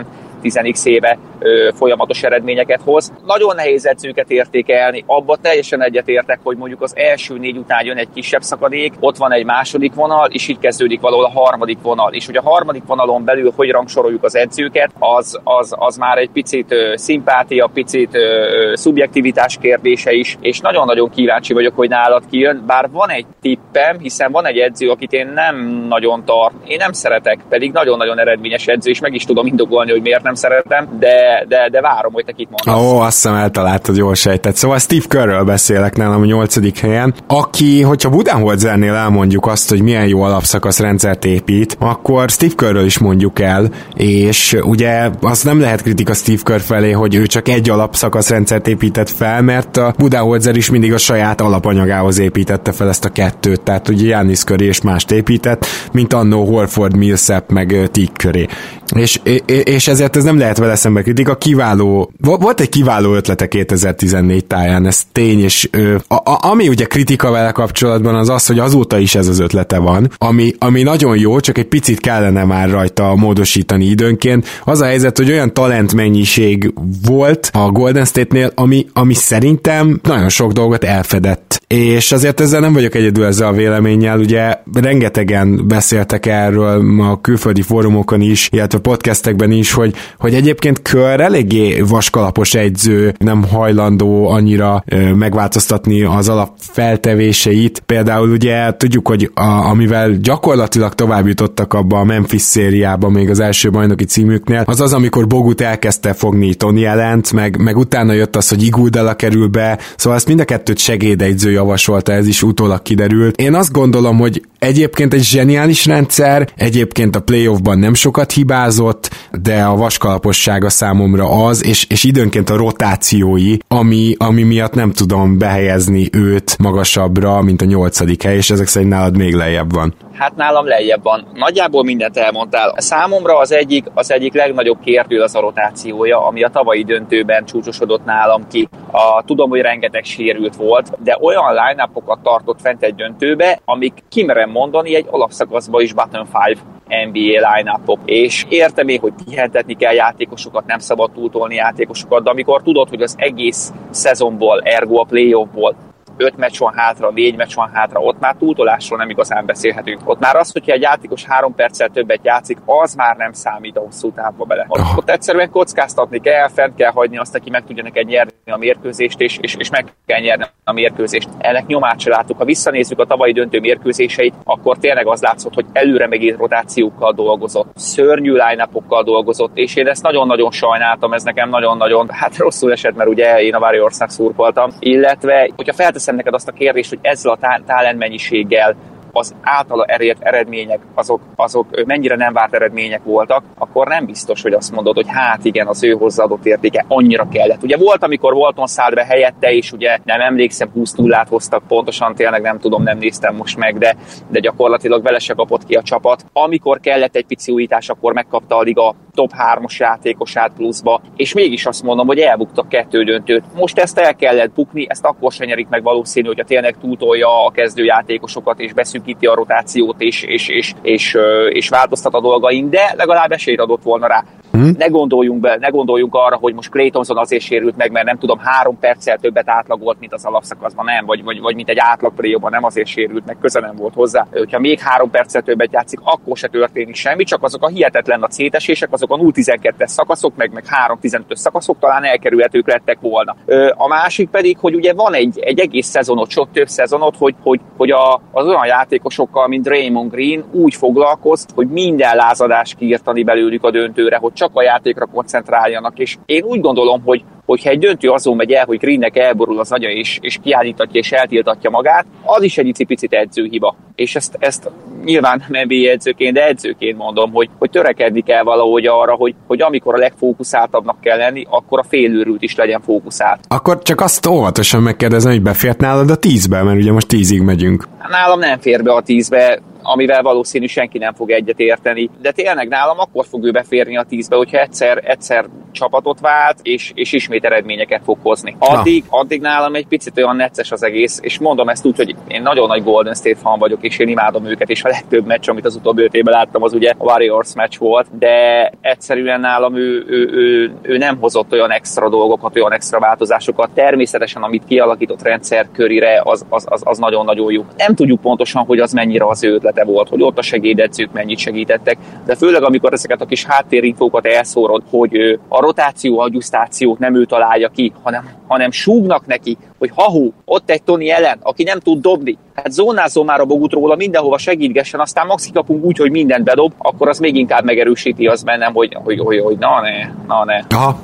10x 0.42 0.86
éve 0.86 1.18
ö, 1.38 1.70
folyamatos 1.74 2.22
eredményeket 2.22 2.80
hoz. 2.84 3.12
Nagyon 3.26 3.54
nehéz 3.54 3.86
edzőket 3.86 4.30
értékelni, 4.30 5.04
abba 5.06 5.36
teljesen 5.36 5.82
egyetértek, 5.82 6.40
hogy 6.42 6.56
mondjuk 6.56 6.82
az 6.82 6.96
első 6.96 7.38
négy 7.38 7.56
után 7.56 7.84
jön 7.84 7.96
egy 7.96 8.08
kisebb 8.14 8.42
szakadék, 8.42 8.92
ott 9.00 9.16
van 9.16 9.32
egy 9.32 9.44
második 9.44 9.94
vonal, 9.94 10.28
és 10.30 10.48
így 10.48 10.58
kezdődik 10.58 11.00
valahol 11.00 11.24
a 11.24 11.40
harmadik 11.40 11.78
vonal. 11.82 12.12
És 12.12 12.26
hogy 12.26 12.36
a 12.36 12.42
harmadik 12.42 12.82
vonalon 12.86 13.24
belül 13.24 13.52
hogy 13.56 13.70
rangsoroljuk 13.70 14.24
az 14.24 14.36
edzőket, 14.36 14.90
az, 14.98 15.40
az, 15.44 15.74
az 15.78 15.96
már 15.96 16.18
egy 16.18 16.30
picit 16.30 16.72
ö, 16.72 16.92
szimpátia, 16.96 17.70
picit 17.74 18.14
ö, 18.14 18.72
szubjektivitás 18.74 19.56
kérdése 19.60 20.12
is, 20.12 20.36
és 20.40 20.60
nagyon-nagyon 20.60 21.10
kíváncsi 21.10 21.52
vagyok, 21.52 21.76
hogy 21.76 21.88
nálad 21.88 22.22
kijön, 22.30 22.62
bár 22.66 22.90
van 22.90 23.10
egy 23.10 23.26
tippem, 23.40 23.98
hiszen 23.98 24.32
van 24.32 24.46
egy 24.46 24.58
edző, 24.58 24.90
akit 24.90 25.12
én 25.12 25.26
nem 25.26 25.56
nagyon 25.88 26.24
tart, 26.24 26.54
én 26.66 26.76
nem 26.76 26.92
szeretek, 26.92 27.38
pedig 27.48 27.72
nagyon-nagyon 27.72 28.18
eredményes 28.18 28.66
edző, 28.66 28.90
és 28.90 29.00
meg 29.00 29.14
is 29.14 29.24
tudom 29.24 29.46
indokolni, 29.46 29.90
hogy 29.90 30.02
miért 30.02 30.22
nem 30.22 30.29
szeretem, 30.34 30.88
de, 30.98 31.44
de, 31.48 31.68
de 31.70 31.80
várom, 31.80 32.12
hogy 32.12 32.24
te 32.24 32.32
kit 32.32 32.48
mondasz. 32.50 32.92
Ó, 32.92 32.98
azt 32.98 33.14
hiszem 33.14 33.34
eltaláltad, 33.34 33.96
jól 33.96 34.14
sejtett. 34.14 34.54
Szóval 34.54 34.78
Steve 34.78 35.04
Kerrről 35.08 35.44
beszélek 35.44 35.96
nálam 35.96 36.22
a 36.22 36.24
nyolcadik 36.24 36.78
helyen, 36.78 37.14
aki, 37.26 37.82
hogyha 37.82 38.10
Budenholzernél 38.10 38.94
elmondjuk 38.94 39.46
azt, 39.46 39.68
hogy 39.68 39.82
milyen 39.82 40.06
jó 40.06 40.22
alapszakasz 40.22 40.78
rendszert 40.80 41.24
épít, 41.24 41.76
akkor 41.78 42.28
Steve 42.30 42.54
Kerrről 42.56 42.84
is 42.84 42.98
mondjuk 42.98 43.40
el, 43.40 43.68
és 43.94 44.56
ugye 44.62 45.10
az 45.20 45.42
nem 45.42 45.60
lehet 45.60 45.82
kritika 45.82 46.14
Steve 46.14 46.40
Kerr 46.44 46.60
felé, 46.60 46.90
hogy 46.90 47.14
ő 47.14 47.26
csak 47.26 47.48
egy 47.48 47.70
alapszakasz 47.70 48.28
rendszert 48.30 48.68
épített 48.68 49.10
fel, 49.10 49.42
mert 49.42 49.76
a 49.76 49.94
Budenholzer 49.98 50.56
is 50.56 50.70
mindig 50.70 50.92
a 50.92 50.98
saját 50.98 51.40
alapanyagához 51.40 52.18
építette 52.18 52.72
fel 52.72 52.88
ezt 52.88 53.04
a 53.04 53.08
kettőt, 53.08 53.60
tehát 53.60 53.88
ugye 53.88 54.06
Jánisz 54.06 54.44
köré 54.44 54.64
és 54.64 54.80
mást 54.80 55.10
épített, 55.10 55.66
mint 55.92 56.12
annó 56.12 56.44
Horford, 56.44 56.96
Millsap 56.96 57.50
meg 57.50 57.88
Tick 57.92 58.16
köré. 58.16 58.46
És, 58.94 59.20
és 59.64 59.88
ezért 59.88 60.16
ez 60.20 60.26
nem 60.26 60.38
lehet 60.38 60.58
vele 60.58 60.74
szembe 60.74 61.02
kritika, 61.02 61.36
kiváló, 61.36 62.12
volt 62.18 62.60
egy 62.60 62.68
kiváló 62.68 63.14
ötlete 63.14 63.48
2014 63.48 64.44
táján, 64.44 64.86
ez 64.86 65.02
tény, 65.12 65.40
és 65.40 65.68
ö, 65.72 65.94
a, 66.08 66.14
a, 66.14 66.38
ami 66.40 66.68
ugye 66.68 66.84
kritika 66.84 67.30
vele 67.30 67.50
kapcsolatban 67.50 68.14
az 68.14 68.28
az, 68.28 68.46
hogy 68.46 68.58
azóta 68.58 68.98
is 68.98 69.14
ez 69.14 69.28
az 69.28 69.38
ötlete 69.38 69.78
van, 69.78 70.10
ami, 70.18 70.54
ami 70.58 70.82
nagyon 70.82 71.18
jó, 71.18 71.40
csak 71.40 71.58
egy 71.58 71.66
picit 71.66 72.00
kellene 72.00 72.44
már 72.44 72.70
rajta 72.70 73.14
módosítani 73.16 73.84
időnként. 73.84 74.46
Az 74.64 74.80
a 74.80 74.84
helyzet, 74.84 75.16
hogy 75.16 75.30
olyan 75.30 75.54
talentmennyiség 75.54 76.72
volt 77.04 77.50
a 77.52 77.70
Golden 77.70 78.04
State-nél, 78.04 78.52
ami, 78.54 78.86
ami 78.92 79.14
szerintem 79.14 80.00
nagyon 80.02 80.28
sok 80.28 80.52
dolgot 80.52 80.84
elfedett. 80.84 81.62
És 81.66 82.12
azért 82.12 82.40
ezzel 82.40 82.60
nem 82.60 82.72
vagyok 82.72 82.94
egyedül 82.94 83.24
ezzel 83.24 83.48
a 83.48 83.52
véleménnyel, 83.52 84.18
ugye 84.18 84.54
rengetegen 84.74 85.68
beszéltek 85.68 86.26
erről 86.26 87.00
a 87.00 87.20
külföldi 87.20 87.62
fórumokon 87.62 88.20
is, 88.20 88.48
illetve 88.52 88.78
podcastekben 88.78 89.50
is, 89.50 89.72
hogy 89.72 89.94
hogy 90.18 90.34
egyébként 90.34 90.82
kör 90.82 91.20
eléggé 91.20 91.80
vaskalapos 91.80 92.54
egyző, 92.54 93.14
nem 93.18 93.44
hajlandó 93.44 94.28
annyira 94.28 94.84
megváltoztatni 95.14 96.02
az 96.02 96.28
alap 96.28 96.52
feltevéseit. 96.58 97.82
Például 97.86 98.30
ugye 98.30 98.72
tudjuk, 98.76 99.08
hogy 99.08 99.30
a, 99.34 99.44
amivel 99.44 100.10
gyakorlatilag 100.10 100.94
tovább 100.94 101.26
jutottak 101.26 101.74
abba 101.74 101.98
a 101.98 102.04
Memphis 102.04 102.42
szériába 102.42 103.08
még 103.08 103.30
az 103.30 103.40
első 103.40 103.70
bajnoki 103.70 104.04
címüknél, 104.04 104.62
az 104.66 104.80
az, 104.80 104.92
amikor 104.92 105.26
Bogut 105.26 105.60
elkezdte 105.60 106.12
fogni 106.12 106.54
Tony 106.54 106.82
Ellent, 106.82 107.32
meg, 107.32 107.56
meg 107.58 107.76
utána 107.76 108.12
jött 108.12 108.36
az, 108.36 108.48
hogy 108.48 108.62
Iguldala 108.62 109.14
kerül 109.14 109.48
be, 109.48 109.78
szóval 109.96 110.18
ezt 110.18 110.26
mind 110.28 110.40
a 110.40 110.44
kettőt 110.44 110.78
segédegyző 110.78 111.50
javasolta, 111.50 112.12
ez 112.12 112.26
is 112.26 112.42
utólag 112.42 112.82
kiderült. 112.82 113.36
Én 113.36 113.54
azt 113.54 113.72
gondolom, 113.72 114.18
hogy 114.18 114.42
egyébként 114.60 115.14
egy 115.14 115.24
zseniális 115.24 115.86
rendszer, 115.86 116.48
egyébként 116.56 117.16
a 117.16 117.20
playoffban 117.20 117.78
nem 117.78 117.94
sokat 117.94 118.32
hibázott, 118.32 119.10
de 119.42 119.62
a 119.62 119.76
vaskalapossága 119.76 120.68
számomra 120.68 121.44
az, 121.46 121.64
és, 121.64 121.86
és 121.88 122.04
időnként 122.04 122.50
a 122.50 122.56
rotációi, 122.56 123.56
ami, 123.68 124.14
ami 124.18 124.42
miatt 124.42 124.74
nem 124.74 124.90
tudom 124.90 125.38
behelyezni 125.38 126.08
őt 126.12 126.56
magasabbra, 126.58 127.42
mint 127.42 127.62
a 127.62 127.64
nyolcadik 127.64 128.22
hely, 128.22 128.36
és 128.36 128.50
ezek 128.50 128.66
szerint 128.66 128.90
nálad 128.90 129.16
még 129.16 129.34
lejjebb 129.34 129.72
van. 129.72 129.94
Hát 130.20 130.36
nálam 130.36 130.66
lejjebb 130.66 131.02
van. 131.02 131.26
Nagyjából 131.34 131.84
mindent 131.84 132.16
elmondtál. 132.16 132.74
Számomra 132.76 133.38
az 133.38 133.52
egyik, 133.52 133.84
az 133.94 134.10
egyik 134.12 134.34
legnagyobb 134.34 134.80
kérdő 134.80 135.20
az 135.20 135.34
a 135.34 135.40
rotációja, 135.40 136.26
ami 136.26 136.42
a 136.42 136.48
tavalyi 136.48 136.84
döntőben 136.84 137.44
csúcsosodott 137.44 138.04
nálam 138.04 138.46
ki. 138.48 138.68
A, 138.90 139.22
tudom, 139.24 139.50
hogy 139.50 139.60
rengeteg 139.60 140.04
sérült 140.04 140.56
volt, 140.56 141.02
de 141.02 141.18
olyan 141.20 141.54
line 141.54 141.88
tartott 142.22 142.60
fent 142.60 142.82
egy 142.82 142.94
döntőbe, 142.94 143.60
amik 143.64 144.02
kimerem 144.08 144.50
mondani 144.50 144.94
egy 144.94 145.06
alapszakaszba 145.10 145.80
is 145.80 145.92
button 145.92 146.26
five 146.26 146.60
NBA 146.86 147.54
line. 147.54 147.80
És 148.04 148.44
értem 148.48 148.88
én, 148.88 149.00
hogy 149.00 149.12
pihentetni 149.24 149.74
kell 149.74 149.94
játékosokat, 149.94 150.66
nem 150.66 150.78
szabad 150.78 151.10
túltolni 151.10 151.54
játékosokat, 151.54 152.22
de 152.22 152.30
amikor 152.30 152.62
tudod, 152.62 152.88
hogy 152.88 153.02
az 153.02 153.14
egész 153.18 153.72
szezonból, 153.90 154.60
ergo 154.64 155.00
a 155.00 155.04
playoffból 155.04 155.74
öt 156.20 156.36
meccs 156.36 156.58
van 156.58 156.72
hátra, 156.74 157.10
négy 157.10 157.36
meccs 157.36 157.54
van 157.54 157.70
hátra, 157.72 158.00
ott 158.00 158.20
már 158.20 158.34
túltolásról 158.38 158.98
nem 158.98 159.10
igazán 159.10 159.46
beszélhetünk. 159.46 160.00
Ott 160.04 160.18
már 160.18 160.36
az, 160.36 160.52
hogyha 160.52 160.72
egy 160.72 160.80
játékos 160.80 161.24
három 161.24 161.54
perccel 161.54 161.88
többet 161.88 162.20
játszik, 162.22 162.58
az 162.64 162.94
már 162.94 163.16
nem 163.16 163.32
számít 163.32 163.76
a 163.76 163.80
hosszú 163.80 164.12
távba 164.12 164.44
bele. 164.44 164.64
Ott, 164.68 164.80
ott 164.96 165.10
egyszerűen 165.10 165.50
kockáztatni 165.50 166.20
kell, 166.20 166.48
fent 166.48 166.74
kell 166.74 166.90
hagyni 166.90 167.18
azt, 167.18 167.34
aki 167.34 167.50
meg 167.50 167.64
tudja 167.64 167.82
neked 167.82 168.06
nyerni 168.06 168.32
a 168.46 168.56
mérkőzést, 168.56 169.20
és, 169.20 169.38
és, 169.40 169.54
és 169.58 169.70
meg 169.70 169.92
kell 170.06 170.20
nyerni 170.20 170.44
a 170.64 170.72
mérkőzést. 170.72 171.28
Ennek 171.38 171.66
nyomát 171.66 172.00
se 172.00 172.10
láttuk. 172.10 172.36
Ha 172.36 172.44
visszanézzük 172.44 172.98
a 172.98 173.04
tavalyi 173.04 173.32
döntő 173.32 173.60
mérkőzéseit, 173.60 174.34
akkor 174.44 174.76
tényleg 174.78 175.06
az 175.06 175.22
látszott, 175.22 175.54
hogy 175.54 175.66
előre 175.72 176.06
megint 176.06 176.38
rotációkkal 176.38 177.12
dolgozott, 177.12 177.72
szörnyű 177.76 178.32
line 178.32 178.68
dolgozott, 179.04 179.50
és 179.54 179.76
én 179.76 179.86
ezt 179.86 180.02
nagyon-nagyon 180.02 180.50
sajnáltam, 180.50 181.12
ez 181.12 181.22
nekem 181.22 181.48
nagyon-nagyon, 181.48 182.08
hát 182.10 182.36
rosszul 182.36 182.72
esett, 182.72 182.94
mert 182.94 183.10
ugye 183.10 183.42
én 183.42 183.54
a 183.54 183.58
Warriorsnak 183.58 184.10
szurkoltam, 184.10 184.70
illetve, 184.78 185.50
hogyha 185.56 185.72
felteszem 185.72 186.09
neked 186.14 186.34
azt 186.34 186.48
a 186.48 186.52
kérdést, 186.52 186.88
hogy 186.90 186.98
ezzel 187.02 187.32
a 187.32 187.62
talent 187.66 187.98
mennyiséggel 187.98 188.76
az 189.12 189.34
általa 189.42 189.84
elért 189.84 190.22
eredmények, 190.22 190.80
azok, 190.94 191.20
azok 191.36 191.84
mennyire 191.86 192.16
nem 192.16 192.32
várt 192.32 192.54
eredmények 192.54 193.04
voltak, 193.04 193.44
akkor 193.58 193.86
nem 193.86 194.06
biztos, 194.06 194.42
hogy 194.42 194.52
azt 194.52 194.72
mondod, 194.72 194.94
hogy 194.94 195.08
hát 195.08 195.44
igen, 195.44 195.66
az 195.66 195.84
ő 195.84 195.92
hozzáadott 195.92 196.46
értéke 196.46 196.84
annyira 196.88 197.28
kellett. 197.28 197.62
Ugye 197.62 197.76
volt, 197.76 198.02
amikor 198.02 198.32
Walton 198.32 198.66
szállt 198.66 198.94
be 198.94 199.04
helyette, 199.04 199.52
és 199.52 199.72
ugye 199.72 199.98
nem 200.04 200.20
emlékszem, 200.20 200.70
20 200.72 200.92
nullát 200.92 201.28
hoztak 201.28 201.62
pontosan, 201.68 202.14
tényleg 202.14 202.42
nem 202.42 202.58
tudom, 202.58 202.82
nem 202.82 202.98
néztem 202.98 203.36
most 203.36 203.56
meg, 203.56 203.78
de, 203.78 203.96
de 204.28 204.40
gyakorlatilag 204.40 205.02
vele 205.02 205.18
se 205.18 205.34
kapott 205.34 205.64
ki 205.64 205.74
a 205.74 205.82
csapat. 205.82 206.24
Amikor 206.32 206.80
kellett 206.80 207.16
egy 207.16 207.26
pici 207.26 207.52
újítás, 207.52 207.88
akkor 207.88 208.12
megkapta 208.12 208.56
a 208.56 208.62
liga 208.62 208.94
top 209.14 209.30
3-os 209.54 209.76
játékosát 209.76 210.52
pluszba, 210.56 211.00
és 211.16 211.32
mégis 211.32 211.66
azt 211.66 211.82
mondom, 211.82 212.06
hogy 212.06 212.18
elbuktak 212.18 212.68
kettő 212.68 213.04
döntőt. 213.04 213.44
Most 213.54 213.78
ezt 213.78 213.98
el 213.98 214.14
kellett 214.16 214.52
bukni, 214.52 214.86
ezt 214.88 215.04
akkor 215.04 215.32
se 215.32 215.44
nyerik 215.44 215.68
meg 215.68 215.82
valószínű, 215.82 216.26
hogyha 216.26 216.44
tényleg 216.44 216.76
túltolja 216.80 217.44
a 217.46 217.50
kezdőjátékosokat, 217.50 218.60
és 218.60 218.72
beszűkíti 219.00 219.26
a 219.26 219.34
rotációt, 219.34 220.00
és, 220.00 220.22
és, 220.22 220.48
és, 220.48 220.74
és, 220.82 221.16
és 221.48 221.68
változtat 221.68 222.14
a 222.14 222.20
dolgain, 222.20 222.70
de 222.70 222.94
legalább 222.96 223.32
esélyt 223.32 223.60
adott 223.60 223.82
volna 223.82 224.06
rá. 224.06 224.24
Hmm. 224.52 224.74
Ne 224.78 224.86
gondoljunk 224.86 225.40
be, 225.40 225.56
ne 225.60 225.68
gondoljunk 225.68 226.14
arra, 226.14 226.36
hogy 226.36 226.54
most 226.54 226.70
Clay 226.70 226.90
Thompson 226.90 227.18
azért 227.18 227.42
sérült 227.42 227.76
meg, 227.76 227.90
mert 227.90 228.06
nem 228.06 228.18
tudom, 228.18 228.38
három 228.38 228.78
perccel 228.78 229.18
többet 229.18 229.48
átlagolt, 229.48 230.00
mint 230.00 230.12
az 230.12 230.24
alapszakaszban, 230.24 230.84
nem, 230.84 231.06
vagy, 231.06 231.24
vagy, 231.24 231.40
vagy 231.40 231.54
mint 231.54 231.68
egy 231.68 231.78
átlag 231.78 232.12
nem 232.50 232.64
azért 232.64 232.86
sérült 232.86 233.26
meg, 233.26 233.36
köze 233.40 233.60
nem 233.60 233.76
volt 233.76 233.94
hozzá. 233.94 234.26
Hogyha 234.32 234.58
még 234.58 234.78
három 234.78 235.10
perccel 235.10 235.42
többet 235.42 235.72
játszik, 235.72 235.98
akkor 236.02 236.36
se 236.36 236.48
történik 236.48 236.94
semmi, 236.94 237.24
csak 237.24 237.42
azok 237.42 237.62
a 237.62 237.68
hihetetlen 237.68 238.22
a 238.22 238.30
szétesések, 238.30 238.92
azok 238.92 239.12
a 239.12 239.16
0-12-es 239.16 239.86
szakaszok, 239.86 240.36
meg, 240.36 240.52
meg 240.52 240.64
3-15-ös 240.88 241.34
szakaszok 241.34 241.78
talán 241.78 242.04
elkerülhetők 242.04 242.66
lettek 242.66 243.00
volna. 243.00 243.36
A 243.74 243.88
másik 243.88 244.28
pedig, 244.28 244.58
hogy 244.58 244.74
ugye 244.74 244.92
van 244.92 245.14
egy, 245.14 245.38
egy 245.38 245.58
egész 245.58 245.86
szezonot, 245.86 246.30
sok 246.30 246.48
több 246.52 246.68
szezonot, 246.68 247.16
hogy, 247.16 247.34
hogy, 247.42 247.60
hogy 247.76 247.90
a, 247.90 248.20
az 248.32 248.46
olyan 248.46 248.66
játékosokkal, 248.90 249.48
mint 249.48 249.66
Raymond 249.66 250.10
Green 250.10 250.44
úgy 250.52 250.74
foglalkoz, 250.74 251.46
hogy 251.54 251.68
minden 251.68 252.16
lázadást 252.16 252.76
kiírtani 252.76 253.22
belőlük 253.22 253.64
a 253.64 253.70
döntőre, 253.70 254.16
hogy 254.16 254.32
csak 254.32 254.50
a 254.52 254.62
játékra 254.62 255.06
koncentráljanak, 255.06 255.98
és 255.98 256.16
én 256.26 256.42
úgy 256.42 256.60
gondolom, 256.60 257.02
hogy 257.04 257.24
hogyha 257.50 257.70
egy 257.70 257.78
döntő 257.78 258.08
azon 258.08 258.36
megy 258.36 258.52
el, 258.52 258.64
hogy 258.64 258.78
Greennek 258.78 259.16
elborul 259.16 259.58
az 259.58 259.72
agya, 259.72 259.88
és, 259.88 260.18
és 260.20 260.38
kiállítatja 260.42 261.00
és 261.00 261.12
eltiltatja 261.12 261.70
magát, 261.70 262.06
az 262.22 262.42
is 262.42 262.58
egy 262.58 262.66
icipicit 262.66 263.12
edzőhiba. 263.12 263.76
És 263.94 264.16
ezt, 264.16 264.36
ezt 264.38 264.70
nyilván 265.04 265.44
nem 265.48 265.68
edzőként, 265.68 266.34
de 266.34 266.46
edzőként 266.46 266.96
mondom, 266.96 267.32
hogy, 267.32 267.48
hogy 267.58 267.70
törekedni 267.70 268.20
kell 268.22 268.42
valahogy 268.42 268.86
arra, 268.86 269.14
hogy, 269.14 269.34
hogy 269.46 269.62
amikor 269.62 269.94
a 269.94 269.98
legfókuszáltabbnak 269.98 271.00
kell 271.00 271.16
lenni, 271.16 271.46
akkor 271.50 271.78
a 271.78 271.84
félőrült 271.88 272.42
is 272.42 272.54
legyen 272.54 272.80
fókuszált. 272.80 273.40
Akkor 273.48 273.82
csak 273.82 274.00
azt 274.00 274.26
óvatosan 274.26 274.82
megkérdezem, 274.82 275.32
hogy 275.32 275.42
befért 275.42 275.80
nálad 275.80 276.10
a 276.10 276.16
tízbe, 276.16 276.62
mert 276.62 276.78
ugye 276.78 276.92
most 276.92 277.08
tízig 277.08 277.42
megyünk. 277.42 277.84
Nálam 278.08 278.38
nem 278.38 278.58
fér 278.58 278.79
be 278.82 278.90
a 278.90 279.02
tízbe, 279.02 279.62
amivel 279.92 280.22
valószínű 280.22 280.66
senki 280.66 280.98
nem 280.98 281.14
fog 281.14 281.30
egyet 281.30 281.58
érteni. 281.60 282.10
De 282.22 282.30
tényleg 282.30 282.68
nálam 282.68 282.98
akkor 282.98 283.26
fog 283.26 283.44
ő 283.44 283.50
beférni 283.50 283.96
a 283.96 284.02
tízbe, 284.02 284.36
hogyha 284.36 284.58
egyszer, 284.58 285.02
egyszer 285.04 285.46
csapatot 285.72 286.20
vált, 286.20 286.58
és, 286.62 286.92
és 286.94 287.12
ismét 287.12 287.44
eredményeket 287.44 288.02
fog 288.04 288.18
hozni. 288.22 288.56
Addig, 288.58 289.04
addig 289.08 289.40
nálam 289.40 289.74
egy 289.74 289.86
picit 289.86 290.16
olyan 290.16 290.36
necces 290.36 290.72
az 290.72 290.82
egész, 290.82 291.18
és 291.22 291.38
mondom 291.38 291.68
ezt 291.68 291.86
úgy, 291.86 291.96
hogy 291.96 292.14
én 292.28 292.42
nagyon 292.42 292.66
nagy 292.66 292.82
Golden 292.82 293.14
State 293.14 293.36
fan 293.36 293.58
vagyok, 293.58 293.82
és 293.82 293.98
én 293.98 294.08
imádom 294.08 294.46
őket, 294.46 294.70
és 294.70 294.84
a 294.84 294.88
legtöbb 294.88 295.26
meccs, 295.26 295.48
amit 295.48 295.64
az 295.64 295.76
utóbbi 295.76 296.02
öt 296.02 296.14
évben 296.14 296.34
láttam, 296.34 296.62
az 296.62 296.72
ugye 296.72 296.92
a 296.98 297.04
Warriors 297.04 297.54
meccs 297.54 297.78
volt, 297.78 298.06
de 298.18 298.70
egyszerűen 298.80 299.40
nálam 299.40 299.76
ő, 299.76 300.04
ő, 300.08 300.28
ő, 300.32 300.72
ő 300.82 300.96
nem 300.96 301.18
hozott 301.20 301.52
olyan 301.52 301.70
extra 301.70 302.08
dolgokat, 302.08 302.56
olyan 302.56 302.72
extra 302.72 302.98
változásokat. 302.98 303.70
Természetesen, 303.74 304.42
amit 304.42 304.64
kialakított 304.64 305.22
rendszer 305.22 305.68
körére, 305.72 306.20
az, 306.24 306.46
az, 306.48 306.66
az, 306.68 306.82
az 306.84 306.98
nagyon-nagyon 306.98 307.52
jó. 307.52 307.64
Nem 307.76 307.94
tudjuk 307.94 308.20
pontosan, 308.20 308.64
hogy 308.64 308.78
az 308.78 308.92
mennyire 308.92 309.26
az 309.26 309.44
ő 309.44 309.54
ötlete 309.54 309.79
volt, 309.84 310.08
hogy 310.08 310.22
ott 310.22 310.38
a 310.38 310.42
segédedzők 310.42 311.12
mennyit 311.12 311.38
segítettek, 311.38 311.98
de 312.26 312.36
főleg 312.36 312.62
amikor 312.62 312.92
ezeket 312.92 313.20
a 313.20 313.26
kis 313.26 313.44
háttérinfókat 313.44 314.26
elszórod, 314.26 314.82
hogy 314.90 315.38
a 315.48 315.60
rotáció 315.60 316.18
adjusztációt 316.18 316.98
nem 316.98 317.14
ő 317.14 317.24
találja 317.24 317.68
ki, 317.68 317.92
hanem, 318.02 318.28
hanem 318.46 318.70
súgnak 318.70 319.26
neki, 319.26 319.56
hogy 319.78 319.90
hahu, 319.94 320.30
ott 320.44 320.70
egy 320.70 320.82
Tony 320.82 321.08
ellen, 321.08 321.38
aki 321.42 321.62
nem 321.62 321.78
tud 321.78 322.00
dobni, 322.00 322.38
hát 322.54 322.72
zónázzon 322.72 323.24
már 323.24 323.40
a 323.40 323.44
bogut 323.44 323.72
róla, 323.72 323.96
mindenhova 323.96 324.38
segítgessen, 324.38 325.00
aztán 325.00 325.26
maxi 325.26 325.52
kapunk 325.52 325.84
úgy, 325.84 325.98
hogy 325.98 326.10
mindent 326.10 326.44
bedob, 326.44 326.72
akkor 326.78 327.08
az 327.08 327.18
még 327.18 327.36
inkább 327.36 327.64
megerősíti 327.64 328.26
az 328.26 328.42
bennem, 328.42 328.72
hogy, 328.72 328.96
hogy, 329.04 329.18
hogy, 329.18 329.40
hogy 329.40 329.58
na 329.58 329.80
ne, 329.80 330.10
na 330.26 330.44
ne. 330.44 330.76
Aha. 330.76 330.98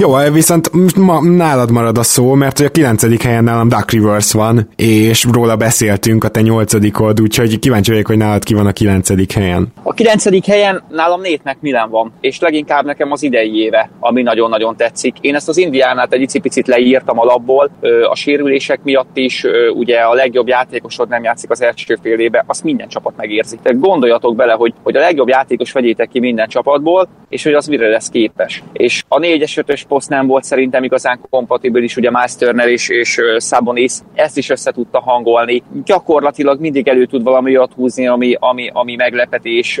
Jó, 0.00 0.16
viszont 0.32 0.96
ma 0.96 1.20
nálad 1.22 1.70
marad 1.70 1.98
a 1.98 2.02
szó, 2.02 2.34
mert 2.34 2.58
a 2.58 2.68
kilencedik 2.68 3.22
helyen 3.22 3.44
nálam 3.44 3.68
Duck 3.68 3.90
Rivers 3.90 4.32
van, 4.32 4.68
és 4.76 5.26
róla 5.32 5.56
beszéltünk 5.56 6.24
a 6.24 6.28
te 6.28 6.40
nyolcadikod, 6.40 7.20
úgyhogy 7.20 7.58
kíváncsi 7.58 7.90
vagyok, 7.90 8.06
hogy 8.06 8.16
nálad 8.16 8.44
ki 8.44 8.54
van 8.54 8.66
a 8.66 8.72
kilencedik 8.72 9.32
helyen. 9.32 9.72
A 9.82 9.92
kilencedik 9.92 10.46
helyen 10.46 10.82
nálam 10.88 11.20
Nétnek 11.20 11.56
Milan 11.60 11.90
van, 11.90 12.12
és 12.20 12.40
leginkább 12.40 12.84
nekem 12.84 13.12
az 13.12 13.22
idei 13.22 13.56
éve, 13.56 13.90
ami 14.00 14.22
nagyon-nagyon 14.22 14.76
tetszik. 14.76 15.16
Én 15.20 15.34
ezt 15.34 15.48
az 15.48 15.56
Indiánát 15.56 16.12
egy 16.12 16.38
picit 16.42 16.66
leírtam 16.66 17.18
a 17.18 17.24
labból, 17.24 17.70
a 18.10 18.14
sérülések 18.14 18.82
miatt 18.82 19.16
is, 19.16 19.44
ugye 19.74 19.98
a 19.98 20.14
legjobb 20.14 20.48
játékosod 20.48 21.08
nem 21.08 21.22
játszik 21.22 21.50
az 21.50 21.62
első 21.62 21.98
fél 22.02 22.44
azt 22.46 22.64
minden 22.64 22.88
csapat 22.88 23.16
megérzi. 23.16 23.58
Tehát 23.62 23.80
gondoljatok 23.80 24.36
bele, 24.36 24.52
hogy, 24.52 24.74
hogy 24.82 24.96
a 24.96 25.00
legjobb 25.00 25.28
játékos 25.28 25.72
vegyétek 25.72 26.08
ki 26.08 26.20
minden 26.20 26.48
csapatból, 26.48 27.08
és 27.28 27.42
hogy 27.42 27.54
az 27.54 27.66
mire 27.66 27.88
lesz 27.88 28.08
képes. 28.08 28.62
És 28.72 29.04
a 29.08 29.18
4-es, 29.18 29.62
5-ös 29.66 29.82
poszt 29.90 30.08
nem 30.08 30.26
volt 30.26 30.44
szerintem 30.44 30.84
igazán 30.84 31.20
kompatibilis, 31.30 31.96
ugye 31.96 32.10
Miles 32.10 32.36
Turner 32.36 32.68
és, 32.68 32.88
és 32.88 33.20
Sabonis 33.38 33.92
ezt 34.14 34.36
is 34.36 34.50
össze 34.50 34.72
tudta 34.72 35.00
hangolni. 35.00 35.62
Gyakorlatilag 35.84 36.60
mindig 36.60 36.88
elő 36.88 37.06
tud 37.06 37.22
valami 37.22 37.56
olyat 37.56 37.72
húzni, 37.72 38.06
ami, 38.06 38.36
ami, 38.38 38.70
ami 38.72 38.94
meglepetés 38.96 39.80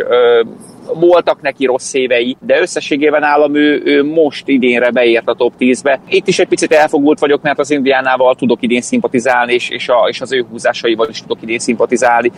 voltak 0.94 1.42
neki 1.42 1.66
rossz 1.66 1.94
évei, 1.94 2.36
de 2.40 2.60
összességében 2.60 3.22
állam 3.22 3.54
ő, 3.54 3.82
ő 3.84 4.04
most 4.04 4.48
idénre 4.48 4.90
beért 4.90 5.28
a 5.28 5.34
top 5.34 5.52
10-be. 5.58 6.00
Itt 6.08 6.28
is 6.28 6.38
egy 6.38 6.48
picit 6.48 6.72
elfogult 6.72 7.18
vagyok, 7.18 7.42
mert 7.42 7.58
az 7.58 7.70
Indiánával 7.70 8.34
tudok 8.34 8.62
idén 8.62 8.80
szimpatizálni, 8.80 9.52
és, 9.52 9.68
és, 9.68 9.88
a, 9.88 10.06
és 10.08 10.20
az 10.20 10.32
ő 10.32 10.46
húzásaival 10.50 11.08
is 11.08 11.20
tudok 11.20 11.42
idén 11.42 11.58
szimpatizálni. 11.58 12.32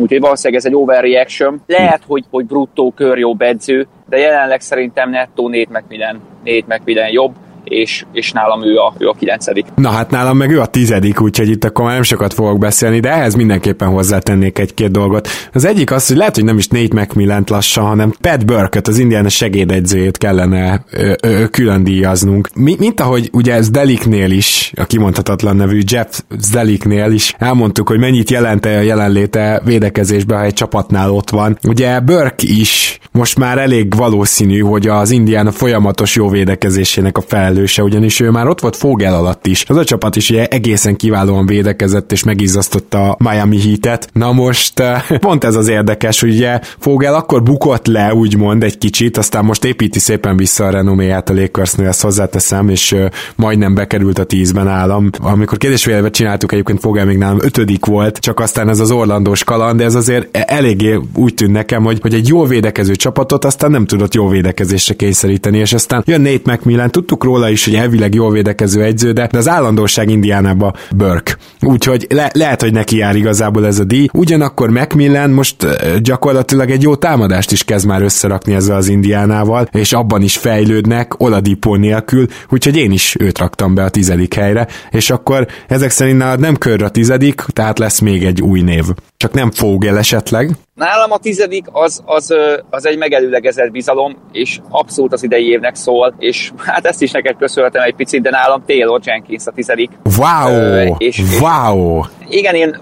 Úgyhogy 0.00 0.20
valószínűleg 0.20 0.60
ez 0.60 0.66
egy 0.66 0.74
overreaction. 0.74 1.62
Lehet, 1.66 2.02
hogy, 2.06 2.24
hogy 2.30 2.44
bruttó 2.44 2.92
kör 2.96 3.18
jobb 3.18 3.40
edző, 3.40 3.86
de 4.08 4.18
jelenleg 4.18 4.60
szerintem 4.60 5.10
nettó 5.10 5.48
Nate 5.48 5.78
McMillan, 5.80 6.20
Nate 6.44 6.76
McMillan 6.76 7.10
jobb 7.10 7.34
és, 7.68 8.04
és 8.12 8.32
nálam 8.32 8.64
ő 8.64 8.76
a, 8.76 8.94
ő 8.98 9.08
a 9.08 9.14
kilencedik. 9.18 9.66
Na 9.74 9.88
hát 9.90 10.10
nálam 10.10 10.36
meg 10.36 10.50
ő 10.50 10.60
a 10.60 10.66
tizedik, 10.66 11.20
úgyhogy 11.20 11.48
itt 11.48 11.64
akkor 11.64 11.84
már 11.84 11.94
nem 11.94 12.02
sokat 12.02 12.34
fogok 12.34 12.58
beszélni, 12.58 13.00
de 13.00 13.10
ehhez 13.10 13.34
mindenképpen 13.34 13.88
hozzátennék 13.88 14.58
egy-két 14.58 14.90
dolgot. 14.90 15.28
Az 15.52 15.64
egyik 15.64 15.90
az, 15.90 16.06
hogy 16.06 16.16
lehet, 16.16 16.34
hogy 16.34 16.44
nem 16.44 16.58
is 16.58 16.68
Nate 16.68 17.00
McMillan 17.00 17.44
lassan, 17.46 17.84
hanem 17.84 18.14
Pat 18.20 18.46
Burkett, 18.46 18.88
az 18.88 18.98
Indiana 18.98 19.28
segédegyzőjét 19.28 20.18
kellene 20.18 20.84
ö, 20.90 21.12
ö, 21.22 21.44
külön 21.48 21.84
díjaznunk. 21.84 22.48
Mi, 22.54 22.76
mint 22.78 23.00
ahogy 23.00 23.28
ugye 23.32 23.62
Zdeliknél 23.62 24.30
is, 24.30 24.72
a 24.76 24.84
kimondhatatlan 24.84 25.56
nevű 25.56 25.80
Jeff 25.86 26.20
Zdeliknél 26.38 27.12
is 27.12 27.34
elmondtuk, 27.38 27.88
hogy 27.88 27.98
mennyit 27.98 28.30
jelent 28.30 28.64
a 28.64 28.68
jelenléte 28.68 29.60
védekezésben, 29.64 30.38
ha 30.38 30.44
egy 30.44 30.52
csapatnál 30.52 31.10
ott 31.10 31.30
van. 31.30 31.58
Ugye 31.62 32.00
Burke 32.00 32.46
is 32.46 32.98
most 33.12 33.38
már 33.38 33.58
elég 33.58 33.94
valószínű, 33.94 34.60
hogy 34.60 34.86
az 34.86 35.10
Indiana 35.10 35.50
folyamatos 35.50 36.16
jó 36.16 36.28
védekezésének 36.28 37.18
a 37.18 37.20
fel 37.20 37.55
felelőse, 37.56 37.82
ugyanis 37.82 38.20
ő 38.20 38.30
már 38.30 38.48
ott 38.48 38.60
volt 38.60 38.76
Fogel 38.76 39.14
alatt 39.14 39.46
is. 39.46 39.64
Az 39.68 39.76
a 39.76 39.84
csapat 39.84 40.16
is 40.16 40.30
ugye 40.30 40.46
egészen 40.46 40.96
kiválóan 40.96 41.46
védekezett 41.46 42.12
és 42.12 42.24
megizzasztotta 42.24 43.10
a 43.10 43.16
Miami 43.30 43.60
Heat-et. 43.60 44.08
Na 44.12 44.32
most 44.32 44.80
eh, 44.80 45.02
pont 45.18 45.44
ez 45.44 45.54
az 45.54 45.68
érdekes, 45.68 46.20
hogy 46.20 46.34
ugye 46.34 46.60
Fogel 46.78 47.14
akkor 47.14 47.42
bukott 47.42 47.86
le, 47.86 48.14
úgymond 48.14 48.62
egy 48.62 48.78
kicsit, 48.78 49.16
aztán 49.16 49.44
most 49.44 49.64
építi 49.64 49.98
szépen 49.98 50.36
vissza 50.36 50.64
a 50.64 50.70
renoméját 50.70 51.30
a 51.30 51.34
Lakersnél, 51.34 51.86
ezt 51.86 52.02
hozzáteszem, 52.02 52.68
és 52.68 52.92
eh, 52.92 53.08
majdnem 53.36 53.74
bekerült 53.74 54.18
a 54.18 54.24
tízben 54.24 54.68
állam. 54.68 55.10
Amikor 55.20 55.58
kérdésvélve 55.58 56.10
csináltuk, 56.10 56.52
egyébként 56.52 56.80
Fogel 56.80 57.04
még 57.04 57.16
nálam 57.18 57.38
ötödik 57.42 57.84
volt, 57.84 58.18
csak 58.18 58.40
aztán 58.40 58.68
ez 58.68 58.80
az 58.80 58.90
Orlandós 58.90 59.44
kaland, 59.44 59.78
de 59.78 59.84
ez 59.84 59.94
azért 59.94 60.36
eléggé 60.36 60.98
úgy 61.14 61.34
tűnt 61.34 61.52
nekem, 61.52 61.84
hogy, 61.84 61.98
hogy 62.00 62.14
egy 62.14 62.28
jól 62.28 62.46
védekező 62.46 62.94
csapatot 62.94 63.44
aztán 63.44 63.70
nem 63.70 63.86
tudott 63.86 64.14
jó 64.14 64.28
védekezésre 64.28 64.94
kényszeríteni, 64.94 65.58
és 65.58 65.72
aztán 65.72 66.02
jön 66.06 66.20
Nate 66.20 66.52
McMillan, 66.52 66.90
tudtuk 66.90 67.24
róla 67.24 67.45
róla 67.46 67.58
is, 67.58 67.64
hogy 67.64 67.74
elvileg 67.74 68.14
jól 68.14 68.32
védekező 68.32 68.82
egyző, 68.82 69.12
de 69.12 69.28
az 69.32 69.48
állandóság 69.48 70.10
Indiánába 70.10 70.74
Burke. 70.96 71.36
Úgyhogy 71.60 72.06
le, 72.08 72.30
lehet, 72.32 72.60
hogy 72.62 72.72
neki 72.72 72.96
jár 72.96 73.16
igazából 73.16 73.66
ez 73.66 73.78
a 73.78 73.84
díj. 73.84 74.08
Ugyanakkor 74.12 74.70
Macmillan 74.70 75.30
most 75.30 75.56
gyakorlatilag 76.02 76.70
egy 76.70 76.82
jó 76.82 76.96
támadást 76.96 77.52
is 77.52 77.64
kezd 77.64 77.86
már 77.86 78.02
összerakni 78.02 78.54
ezzel 78.54 78.76
az 78.76 78.88
Indiánával, 78.88 79.68
és 79.72 79.92
abban 79.92 80.22
is 80.22 80.36
fejlődnek 80.36 81.20
Oladipo 81.20 81.74
nélkül, 81.74 82.26
úgyhogy 82.48 82.76
én 82.76 82.92
is 82.92 83.16
őt 83.18 83.38
raktam 83.38 83.74
be 83.74 83.84
a 83.84 83.88
tizedik 83.88 84.34
helyre, 84.34 84.66
és 84.90 85.10
akkor 85.10 85.46
ezek 85.68 85.90
szerint 85.90 86.18
nálad 86.18 86.40
nem 86.40 86.56
kör 86.56 86.82
a 86.82 86.88
tizedik, 86.88 87.40
tehát 87.52 87.78
lesz 87.78 88.00
még 88.00 88.24
egy 88.24 88.42
új 88.42 88.60
név. 88.60 88.84
Csak 89.16 89.32
nem 89.32 89.50
Fogel 89.50 89.98
esetleg, 89.98 90.50
Nálam 90.76 91.12
a 91.12 91.18
tizedik 91.18 91.66
az, 91.72 92.02
az, 92.04 92.34
az 92.70 92.86
egy 92.86 92.98
megelőlegezett 92.98 93.70
bizalom, 93.70 94.16
és 94.32 94.60
abszolút 94.68 95.12
az 95.12 95.22
idei 95.22 95.48
évnek 95.48 95.74
szól, 95.74 96.14
és 96.18 96.52
hát 96.56 96.86
ezt 96.86 97.02
is 97.02 97.10
neked 97.10 97.36
köszönhetem 97.36 97.82
egy 97.82 97.94
picit, 97.94 98.22
de 98.22 98.30
nálam 98.30 98.62
Taylor 98.66 99.00
Jenkins 99.04 99.46
a 99.46 99.50
tizedik. 99.50 99.90
Wow! 100.18 100.52
Ö, 100.52 100.94
és, 100.98 101.22
wow! 101.40 102.00
Igen, 102.28 102.54
én 102.54 102.76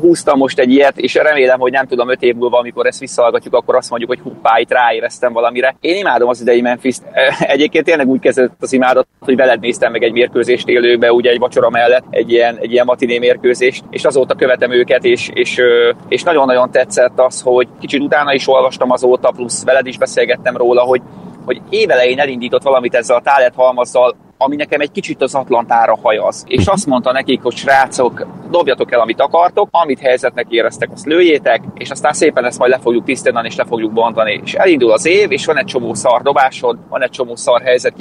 húztam 0.00 0.38
most 0.38 0.58
egy 0.58 0.70
ilyet, 0.70 0.98
és 0.98 1.14
remélem, 1.14 1.58
hogy 1.58 1.72
nem 1.72 1.86
tudom, 1.86 2.10
öt 2.10 2.22
év 2.22 2.34
múlva, 2.34 2.58
amikor 2.58 2.86
ezt 2.86 3.00
visszahallgatjuk, 3.00 3.54
akkor 3.54 3.76
azt 3.76 3.90
mondjuk, 3.90 4.10
hogy 4.10 4.20
huppá, 4.20 4.58
itt 4.58 4.70
ráéreztem 4.70 5.32
valamire. 5.32 5.76
Én 5.80 5.96
imádom 5.96 6.28
az 6.28 6.40
idei 6.40 6.60
memphis 6.60 6.96
Egyébként 7.38 7.84
tényleg 7.84 8.08
úgy 8.08 8.20
kezdett 8.20 8.52
az 8.60 8.72
imádat, 8.72 9.06
hogy 9.20 9.36
veled 9.36 9.60
néztem 9.60 9.92
meg 9.92 10.02
egy 10.02 10.12
mérkőzést 10.12 10.68
élőbe, 10.68 11.12
ugye 11.12 11.30
egy 11.30 11.38
vacsora 11.38 11.70
mellett, 11.70 12.04
egy 12.10 12.30
ilyen, 12.30 12.58
egy 12.60 12.72
ilyen 12.72 12.86
matiné 12.86 13.18
mérkőzést, 13.18 13.84
és 13.90 14.04
azóta 14.04 14.34
követem 14.34 14.72
őket, 14.72 15.04
és, 15.04 15.30
és, 15.34 15.60
és 16.08 16.22
nagyon-nagyon 16.22 16.70
tetszett 16.70 17.20
az, 17.20 17.40
hogy 17.40 17.68
kicsit 17.80 18.00
utána 18.00 18.32
is 18.32 18.48
olvastam 18.48 18.90
azóta, 18.90 19.30
plusz 19.30 19.64
veled 19.64 19.86
is 19.86 19.98
beszélgettem 19.98 20.56
róla, 20.56 20.82
hogy 20.82 21.02
hogy 21.44 21.60
évelején 21.70 22.18
elindított 22.18 22.62
valamit 22.62 22.94
ezzel 22.94 23.16
a 23.16 23.20
tálet 23.20 23.54
halmazzal, 23.54 24.16
ami 24.38 24.56
nekem 24.56 24.80
egy 24.80 24.90
kicsit 24.90 25.22
az 25.22 25.34
Atlantára 25.34 25.98
hajaz. 26.02 26.44
És 26.46 26.64
mhm. 26.64 26.72
azt 26.72 26.86
mondta 26.86 27.12
nekik, 27.12 27.42
hogy 27.42 27.54
srácok, 27.56 28.26
dobjatok 28.50 28.92
el, 28.92 29.00
amit 29.00 29.20
akartok, 29.20 29.68
amit 29.70 30.00
helyzetnek 30.00 30.46
éreztek, 30.48 30.88
azt 30.92 31.06
lőjétek, 31.06 31.62
és 31.74 31.90
aztán 31.90 32.12
szépen 32.12 32.44
ezt 32.44 32.58
majd 32.58 32.70
le 32.70 32.78
fogjuk 32.78 33.04
tisztítani, 33.04 33.48
és 33.48 33.56
le 33.56 33.64
fogjuk 33.64 33.92
bontani. 33.92 34.40
És 34.44 34.54
elindul 34.54 34.92
az 34.92 35.06
év, 35.06 35.32
és 35.32 35.46
van 35.46 35.58
egy 35.58 35.64
csomó 35.64 35.94
szar 35.94 36.22
dobásod, 36.22 36.78
van 36.88 37.02
egy 37.02 37.10
csomó 37.10 37.36
szar 37.36 37.62
helyzet 37.62 37.94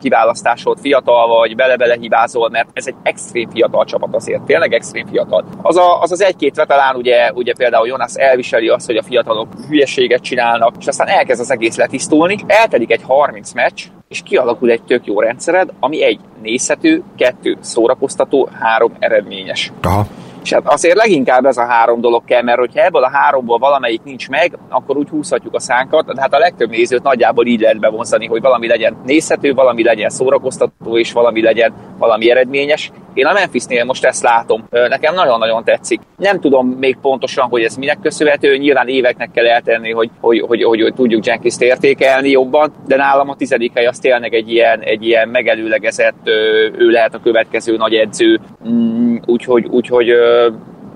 kiválasztásod, 0.00 0.78
fiatal 0.80 1.28
vagy, 1.28 1.56
bele-bele 1.56 1.96
hibázol, 2.00 2.48
mert 2.50 2.68
ez 2.72 2.86
egy 2.86 2.94
extrém 3.02 3.50
fiatal 3.50 3.84
csapat 3.84 4.14
azért, 4.14 4.42
tényleg 4.42 4.72
extrém 4.72 5.06
fiatal. 5.06 5.44
Az 5.62 5.76
a, 5.76 6.00
az, 6.00 6.12
az 6.12 6.22
egy-két 6.22 6.56
veterán, 6.56 6.96
ugye, 6.96 7.32
ugye 7.34 7.52
például 7.54 7.86
Jonas 7.86 8.14
elviseli 8.14 8.68
azt, 8.68 8.86
hogy 8.86 8.96
a 8.96 9.02
fiatalok 9.02 9.48
hülyeséget 9.68 10.22
csinálnak, 10.22 10.74
és 10.78 10.86
aztán 10.86 11.08
elkezd 11.08 11.40
az 11.40 11.50
egész 11.50 11.76
letisztulni, 11.76 12.36
eltelik 12.46 12.90
egy 12.90 13.02
30 13.02 13.52
meccs, 13.52 13.82
és 14.10 14.22
kialakul 14.22 14.70
egy 14.70 14.82
tök 14.82 15.06
jó 15.06 15.20
rendszered, 15.46 15.76
ami 15.80 16.02
egy 16.02 16.18
nézhető, 16.42 17.02
kettő 17.16 17.56
szórakoztató, 17.60 18.48
három 18.60 18.92
eredményes. 18.98 19.72
Aha. 19.82 20.06
És 20.42 20.52
hát 20.52 20.62
azért 20.64 20.96
leginkább 20.96 21.44
ez 21.44 21.56
a 21.56 21.66
három 21.66 22.00
dolog 22.00 22.24
kell, 22.24 22.42
mert 22.42 22.58
hogyha 22.58 22.84
ebből 22.84 23.02
a 23.02 23.10
háromból 23.10 23.58
valamelyik 23.58 24.02
nincs 24.02 24.28
meg, 24.28 24.58
akkor 24.68 24.96
úgy 24.96 25.08
húzhatjuk 25.08 25.54
a 25.54 25.60
szánkat, 25.60 26.14
de 26.14 26.20
hát 26.20 26.34
a 26.34 26.38
legtöbb 26.38 26.70
nézőt 26.70 27.02
nagyjából 27.02 27.46
így 27.46 27.60
lehet 27.60 27.80
bevonzani, 27.80 28.26
hogy 28.26 28.40
valami 28.40 28.66
legyen 28.66 28.96
nézhető, 29.04 29.54
valami 29.54 29.82
legyen 29.82 30.10
szórakoztató, 30.10 30.98
és 30.98 31.12
valami 31.12 31.42
legyen 31.42 31.72
valami 31.98 32.30
eredményes. 32.30 32.90
Én 33.14 33.26
a 33.26 33.32
Memphisnél 33.32 33.84
most 33.84 34.04
ezt 34.04 34.22
látom. 34.22 34.64
Nekem 34.70 35.14
nagyon-nagyon 35.14 35.64
tetszik. 35.64 36.00
Nem 36.16 36.40
tudom 36.40 36.68
még 36.68 36.96
pontosan, 36.96 37.48
hogy 37.48 37.62
ez 37.62 37.76
minek 37.76 37.98
köszönhető, 38.02 38.56
nyilván 38.56 38.88
éveknek 38.88 39.30
kell 39.30 39.46
eltenni, 39.46 39.92
hogy, 39.92 40.10
hogy, 40.20 40.40
hogy, 40.40 40.62
hogy, 40.62 40.80
hogy 40.82 40.94
tudjuk 40.94 41.26
Jenkins-t 41.26 41.62
értékelni 41.62 42.30
jobban, 42.30 42.72
de 42.86 42.96
nálam 42.96 43.28
a 43.28 43.36
tizedik 43.36 43.72
hely 43.74 43.86
az 43.86 43.98
tényleg 43.98 44.34
egy 44.34 44.50
ilyen, 44.52 44.80
egy 44.80 45.06
ilyen 45.06 45.28
megelőlegezett, 45.28 46.28
ő 46.78 46.88
lehet 46.88 47.14
a 47.14 47.20
következő 47.22 47.76
nagy 47.76 47.94
edző, 47.94 48.40
mm, 48.68 49.16
úgyhogy, 49.26 49.66
úgyhogy 49.66 50.12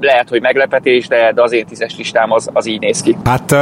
lehet, 0.05 0.29
hogy 0.29 0.41
meglepetés, 0.41 1.09
de, 1.09 1.33
de 1.35 1.43
az 1.43 1.53
én 1.53 1.65
tízes 1.67 1.97
listám 1.97 2.33
az, 2.33 2.49
az 2.53 2.69
így 2.69 2.81
néz 2.81 3.01
ki. 3.01 3.17
Hát 3.25 3.53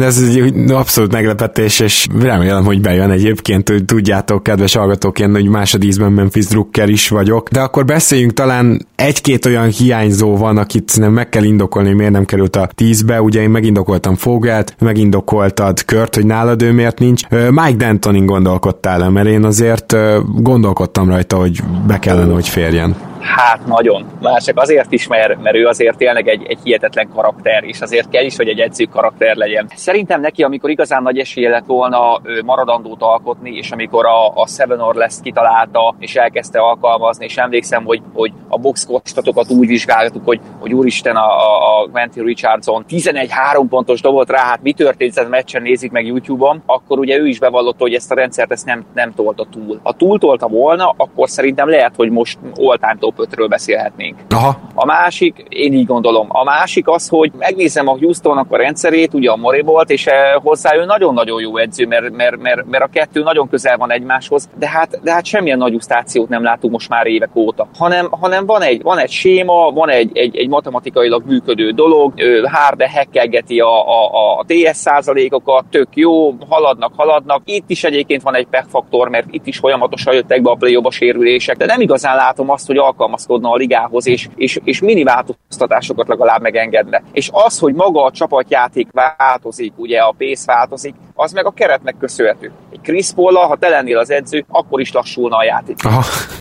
ez 0.00 0.22
egy 0.22 0.52
abszolút 0.70 1.12
meglepetés, 1.12 1.80
és 1.80 2.06
remélem, 2.20 2.64
hogy 2.64 2.80
bejön 2.80 3.10
egyébként, 3.10 3.68
hogy 3.68 3.84
tudjátok, 3.84 4.42
kedves 4.42 4.74
hallgatók, 4.74 5.18
én, 5.18 5.30
hogy 5.30 5.48
másodízben 5.48 6.12
Memphis 6.12 6.46
Drucker 6.46 6.88
is 6.88 7.08
vagyok, 7.08 7.48
de 7.48 7.60
akkor 7.60 7.84
beszéljünk 7.84 8.32
talán 8.32 8.86
egy-két 8.96 9.46
olyan 9.46 9.68
hiányzó 9.68 10.36
van, 10.36 10.56
akit 10.56 10.98
nem 10.98 11.12
meg 11.12 11.28
kell 11.28 11.44
indokolni, 11.44 11.92
miért 11.92 12.12
nem 12.12 12.24
került 12.24 12.56
a 12.56 12.68
tízbe, 12.74 13.22
ugye 13.22 13.40
én 13.40 13.50
megindokoltam 13.50 14.14
Fogelt, 14.14 14.74
megindokoltad 14.78 15.84
Kört, 15.84 16.14
hogy 16.14 16.26
nálad 16.26 16.62
ő 16.62 16.72
miért 16.72 16.98
nincs. 16.98 17.28
Mike 17.28 17.76
Dantonin 17.76 18.26
gondolkodtál 18.26 19.10
mert 19.10 19.28
én 19.28 19.44
azért 19.44 19.96
gondolkodtam 20.36 21.08
rajta, 21.08 21.36
hogy 21.36 21.60
be 21.86 21.98
kellene, 21.98 22.32
hogy 22.32 22.48
férjen. 22.48 23.07
Hát 23.36 23.66
nagyon. 23.66 24.06
Már 24.20 24.40
azért 24.54 24.92
is, 24.92 25.06
mert, 25.06 25.42
mert 25.42 25.56
ő 25.56 25.66
azért 25.66 25.96
tényleg 25.96 26.28
egy, 26.28 26.46
egy 26.48 26.58
hihetetlen 26.62 27.08
karakter, 27.14 27.64
és 27.64 27.80
azért 27.80 28.08
kell 28.08 28.24
is, 28.24 28.36
hogy 28.36 28.48
egy 28.48 28.60
edző 28.60 28.84
karakter 28.84 29.36
legyen. 29.36 29.66
Szerintem 29.74 30.20
neki, 30.20 30.42
amikor 30.42 30.70
igazán 30.70 31.02
nagy 31.02 31.18
esélye 31.18 31.50
lett 31.50 31.66
volna 31.66 32.20
maradandót 32.44 33.02
alkotni, 33.02 33.56
és 33.56 33.70
amikor 33.70 34.06
a, 34.06 34.28
a 34.34 34.46
Seven 34.46 34.80
or 34.80 34.94
Less 34.94 35.16
kitalálta, 35.22 35.94
és 35.98 36.14
elkezdte 36.14 36.58
alkalmazni, 36.58 37.24
és 37.24 37.36
emlékszem, 37.36 37.84
hogy, 37.84 38.02
hogy 38.14 38.32
a 38.48 38.58
boxkostatokat 38.58 39.50
úgy 39.50 39.66
vizsgáltuk, 39.66 40.24
hogy, 40.24 40.40
hogy 40.60 40.72
úristen 40.72 41.16
a, 41.16 41.26
a, 41.26 41.82
a 41.82 41.88
Quentin 41.90 42.24
Richardson 42.24 42.84
11 42.86 43.30
3 43.30 43.68
pontos 43.68 44.00
dobott 44.00 44.30
rá, 44.30 44.42
hát 44.42 44.62
mi 44.62 44.72
történt 44.72 45.16
ezen 45.16 45.30
meccsen, 45.30 45.62
nézik 45.62 45.90
meg 45.90 46.06
YouTube-on, 46.06 46.62
akkor 46.66 46.98
ugye 46.98 47.18
ő 47.18 47.26
is 47.26 47.38
bevallotta, 47.38 47.82
hogy 47.82 47.94
ezt 47.94 48.10
a 48.10 48.14
rendszert 48.14 48.52
ezt 48.52 48.66
nem, 48.66 48.84
nem 48.94 49.14
tolta 49.14 49.46
túl. 49.50 49.80
Ha 49.82 49.92
túltolta 49.92 50.46
volna, 50.46 50.94
akkor 50.96 51.28
szerintem 51.28 51.68
lehet, 51.68 51.94
hogy 51.96 52.10
most 52.10 52.38
all-time 52.56 52.96
top 52.98 53.17
5-ről 53.18 53.46
beszélhetnénk. 53.48 54.16
Aha. 54.30 54.60
A 54.74 54.86
másik, 54.86 55.44
én 55.48 55.72
így 55.72 55.86
gondolom, 55.86 56.26
a 56.28 56.44
másik 56.44 56.88
az, 56.88 57.08
hogy 57.08 57.32
megnézem 57.38 57.88
a 57.88 57.96
Houstonnak 57.98 58.52
a 58.52 58.56
rendszerét, 58.56 59.14
ugye 59.14 59.30
a 59.30 59.36
Mori 59.36 59.62
volt, 59.62 59.90
és 59.90 60.06
eh, 60.06 60.34
hozzá 60.42 60.76
ő 60.76 60.84
nagyon-nagyon 60.84 61.40
jó 61.40 61.56
edző, 61.56 61.86
mert, 61.86 62.10
mert, 62.10 62.36
mert, 62.36 62.66
mert 62.66 62.84
a 62.84 62.88
kettő 62.92 63.22
nagyon 63.22 63.48
közel 63.48 63.76
van 63.76 63.92
egymáshoz, 63.92 64.48
de 64.58 64.68
hát, 64.68 65.00
de 65.02 65.12
hát 65.12 65.24
semmilyen 65.24 65.58
nagy 65.58 65.74
usztációt 65.74 66.28
nem 66.28 66.42
látunk 66.42 66.72
most 66.72 66.88
már 66.88 67.06
évek 67.06 67.36
óta, 67.36 67.68
hanem, 67.78 68.08
hanem 68.10 68.46
van, 68.46 68.62
egy, 68.62 68.82
van 68.82 68.98
egy 68.98 69.10
séma, 69.10 69.70
van 69.70 69.88
egy, 69.88 70.10
egy, 70.16 70.36
egy 70.36 70.48
matematikailag 70.48 71.22
működő 71.26 71.70
dolog, 71.70 72.12
Hárde 72.44 72.88
hekkelgeti 72.88 73.60
a, 73.60 73.88
a, 73.88 74.38
a 74.38 74.44
TS 74.46 74.76
százalékokat, 74.76 75.64
tök 75.70 75.88
jó, 75.94 76.34
haladnak, 76.48 76.92
haladnak. 76.96 77.42
Itt 77.44 77.70
is 77.70 77.84
egyébként 77.84 78.22
van 78.22 78.34
egy 78.34 78.46
pech 78.46 78.66
faktor, 78.68 79.08
mert 79.08 79.26
itt 79.30 79.46
is 79.46 79.58
folyamatosan 79.58 80.14
jöttek 80.14 80.42
be 80.42 80.50
a 80.50 80.54
play 80.54 80.80
sérülések, 80.90 81.56
de 81.56 81.66
nem 81.66 81.80
igazán 81.80 82.16
látom 82.16 82.50
azt, 82.50 82.66
hogy 82.66 82.78
alkalmazkodna 82.98 83.50
a 83.50 83.56
ligához, 83.56 84.06
és, 84.06 84.28
és, 84.36 84.60
és 84.64 84.80
mini 84.80 85.02
változtatásokat 85.02 86.08
legalább 86.08 86.40
megengedne. 86.40 87.02
És 87.12 87.30
az, 87.32 87.58
hogy 87.58 87.74
maga 87.74 88.04
a 88.04 88.10
csapatjáték 88.10 88.88
változik, 88.92 89.72
ugye 89.76 89.98
a 89.98 90.14
pész 90.16 90.44
változik, 90.44 90.94
az 91.14 91.32
meg 91.32 91.46
a 91.46 91.50
keretnek 91.50 91.94
köszönhető. 91.98 92.52
Egy 92.72 92.80
Chris 92.82 93.10
paul 93.12 93.34
ha 93.34 93.56
te 93.56 93.68
lennél 93.68 93.98
az 93.98 94.10
edző, 94.10 94.44
akkor 94.48 94.80
is 94.80 94.92
lassulna 94.92 95.36
a 95.36 95.44
játék. 95.44 95.76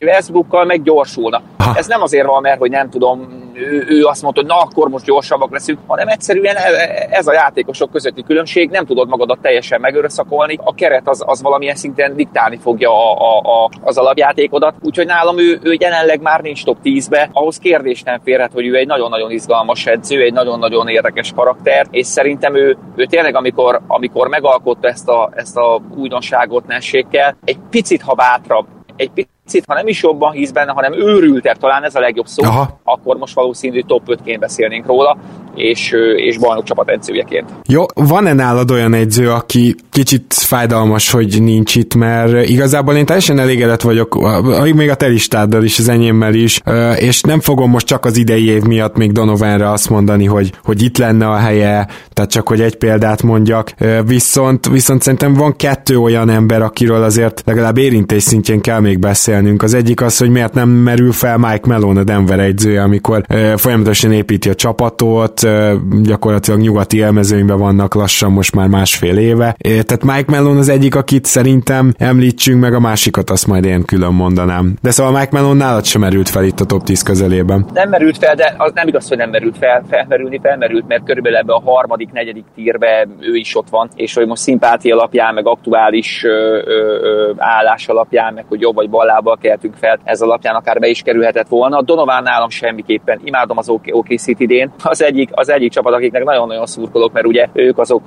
Westbrookkal 0.01 0.65
meg 0.65 0.81
gyorsulna. 0.83 1.41
Aha. 1.57 1.75
Ez 1.75 1.87
nem 1.87 2.01
azért 2.01 2.27
van, 2.27 2.41
mert 2.41 2.59
hogy 2.59 2.69
nem 2.69 2.89
tudom, 2.89 3.36
ő, 3.87 4.03
azt 4.03 4.21
mondta, 4.21 4.41
hogy 4.41 4.49
na 4.49 4.59
akkor 4.59 4.89
most 4.89 5.05
gyorsabbak 5.05 5.51
leszünk, 5.51 5.79
hanem 5.87 6.07
egyszerűen 6.07 6.55
ez 7.09 7.27
a 7.27 7.33
játékosok 7.33 7.91
közötti 7.91 8.23
különbség, 8.23 8.69
nem 8.69 8.85
tudod 8.85 9.07
magadat 9.07 9.39
teljesen 9.41 9.81
megöröszakolni, 9.81 10.59
a 10.63 10.73
keret 10.73 11.07
az, 11.07 11.23
az 11.25 11.41
valamilyen 11.41 11.75
szinten 11.75 12.15
diktálni 12.15 12.57
fogja 12.57 12.89
a, 12.89 13.17
a, 13.17 13.63
a, 13.63 13.69
az 13.81 13.97
alapjátékodat, 13.97 14.75
úgyhogy 14.81 15.05
nálam 15.05 15.39
ő, 15.39 15.59
ő 15.63 15.75
jelenleg 15.79 16.21
már 16.21 16.41
nincs 16.41 16.63
top 16.63 16.77
10-be, 16.83 17.29
ahhoz 17.33 17.57
kérdés 17.57 18.03
nem 18.03 18.19
férhet, 18.23 18.51
hogy 18.53 18.65
ő 18.65 18.75
egy 18.75 18.87
nagyon-nagyon 18.87 19.31
izgalmas 19.31 19.85
edző, 19.85 20.21
egy 20.21 20.33
nagyon-nagyon 20.33 20.87
érdekes 20.87 21.31
karakter, 21.35 21.87
és 21.91 22.05
szerintem 22.05 22.55
ő, 22.55 22.77
ő 22.95 23.05
tényleg 23.05 23.35
amikor, 23.35 23.81
amikor 23.87 24.27
megalkotta 24.27 24.87
ezt 24.87 25.09
a, 25.09 25.29
ezt 25.35 25.57
a 25.57 25.81
újdonságot 25.95 26.67
Nessékkel, 26.67 27.37
egy 27.43 27.57
picit 27.69 28.01
ha 28.01 28.13
bátrabb, 28.13 28.65
egy 28.95 29.09
picit, 29.09 29.36
ha 29.67 29.73
nem 29.73 29.87
is 29.87 30.03
jobban 30.03 30.31
hisz 30.31 30.51
benne, 30.51 30.71
hanem 30.71 30.93
őrültebb, 30.93 31.57
talán 31.57 31.83
ez 31.83 31.95
a 31.95 31.99
legjobb 31.99 32.27
szó, 32.27 32.43
Aha. 32.43 32.79
akkor 32.83 33.17
most 33.17 33.35
valószínű 33.35 33.81
top 33.81 34.01
5-ként 34.05 34.37
beszélnénk 34.39 34.85
róla, 34.85 35.17
és, 35.57 35.93
és 36.15 36.37
bajnok 36.37 36.63
csapat 36.63 36.89
edzőjeként. 36.89 37.49
Jó, 37.67 37.83
van-e 37.93 38.33
nálad 38.33 38.71
olyan 38.71 38.93
edző, 38.93 39.29
aki 39.29 39.75
kicsit 39.91 40.33
fájdalmas, 40.33 41.11
hogy 41.11 41.41
nincs 41.41 41.75
itt, 41.75 41.95
mert 41.95 42.49
igazából 42.49 42.95
én 42.95 43.05
teljesen 43.05 43.39
elégedett 43.39 43.81
vagyok, 43.81 44.17
még 44.75 44.89
a 44.89 44.95
te 44.95 45.07
listáddal 45.07 45.63
is, 45.63 45.79
az 45.79 45.87
enyémmel 45.87 46.33
is, 46.33 46.61
és 46.95 47.21
nem 47.21 47.39
fogom 47.39 47.69
most 47.69 47.85
csak 47.85 48.05
az 48.05 48.17
idei 48.17 48.45
év 48.45 48.61
miatt 48.61 48.97
még 48.97 49.11
Donovanra 49.11 49.71
azt 49.71 49.89
mondani, 49.89 50.25
hogy, 50.25 50.51
hogy 50.63 50.83
itt 50.83 50.97
lenne 50.97 51.29
a 51.29 51.35
helye, 51.35 51.87
tehát 52.13 52.31
csak 52.31 52.47
hogy 52.47 52.61
egy 52.61 52.75
példát 52.75 53.23
mondjak, 53.23 53.73
viszont, 54.05 54.69
viszont 54.69 55.01
szerintem 55.01 55.33
van 55.33 55.55
kettő 55.55 55.97
olyan 55.97 56.29
ember, 56.29 56.61
akiről 56.61 57.03
azért 57.03 57.41
legalább 57.45 57.77
érintés 57.77 58.23
szintjén 58.23 58.61
kell 58.61 58.79
még 58.79 58.99
beszélnünk. 58.99 59.63
Az 59.63 59.73
egyik 59.73 60.01
az, 60.01 60.17
hogy 60.17 60.29
miért 60.29 60.53
nem 60.53 60.69
merül 60.69 61.11
fel 61.11 61.37
Mike 61.37 61.67
Melon 61.67 61.97
a 61.97 62.03
Denver 62.03 62.39
edzője, 62.39 62.81
amikor 62.81 63.25
folyamatosan 63.55 64.11
építi 64.11 64.49
a 64.49 64.55
csapatot, 64.55 65.46
gyakorlatilag 66.01 66.59
nyugati 66.59 66.97
élmezőnyben 66.97 67.57
vannak 67.57 67.93
lassan 67.93 68.31
most 68.31 68.55
már 68.55 68.67
másfél 68.67 69.17
éve. 69.17 69.55
Tehát 69.61 70.03
Mike 70.03 70.31
Mellon 70.31 70.57
az 70.57 70.69
egyik, 70.69 70.95
akit 70.95 71.25
szerintem 71.25 71.93
említsünk, 71.97 72.61
meg 72.61 72.73
a 72.73 72.79
másikat 72.79 73.29
azt 73.29 73.47
majd 73.47 73.65
én 73.65 73.85
külön 73.85 74.13
mondanám. 74.13 74.75
De 74.81 74.91
szóval 74.91 75.11
Mike 75.11 75.29
Mellon 75.31 75.57
nálad 75.57 75.85
sem 75.85 76.01
merült 76.01 76.29
fel 76.29 76.43
itt 76.43 76.59
a 76.59 76.65
top 76.65 76.83
10 76.83 77.01
közelében. 77.01 77.65
Nem 77.73 77.89
merült 77.89 78.17
fel, 78.17 78.35
de 78.35 78.55
az 78.57 78.71
nem 78.73 78.87
igaz, 78.87 79.07
hogy 79.07 79.17
nem 79.17 79.29
merült 79.29 79.57
fel. 79.57 79.83
Felmerülni 79.89 80.39
felmerült, 80.41 80.87
mert 80.87 81.03
körülbelül 81.03 81.37
ebbe 81.37 81.53
a 81.53 81.61
harmadik, 81.65 82.11
negyedik 82.11 82.45
tírbe 82.55 83.07
ő 83.19 83.35
is 83.35 83.55
ott 83.55 83.69
van, 83.69 83.89
és 83.95 84.13
hogy 84.13 84.27
most 84.27 84.41
szimpátia 84.41 84.95
alapján, 84.95 85.33
meg 85.33 85.47
aktuális 85.47 86.23
ö, 86.23 86.29
ö, 86.29 86.97
ö, 87.01 87.31
állás 87.37 87.87
alapján, 87.87 88.33
meg 88.33 88.45
hogy 88.47 88.61
jobb 88.61 88.75
vagy 88.75 88.89
bal 88.89 89.05
lábbal 89.05 89.37
keltünk 89.41 89.73
fel, 89.75 89.99
ez 90.03 90.21
alapján 90.21 90.55
akár 90.55 90.79
be 90.79 90.87
is 90.87 91.01
kerülhetett 91.01 91.47
volna. 91.47 91.77
A 91.77 91.81
Donovan 91.81 92.23
nálam 92.23 92.49
semmiképpen. 92.49 93.19
Imádom 93.23 93.57
az 93.57 93.69
OKC-t 93.69 94.39
idén. 94.39 94.71
Az 94.83 95.03
egyik, 95.03 95.26
az 95.31 95.49
egyik 95.49 95.71
csapat, 95.71 95.93
akiknek 95.93 96.23
nagyon-nagyon 96.23 96.65
szurkolok, 96.65 97.11
mert 97.11 97.25
ugye 97.25 97.47
ők 97.53 97.77
azok, 97.77 98.01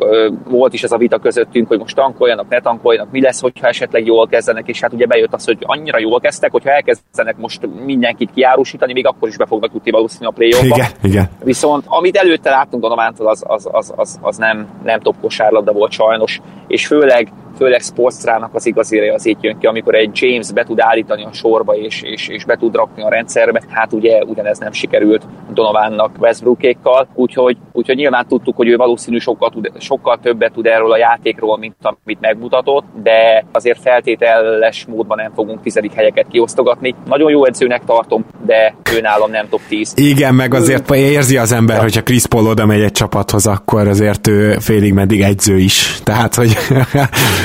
volt 0.49 0.73
is 0.73 0.83
ez 0.83 0.93
a 0.93 0.97
vita 0.97 1.19
közöttünk, 1.19 1.69
hogy 1.69 1.79
most 1.79 1.97
tankoljanak, 1.97 2.49
ne 2.49 2.61
tankoljanak, 2.61 3.11
mi 3.13 3.21
lesz, 3.21 3.41
hogyha 3.41 3.67
esetleg 3.67 4.07
jól 4.07 4.27
kezdenek, 4.27 4.69
és 4.69 4.81
hát 4.81 4.93
ugye 4.93 5.07
bejött 5.07 5.33
az, 5.33 5.45
hogy 5.45 5.59
annyira 5.61 5.99
jól 5.99 6.21
kezdtek, 6.21 6.51
hogyha 6.51 6.71
elkezdenek 6.71 7.37
most 7.37 7.69
mindenkit 7.85 8.31
kiárusítani, 8.35 8.93
még 8.93 9.07
akkor 9.07 9.29
is 9.29 9.37
be 9.37 9.47
fognak 9.47 9.71
jutni 9.75 9.91
valószínűleg 9.91 10.33
a 10.33 10.37
play 10.37 10.51
Igen, 10.63 10.87
igen. 11.03 11.31
Viszont 11.45 11.85
amit 11.87 12.17
előtte 12.17 12.51
láttunk 12.51 12.83
Donovántól, 12.83 13.29
az, 13.29 13.45
az, 13.47 13.69
az, 13.73 13.93
az, 13.97 14.19
az 14.21 14.37
nem, 14.37 14.69
nem 14.83 15.01
top 15.01 15.15
kosárlabda 15.21 15.73
volt 15.73 15.93
sajnos, 15.93 16.41
és 16.67 16.87
főleg 16.87 17.33
főleg 17.61 17.81
Sportstrának 17.81 18.55
az 18.55 18.67
igazére 18.67 19.15
az 19.15 19.27
így 19.27 19.37
jön 19.41 19.59
ki, 19.59 19.67
amikor 19.67 19.95
egy 19.95 20.11
James 20.13 20.53
be 20.53 20.65
tud 20.65 20.81
állítani 20.81 21.25
a 21.25 21.33
sorba 21.33 21.73
és, 21.77 22.03
és, 22.03 22.29
és 22.29 22.45
be 22.45 22.57
tud 22.57 22.75
rakni 22.75 23.03
a 23.03 23.09
rendszerbe, 23.09 23.63
hát 23.69 23.93
ugye 23.93 24.25
ugyanez 24.25 24.59
nem 24.59 24.73
sikerült 24.73 25.27
Donovannak 25.53 26.11
Westbrookékkal, 26.19 27.09
úgyhogy, 27.15 27.57
úgyhogy 27.73 27.97
nyilván 27.97 28.27
tudtuk, 28.29 28.57
hogy 28.57 28.69
ő 28.69 28.77
valószínű 28.77 29.19
sokkal, 29.19 29.51
tud, 29.51 29.71
sokkal 29.79 30.19
többet 30.23 30.53
tud 30.53 30.67
erről 30.67 30.93
a 30.93 30.97
játékról, 30.97 31.59
mint 31.59 31.75
amit 31.81 32.21
megmutatott, 32.21 32.85
de 33.03 33.45
azért 33.53 33.81
feltételes 33.81 34.87
módban 34.87 35.17
nem 35.17 35.33
fogunk 35.35 35.63
tizedik 35.63 35.93
helyeket 35.93 36.27
kiosztogatni. 36.31 36.95
Nagyon 37.07 37.31
jó 37.31 37.45
edzőnek 37.45 37.85
tartom, 37.85 38.25
de 38.47 38.75
ő 38.97 39.01
nálam 39.01 39.31
nem 39.31 39.49
top 39.49 39.61
10. 39.69 39.93
Igen, 39.97 40.35
meg 40.35 40.55
azért 40.55 40.91
érzi 40.91 41.37
az 41.37 41.53
ember, 41.53 41.77
ja. 41.77 41.83
hogyha 41.83 42.03
Chris 42.03 42.27
Paul 42.27 42.47
oda 42.47 42.67
megy 42.67 42.81
egy 42.81 42.93
csapathoz, 42.93 43.47
akkor 43.47 43.89
azért 43.89 44.27
ő 44.27 44.57
félig 44.59 44.93
meddig 44.93 45.21
edző 45.21 45.59
is. 45.59 45.99
Tehát, 46.03 46.35
hogy 46.35 46.57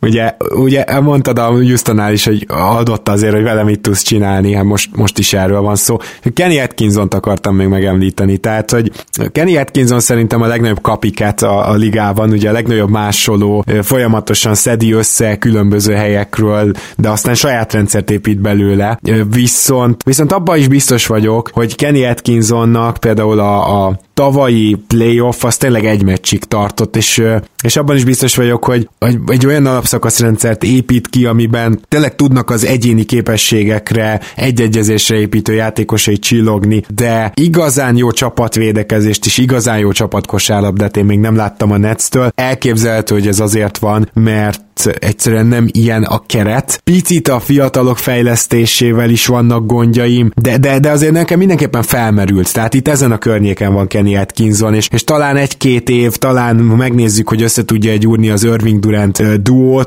Ugye, 0.00 0.36
ugye 0.54 1.00
mondtad 1.00 1.38
a 1.38 1.46
Houstonnál 1.46 2.12
is, 2.12 2.24
hogy 2.24 2.46
adott 2.48 3.08
azért, 3.08 3.34
hogy 3.34 3.42
vele 3.42 3.62
mit 3.62 3.80
tudsz 3.80 4.02
csinálni, 4.02 4.54
hát 4.54 4.64
most, 4.64 4.96
most 4.96 5.18
is 5.18 5.32
erről 5.32 5.60
van 5.60 5.76
szó. 5.76 5.96
Kenny 6.34 6.60
Atkinson-t 6.60 7.14
akartam 7.14 7.56
még 7.56 7.66
megemlíteni, 7.66 8.36
tehát, 8.36 8.70
hogy 8.70 8.92
Kenny 9.32 9.56
Atkinson 9.56 10.00
szerintem 10.00 10.42
a 10.42 10.46
legnagyobb 10.46 10.80
kapiket 10.80 11.42
a, 11.42 11.70
a 11.70 11.74
ligában, 11.74 12.30
ugye 12.30 12.48
a 12.48 12.52
legnagyobb 12.52 12.90
másoló, 12.90 13.64
folyamatosan 13.82 14.54
szedi 14.54 14.92
össze 14.92 15.38
különböző 15.38 15.94
helyekről, 15.94 16.72
de 16.96 17.08
aztán 17.08 17.34
saját 17.34 17.72
rendszert 17.72 18.10
épít 18.10 18.40
belőle. 18.40 18.98
Viszont, 19.30 20.02
viszont 20.02 20.32
abban 20.32 20.58
is 20.58 20.68
biztos 20.68 21.06
vagyok, 21.06 21.50
hogy 21.52 21.76
Kenny 21.76 22.04
Atkinsonnak 22.04 22.96
például 22.96 23.38
a, 23.38 23.86
a 23.86 23.98
tavalyi 24.14 24.76
playoff 24.86 25.44
az 25.44 25.56
tényleg 25.56 25.84
egy 25.84 26.02
meccsig 26.02 26.44
tartott, 26.44 26.96
és, 26.96 27.22
és 27.62 27.76
abban 27.76 27.96
is 27.96 28.04
biztos 28.04 28.36
vagyok, 28.36 28.64
hogy, 28.64 28.88
hogy 28.98 29.18
egy 29.26 29.46
olyan 29.46 29.66
alapszakaszrendszert 29.92 30.64
épít 30.64 31.08
ki, 31.08 31.26
amiben 31.26 31.80
tényleg 31.88 32.14
tudnak 32.14 32.50
az 32.50 32.64
egyéni 32.66 33.04
képességekre, 33.04 34.20
egyegyezésre 34.36 35.16
építő 35.16 35.52
játékosai 35.52 36.18
csillogni, 36.18 36.82
de 36.88 37.32
igazán 37.34 37.96
jó 37.96 38.10
csapatvédekezést 38.10 39.26
és 39.26 39.38
igazán 39.38 39.78
jó 39.78 39.92
csapatkosárlabdát 39.92 40.96
én 40.96 41.04
még 41.04 41.18
nem 41.18 41.36
láttam 41.36 41.70
a 41.70 41.76
Netstől. 41.76 42.30
Elképzelhető, 42.34 43.14
hogy 43.14 43.26
ez 43.26 43.40
azért 43.40 43.78
van, 43.78 44.10
mert 44.14 44.62
egyszerűen 44.98 45.46
nem 45.46 45.68
ilyen 45.72 46.02
a 46.02 46.22
keret. 46.26 46.80
Picit 46.84 47.28
a 47.28 47.40
fiatalok 47.40 47.98
fejlesztésével 47.98 49.10
is 49.10 49.26
vannak 49.26 49.66
gondjaim, 49.66 50.30
de, 50.36 50.58
de, 50.58 50.78
de 50.78 50.90
azért 50.90 51.12
nekem 51.12 51.38
mindenképpen 51.38 51.82
felmerült. 51.82 52.52
Tehát 52.52 52.74
itt 52.74 52.88
ezen 52.88 53.12
a 53.12 53.18
környéken 53.18 53.72
van 53.72 53.86
Kenny 53.86 54.16
Atkinson, 54.16 54.74
és, 54.74 54.88
és 54.92 55.04
talán 55.04 55.36
egy-két 55.36 55.88
év, 55.88 56.16
talán 56.16 56.56
megnézzük, 56.56 57.28
hogy 57.28 57.42
össze 57.42 57.64
tudja 57.64 57.90
egy 57.90 58.06
úrni 58.06 58.30
az 58.30 58.44
Irving 58.44 58.80
Durant 58.80 59.42
duót, 59.42 59.77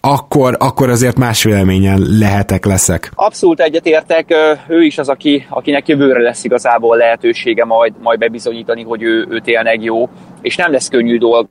akkor, 0.00 0.56
akkor 0.58 0.88
azért 0.88 1.18
más 1.18 1.44
véleményen 1.44 2.02
lehetek, 2.18 2.64
leszek. 2.64 3.10
Abszolút 3.14 3.60
egyetértek, 3.60 4.34
ő 4.68 4.82
is 4.82 4.98
az, 4.98 5.08
aki, 5.08 5.46
akinek 5.48 5.88
jövőre 5.88 6.22
lesz 6.22 6.44
igazából 6.44 6.96
lehetősége 6.96 7.64
majd, 7.64 7.92
majd 8.02 8.18
bebizonyítani, 8.18 8.82
hogy 8.82 9.02
ő, 9.02 9.26
ő 9.30 9.40
tényleg 9.40 9.82
jó, 9.82 10.08
és 10.40 10.56
nem 10.56 10.72
lesz 10.72 10.88
könnyű 10.88 11.18
dolga, 11.18 11.48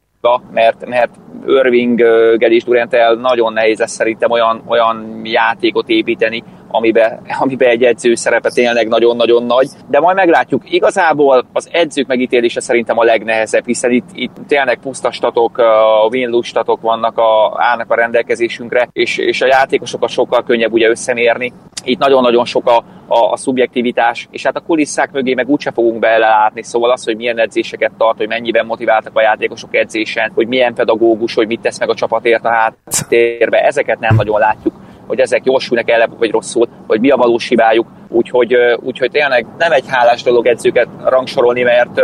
mert, 0.52 0.86
mert 0.86 1.12
Irving 1.48 2.04
és 2.38 2.64
Durantel 2.64 3.14
nagyon 3.14 3.54
nehéz 3.54 3.80
lesz 3.80 3.92
szerintem 3.92 4.32
olyan, 4.32 4.64
olyan 4.68 5.22
játékot 5.24 5.90
építeni, 5.90 6.44
amiben, 6.72 7.22
amiben 7.40 7.70
egy 7.70 7.84
edző 7.84 8.16
szerepe 8.16 8.50
tényleg 8.50 8.88
nagyon-nagyon 8.88 9.44
nagy, 9.44 9.68
de 9.90 10.00
majd 10.00 10.16
meglátjuk. 10.16 10.72
Igazából 10.72 11.46
az 11.54 11.70
edzők 11.72 12.08
megítélése 12.08 12.60
szerintem 12.60 12.98
a 12.98 13.04
legnehezebb, 13.04 13.66
hiszen 13.66 13.92
itt, 13.92 14.10
itt 14.14 14.36
tényleg 14.48 14.80
pusztastatok, 14.80 15.58
a 15.58 16.10
vinlustatok 16.10 16.82
vannak 16.82 17.18
a, 17.18 17.54
állnak 17.56 17.92
a 17.92 17.96
rendelkezésünkre, 17.96 18.90
és, 18.92 19.18
és 19.18 19.42
a 19.42 19.48
játékosokat 19.48 20.10
sokkal 20.10 20.44
könnyebb 20.44 20.72
ugye 20.72 20.90
összemérni. 20.90 21.54
Itt 21.84 22.00
nagyon-nagyon 22.00 22.46
sok 22.46 22.68
a, 22.68 22.78
a, 23.08 23.32
a 23.32 23.38
szubjektivitás, 23.38 24.28
és 24.32 24.44
hát 24.44 24.56
a 24.56 24.60
kulisszák 24.60 25.12
mögé 25.12 25.34
meg 25.34 25.50
úgyse 25.50 25.72
fogunk 25.72 26.00
belelátni, 26.00 26.64
szóval 26.64 26.92
az, 26.92 27.04
hogy 27.04 27.16
milyen 27.16 27.40
edzéseket 27.40 27.92
tart, 27.98 28.18
hogy 28.18 28.28
mennyiben 28.28 28.66
motiváltak 28.66 29.18
a 29.18 29.22
játékosok 29.22 29.76
edzésen, 29.76 30.32
hogy 30.36 30.48
milyen 30.48 30.74
pedagógus, 30.74 31.34
hogy 31.34 31.48
mit 31.48 31.62
tesz 31.62 31.80
meg 31.80 31.90
a 31.90 31.96
csapatért 31.96 32.46
a 32.46 32.52
háttérbe, 32.52 33.58
ezeket 33.58 34.00
nem 34.00 34.16
nagyon 34.16 34.40
látjuk 34.40 34.74
hogy 35.08 35.20
ezek 35.20 35.46
jól 35.46 35.60
sülnek 35.60 35.90
el, 35.90 36.10
vagy 36.20 36.32
rosszul, 36.32 36.68
hogy 36.88 37.00
mi 37.00 37.10
a 37.10 37.16
valós 37.16 37.48
hibájuk. 37.48 37.88
Úgyhogy, 38.08 38.56
úgyhogy 38.80 39.12
tényleg 39.12 39.46
nem 39.58 39.72
egy 39.72 39.86
hálás 39.88 40.24
dolog 40.24 40.48
edzőket 40.48 40.88
rangsorolni, 41.06 41.62
mert, 41.62 42.02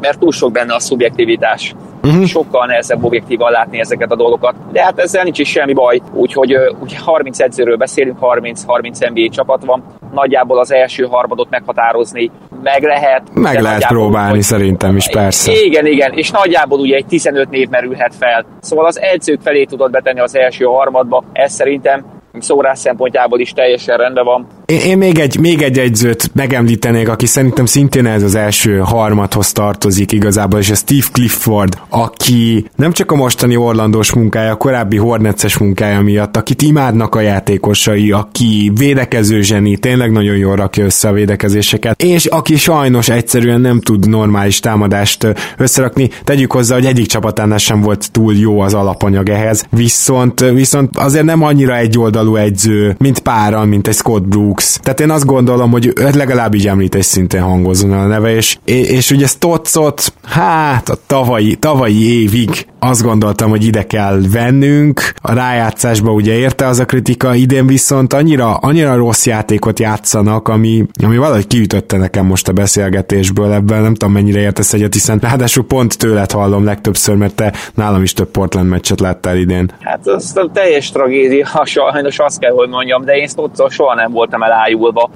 mert 0.00 0.18
túl 0.18 0.32
sok 0.32 0.52
benne 0.52 0.74
a 0.74 0.80
szubjektivitás. 0.80 1.74
Uh-huh. 2.02 2.24
Sokkal 2.24 2.66
nehezebb 2.66 3.04
objektívan 3.04 3.50
látni 3.50 3.80
ezeket 3.80 4.10
a 4.10 4.16
dolgokat, 4.16 4.54
de 4.72 4.82
hát 4.82 4.98
ezzel 4.98 5.22
nincs 5.22 5.38
is 5.38 5.48
semmi 5.48 5.72
baj. 5.72 6.00
Úgyhogy 6.12 6.56
úgy 6.82 6.94
30 6.94 7.40
edzőről 7.40 7.76
beszélünk, 7.76 8.18
30-30 8.20 9.10
NBA 9.10 9.28
csapat 9.30 9.64
van. 9.64 9.84
Nagyjából 10.12 10.58
az 10.58 10.72
első 10.72 11.04
harmadot 11.04 11.50
meghatározni 11.50 12.30
meg 12.62 12.82
lehet. 12.82 13.22
Meg 13.32 13.60
lehet 13.60 13.86
próbálni 13.86 14.32
hogy, 14.32 14.42
szerintem 14.42 14.96
is, 14.96 15.08
persze. 15.08 15.52
Igen, 15.52 15.86
igen, 15.86 16.12
és 16.12 16.30
nagyjából 16.30 16.78
ugye 16.78 16.96
egy 16.96 17.06
15 17.06 17.50
név 17.50 17.68
merülhet 17.68 18.14
fel. 18.14 18.46
Szóval 18.60 18.86
az 18.86 19.00
edzők 19.00 19.40
felé 19.40 19.64
tudod 19.64 19.90
betenni 19.90 20.20
az 20.20 20.36
első 20.36 20.64
harmadba, 20.64 21.24
ez 21.32 21.52
szerintem 21.52 22.04
szórás 22.40 22.78
szempontjából 22.78 23.40
is 23.40 23.52
teljesen 23.52 23.96
rendben 23.96 24.24
van 24.24 24.46
Én, 24.66 24.80
én 24.80 24.98
még, 24.98 25.18
egy, 25.18 25.40
még 25.40 25.62
egy 25.62 25.78
egyzőt 25.78 26.30
megemlítenék, 26.34 27.08
aki 27.08 27.26
szerintem 27.26 27.66
szintén 27.66 28.06
ez 28.06 28.22
az 28.22 28.34
első 28.34 28.78
harmadhoz 28.78 29.52
tartozik 29.52 30.12
igazából, 30.12 30.58
és 30.58 30.70
ez 30.70 30.78
Steve 30.78 31.06
Clifford, 31.12 31.78
aki 31.88 32.66
nem 32.76 32.92
csak 32.92 33.12
a 33.12 33.14
mostani 33.14 33.56
Orlandós 33.56 34.12
munkája, 34.12 34.52
a 34.52 34.56
korábbi 34.56 34.96
Hornetses 34.96 35.58
munkája 35.58 36.00
miatt, 36.00 36.36
akit 36.36 36.62
imádnak 36.62 37.14
a 37.14 37.20
játékosai, 37.20 38.10
aki 38.10 38.72
védekező 38.74 39.40
zseni, 39.40 39.76
tényleg 39.76 40.12
nagyon 40.12 40.36
jól 40.36 40.56
rakja 40.56 40.84
össze 40.84 41.08
a 41.08 41.12
védekezéseket, 41.12 42.02
és 42.02 42.26
aki 42.26 42.56
sajnos 42.56 43.08
egyszerűen 43.08 43.60
nem 43.60 43.80
tud 43.80 44.08
normális 44.08 44.60
támadást 44.60 45.26
összerakni. 45.56 46.10
Tegyük 46.24 46.52
hozzá, 46.52 46.74
hogy 46.74 46.86
egyik 46.86 47.06
csapatánál 47.06 47.58
sem 47.58 47.80
volt 47.80 48.12
túl 48.12 48.34
jó 48.34 48.60
az 48.60 48.74
alapanyag 48.74 49.28
ehhez, 49.28 49.66
viszont, 49.70 50.40
viszont 50.40 50.98
azért 50.98 51.24
nem 51.24 51.42
annyira 51.42 51.76
egyoldalú 51.76 52.36
egyző, 52.36 52.96
mint 52.98 53.18
páran, 53.18 53.68
mint 53.68 53.88
egy 53.88 53.94
Scott 53.94 54.28
Brooks. 54.54 54.78
Tehát 54.82 55.00
én 55.00 55.10
azt 55.10 55.24
gondolom, 55.24 55.70
hogy 55.70 55.92
legalább 56.12 56.54
így 56.54 56.66
említés 56.66 57.04
szintén 57.04 57.42
hangozzon 57.42 57.92
a 57.92 58.06
neve, 58.06 58.34
és, 58.34 58.56
és 58.64 59.10
ugye 59.10 59.26
Stotzot, 59.26 60.12
hát 60.22 60.88
a 60.88 60.98
tavalyi, 61.06 61.54
tavalyi 61.54 62.22
évig 62.22 62.66
azt 62.84 63.02
gondoltam, 63.02 63.50
hogy 63.50 63.64
ide 63.64 63.82
kell 63.86 64.20
vennünk. 64.32 65.00
A 65.22 65.34
rájátszásba 65.34 66.12
ugye 66.12 66.32
érte 66.32 66.66
az 66.66 66.78
a 66.78 66.84
kritika, 66.84 67.34
idén 67.34 67.66
viszont 67.66 68.12
annyira, 68.12 68.54
annyira 68.54 68.96
rossz 68.96 69.26
játékot 69.26 69.78
játszanak, 69.78 70.48
ami, 70.48 70.84
ami 71.04 71.16
valahogy 71.16 71.46
kiütötte 71.46 71.96
nekem 71.96 72.26
most 72.26 72.48
a 72.48 72.52
beszélgetésből, 72.52 73.52
ebben 73.52 73.82
nem 73.82 73.94
tudom 73.94 74.14
mennyire 74.14 74.40
értesz 74.40 74.72
egyet, 74.72 74.92
hiszen 74.92 75.18
ráadásul 75.18 75.64
pont 75.66 75.98
tőled 75.98 76.30
hallom 76.30 76.64
legtöbbször, 76.64 77.16
mert 77.16 77.34
te 77.34 77.52
nálam 77.74 78.02
is 78.02 78.12
több 78.12 78.28
Portland 78.28 78.68
meccset 78.68 79.00
láttál 79.00 79.36
idén. 79.36 79.70
Hát 79.80 80.06
az 80.06 80.40
teljes 80.52 80.90
tragédia, 80.90 81.46
sajnos 81.64 82.18
azt 82.18 82.38
kell, 82.38 82.52
hogy 82.52 82.68
mondjam, 82.68 83.04
de 83.04 83.16
én 83.16 83.26
Stottszal 83.26 83.70
soha 83.70 83.94
nem 83.94 84.12
voltam 84.12 84.42
elájulva. 84.42 85.10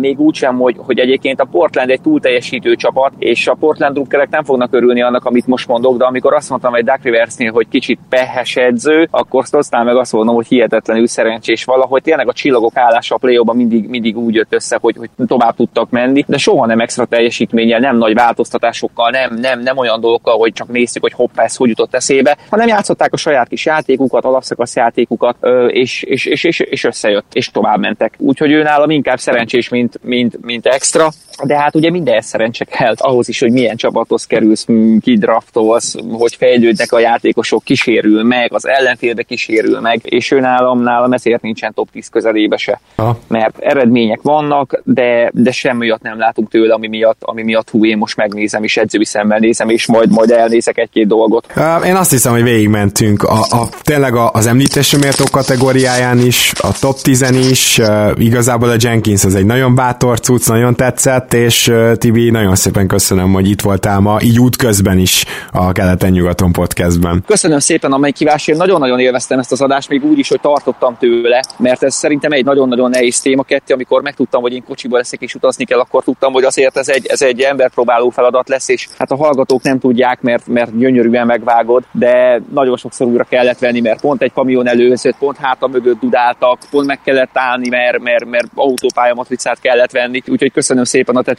Még 0.00 0.20
úgy 0.20 0.34
sem, 0.34 0.56
hogy, 0.56 0.74
hogy 0.78 0.98
egyébként 0.98 1.40
a 1.40 1.48
Portland 1.50 1.90
egy 1.90 2.00
túl 2.00 2.20
teljesítő 2.20 2.74
csapat, 2.74 3.12
és 3.18 3.46
a 3.46 3.54
Portland 3.54 3.94
drukkerek 3.94 4.28
nem 4.30 4.44
fognak 4.44 4.74
örülni 4.74 5.02
annak, 5.02 5.24
amit 5.24 5.46
most 5.46 5.68
mondok, 5.68 5.96
de 5.96 6.04
amikor 6.04 6.34
azt 6.34 6.50
mondtam, 6.50 6.72
hogy 6.72 6.84
Duck 6.84 7.06
Riversnél, 7.10 7.52
hogy 7.52 7.68
kicsit 7.68 7.98
pehes 8.08 8.56
edző, 8.56 9.08
akkor 9.10 9.44
aztán 9.50 9.84
meg 9.84 9.96
azt 9.96 10.12
mondom, 10.12 10.34
hogy 10.34 10.46
hihetetlenül 10.46 11.06
szerencsés 11.06 11.64
valahogy 11.64 12.02
tényleg 12.02 12.28
a 12.28 12.32
csillagok 12.32 12.76
állása 12.76 13.14
a 13.14 13.18
play 13.18 13.40
mindig, 13.52 13.88
mindig 13.88 14.16
úgy 14.16 14.34
jött 14.34 14.52
össze, 14.52 14.78
hogy, 14.80 14.96
hogy 14.96 15.10
tovább 15.26 15.56
tudtak 15.56 15.90
menni, 15.90 16.24
de 16.26 16.36
soha 16.36 16.66
nem 16.66 16.80
extra 16.80 17.04
teljesítménnyel, 17.04 17.78
nem 17.78 17.96
nagy 17.96 18.14
változtatásokkal, 18.14 19.10
nem, 19.10 19.34
nem, 19.34 19.60
nem 19.60 19.76
olyan 19.76 20.00
dolgokkal, 20.00 20.38
hogy 20.38 20.52
csak 20.52 20.68
néztük, 20.68 21.02
hogy 21.02 21.12
hoppá, 21.12 21.44
ez 21.44 21.56
hogy 21.56 21.68
jutott 21.68 21.94
eszébe, 21.94 22.36
hanem 22.50 22.68
játszották 22.68 23.12
a 23.12 23.16
saját 23.16 23.48
kis 23.48 23.64
játékukat, 23.64 24.24
alapszakasz 24.24 24.76
játékukat, 24.76 25.36
és, 25.68 26.02
és, 26.02 26.26
és, 26.26 26.44
és, 26.44 26.60
és 26.60 26.84
összejött, 26.84 27.26
és 27.32 27.50
tovább 27.50 27.78
mentek. 27.78 28.14
Úgyhogy 28.18 28.52
ő 28.52 28.62
nálam 28.62 28.90
inkább 28.90 29.18
szerencsés, 29.18 29.68
mint, 29.68 30.00
mint, 30.02 30.44
mint 30.44 30.66
extra, 30.66 31.08
de 31.44 31.58
hát 31.58 31.74
ugye 31.74 31.90
minden 31.90 32.20
szerencse 32.20 32.64
kell 32.64 32.94
ahhoz 32.96 33.28
is, 33.28 33.40
hogy 33.40 33.52
milyen 33.52 33.76
csapathoz 33.76 34.26
kerülsz, 34.26 34.66
kidraftolsz, 35.00 35.94
hogy 36.10 36.34
fejlődnek 36.34 36.92
a 36.92 36.97
játékosok, 36.98 37.64
kísérül 37.64 38.22
meg, 38.22 38.52
az 38.52 38.66
ellenfélbe 38.66 39.22
kísérül 39.22 39.80
meg, 39.80 40.00
és 40.04 40.30
ő 40.30 40.40
nálam, 40.40 40.82
nálam 40.82 41.12
ezért 41.12 41.42
nincsen 41.42 41.74
top 41.74 41.90
10 41.90 42.08
közelébe 42.08 42.56
se. 42.56 42.80
Ha. 42.96 43.18
Mert 43.26 43.58
eredmények 43.58 44.20
vannak, 44.22 44.80
de, 44.84 45.30
de 45.34 45.50
semmi 45.50 45.86
olyat 45.86 46.02
nem 46.02 46.18
látunk 46.18 46.50
tőle, 46.50 46.74
ami 46.74 46.88
miatt, 46.88 47.18
ami 47.20 47.42
miatt 47.42 47.70
hú, 47.70 47.84
én 47.84 47.96
most 47.98 48.16
megnézem, 48.16 48.64
és 48.64 48.76
edzői 48.76 49.04
szemmel 49.04 49.38
nézem, 49.38 49.68
és 49.68 49.86
majd, 49.86 50.10
majd 50.10 50.30
elnézek 50.30 50.78
egy-két 50.78 51.06
dolgot. 51.06 51.46
Én 51.84 51.96
azt 51.96 52.10
hiszem, 52.10 52.32
hogy 52.32 52.42
végigmentünk 52.42 53.22
a, 53.22 53.40
a, 53.40 53.68
tényleg 53.82 54.14
a, 54.14 54.30
az 54.32 54.46
említésre 54.46 54.98
méltó 54.98 55.24
kategóriáján 55.30 56.18
is, 56.18 56.52
a 56.62 56.78
top 56.80 57.00
10 57.00 57.30
is, 57.50 57.80
igazából 58.14 58.68
a 58.68 58.76
Jenkins 58.78 59.24
az 59.24 59.34
egy 59.34 59.46
nagyon 59.46 59.74
bátor 59.74 60.20
cucc, 60.20 60.48
nagyon 60.48 60.74
tetszett, 60.74 61.34
és 61.34 61.72
Tibi, 61.94 62.30
nagyon 62.30 62.54
szépen 62.54 62.86
köszönöm, 62.86 63.32
hogy 63.32 63.50
itt 63.50 63.60
voltál 63.60 64.00
ma, 64.00 64.18
így 64.22 64.38
útközben 64.38 64.98
is 64.98 65.24
a 65.52 65.72
Keleten-nyugaton 65.72 66.52
podcastben. 66.88 67.22
Köszönöm 67.26 67.58
szépen 67.58 67.92
a 67.92 67.98
meghívást, 67.98 68.48
én 68.48 68.56
nagyon-nagyon 68.56 68.98
élveztem 68.98 69.38
ezt 69.38 69.52
az 69.52 69.60
adást, 69.60 69.88
még 69.88 70.04
úgy 70.04 70.18
is, 70.18 70.28
hogy 70.28 70.40
tartottam 70.40 70.96
tőle, 70.98 71.42
mert 71.56 71.82
ez 71.82 71.94
szerintem 71.94 72.32
egy 72.32 72.44
nagyon-nagyon 72.44 72.90
nehéz 72.90 73.20
téma 73.20 73.42
kettő, 73.42 73.74
amikor 73.74 74.02
megtudtam, 74.02 74.42
hogy 74.42 74.52
én 74.52 74.64
kocsiba 74.64 74.96
leszek 74.96 75.20
és 75.20 75.34
utazni 75.34 75.64
kell, 75.64 75.78
akkor 75.78 76.02
tudtam, 76.02 76.32
hogy 76.32 76.44
azért 76.44 76.76
ez 76.76 76.88
egy, 76.88 77.06
ez 77.06 77.22
egy 77.22 77.40
emberpróbáló 77.40 78.10
feladat 78.10 78.48
lesz, 78.48 78.68
és 78.68 78.88
hát 78.98 79.10
a 79.10 79.16
hallgatók 79.16 79.62
nem 79.62 79.78
tudják, 79.78 80.20
mert, 80.20 80.46
mert 80.46 80.78
gyönyörűen 80.78 81.26
megvágod, 81.26 81.84
de 81.92 82.40
nagyon 82.52 82.76
sokszor 82.76 83.06
újra 83.06 83.24
kellett 83.24 83.58
venni, 83.58 83.80
mert 83.80 84.00
pont 84.00 84.22
egy 84.22 84.32
kamion 84.32 84.68
előzött, 84.68 85.16
pont 85.18 85.36
háta 85.36 85.66
mögött 85.66 86.00
dudáltak, 86.00 86.58
pont 86.70 86.86
meg 86.86 87.00
kellett 87.04 87.30
állni, 87.32 87.68
mert, 87.68 87.98
mert, 87.98 88.24
mert 88.24 88.46
autópályamatricát 88.54 89.60
kellett 89.60 89.90
venni. 89.90 90.22
Úgyhogy 90.26 90.52
köszönöm 90.52 90.84
szépen 90.84 91.16
a 91.16 91.22
te 91.22 91.36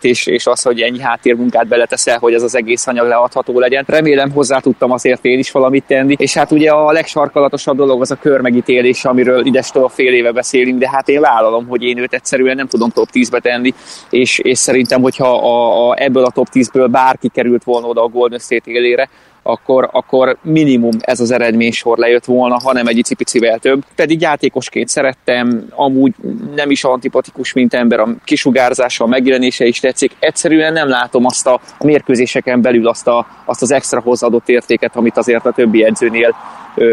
és, 0.00 0.26
és 0.26 0.46
az, 0.46 0.62
hogy 0.62 0.80
ennyi 0.80 1.00
háttérmunkát 1.00 1.66
beleteszel, 1.66 2.18
hogy 2.18 2.34
ez 2.34 2.42
az 2.42 2.56
egész 2.56 2.86
anyag 2.86 3.06
leadható 3.06 3.58
legyen. 3.58 3.84
Remélem 3.86 4.30
hozzá 4.30 4.60
tudtam 4.78 4.96
azért 4.96 5.24
én 5.24 5.38
is 5.38 5.50
valamit 5.50 5.84
tenni, 5.86 6.14
és 6.18 6.34
hát 6.34 6.52
ugye 6.52 6.70
a 6.70 6.92
legsarkalatosabb 6.92 7.76
dolog 7.76 8.00
az 8.00 8.10
a 8.10 8.16
körmegítélés, 8.16 9.04
amiről 9.04 9.46
idestől 9.46 9.88
fél 9.88 10.12
éve 10.12 10.32
beszélünk, 10.32 10.78
de 10.78 10.90
hát 10.90 11.08
én 11.08 11.20
vállalom, 11.20 11.66
hogy 11.66 11.82
én 11.82 11.98
őt 11.98 12.12
egyszerűen 12.12 12.56
nem 12.56 12.66
tudom 12.66 12.90
top 12.90 13.08
10-be 13.12 13.40
tenni, 13.40 13.74
és, 14.10 14.38
és 14.38 14.58
szerintem, 14.58 15.02
hogyha 15.02 15.28
a, 15.28 15.88
a, 15.88 15.94
ebből 15.98 16.24
a 16.24 16.30
top 16.30 16.46
10-ből 16.52 16.88
bárki 16.90 17.28
került 17.28 17.64
volna 17.64 17.86
oda 17.86 18.02
a 18.02 18.08
Golden 18.08 18.38
State 18.38 18.70
élére, 18.70 19.08
akkor, 19.48 19.88
akkor 19.92 20.36
minimum 20.42 20.96
ez 21.00 21.20
az 21.20 21.30
eredménysor 21.30 21.98
lejött 21.98 22.24
volna, 22.24 22.58
hanem 22.58 22.86
egy 22.86 22.98
icipicivel 22.98 23.58
több. 23.58 23.84
Pedig 23.94 24.20
játékosként 24.20 24.88
szerettem, 24.88 25.66
amúgy 25.70 26.14
nem 26.54 26.70
is 26.70 26.84
antipatikus, 26.84 27.52
mint 27.52 27.74
ember, 27.74 28.00
a 28.00 28.08
kisugárzása, 28.24 29.04
a 29.04 29.06
megjelenése 29.06 29.66
is 29.66 29.80
tetszik. 29.80 30.12
Egyszerűen 30.18 30.72
nem 30.72 30.88
látom 30.88 31.24
azt 31.24 31.46
a, 31.46 31.60
a 31.78 31.84
mérkőzéseken 31.84 32.60
belül 32.60 32.88
azt, 32.88 33.06
a, 33.06 33.26
azt 33.44 33.62
az 33.62 33.70
extra 33.70 34.00
hozzáadott 34.00 34.48
értéket, 34.48 34.96
amit 34.96 35.16
azért 35.16 35.46
a 35.46 35.52
többi 35.52 35.84
edzőnél, 35.84 36.34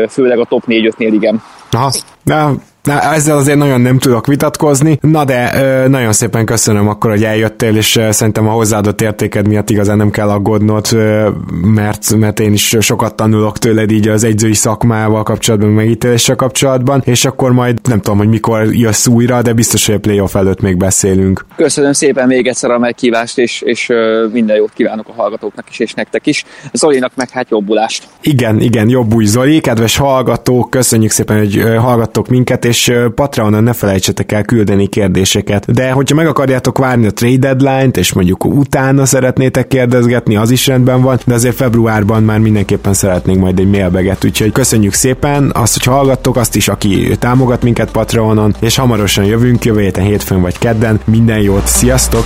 főleg 0.10 0.40
a 0.40 0.46
top 0.46 0.64
4-5-nél 0.68 1.10
igen. 1.12 1.42
Aha, 1.72 1.92
Na, 2.86 3.02
ezzel 3.14 3.38
azért 3.38 3.58
nagyon 3.58 3.82
nem 3.82 3.98
tudok 3.98 4.28
vitatkozni, 4.28 4.98
na 5.02 5.26
de 5.26 5.52
nagyon 5.88 6.14
szépen 6.14 6.46
köszönöm 6.46 6.88
akkor, 6.88 7.12
hogy 7.12 7.24
eljöttél, 7.24 7.76
és 7.76 8.00
szerintem 8.10 8.48
a 8.48 8.52
hozzáadott 8.52 9.02
értéked 9.02 9.48
miatt 9.48 9.70
igazán 9.70 9.98
nem 9.98 10.10
kell 10.10 10.30
aggódnod, 10.30 10.86
mert, 11.62 12.16
mert 12.16 12.40
én 12.40 12.54
is 12.54 12.76
sokat 12.80 13.16
tanulok 13.16 13.58
tőled 13.58 13.92
így 13.92 14.08
az 14.08 14.24
egyzői 14.24 14.54
szakmával 14.54 15.24
kapcsolatban, 15.24 15.70
megítéléssel 15.70 16.36
kapcsolatban, 16.36 17.02
és 17.06 17.26
akkor 17.26 17.52
majd 17.52 17.80
nem 17.88 18.00
tudom, 18.00 18.18
hogy 18.18 18.28
mikor 18.28 18.68
jössz 18.72 19.08
újra, 19.08 19.42
de 19.42 19.54
biztos, 19.54 19.86
hogy 19.86 19.96
a 19.96 20.00
playoff 20.00 20.36
előtt 20.36 20.62
még 20.62 20.78
beszélünk. 20.78 21.46
Köszönöm 21.56 21.94
szépen 21.94 22.28
még 22.28 22.48
egyszer 22.48 22.72
a 22.72 22.80
meghívást, 22.80 23.38
és, 23.38 23.62
és 23.62 23.92
minden 24.32 24.56
jót 24.56 24.72
kívánok 24.74 25.08
a 25.08 25.14
hallgatóknak 25.22 25.66
is, 25.70 25.80
és 25.80 25.94
nektek 25.94 26.28
is. 26.28 26.46
Zolinak 26.74 27.12
meg 27.16 27.30
hát 27.30 27.50
jobbulást. 27.50 28.08
Igen, 28.22 28.60
igen, 28.60 28.90
jobb 28.90 29.14
új 29.14 29.26
Zoli, 29.26 29.60
kedves 29.60 29.98
hallgatók, 29.98 30.70
köszönjük 30.70 31.12
szépen, 31.12 31.38
hogy 31.38 31.64
hallgattok 31.78 32.28
minket, 32.28 32.66
és 32.66 32.75
és 32.76 32.94
Patreonon 33.16 33.64
ne 33.64 33.74
felejtsetek 33.74 34.32
el 34.32 34.44
küldeni 34.44 34.88
kérdéseket. 34.88 35.72
De 35.72 35.92
hogyha 35.92 36.16
meg 36.16 36.28
akarjátok 36.28 36.78
várni 36.78 37.06
a 37.06 37.12
trade 37.12 37.54
deadline-t, 37.54 37.98
és 37.98 38.14
mondjuk 38.14 38.46
utána 38.46 39.06
szeretnétek 39.06 39.68
kérdezgetni, 39.68 40.36
az 40.36 40.52
is 40.52 40.68
rendben 40.68 41.02
van, 41.02 41.20
de 41.26 41.34
azért 41.34 41.56
februárban 41.56 42.24
már 42.24 42.40
mindenképpen 42.40 42.94
szeretnénk 42.94 43.40
majd 43.40 43.60
egy 43.60 43.70
mailbeget, 43.70 44.26
úgyhogy 44.26 44.52
köszönjük 44.52 44.94
szépen 44.94 45.52
azt, 45.54 45.74
hogy 45.74 45.94
hallgattok, 45.94 46.36
azt 46.36 46.56
is, 46.56 46.68
aki 46.68 47.18
támogat 47.20 47.64
minket 47.64 47.92
Patreonon, 47.92 48.56
és 48.60 48.76
hamarosan 48.76 49.26
jövünk, 49.26 49.66
jövő 49.66 49.82
héten 49.82 50.04
hétfőn 50.04 50.42
vagy 50.42 50.58
kedden. 50.58 51.00
Minden 51.06 51.40
jót, 51.40 51.68
sziasztok! 51.68 52.26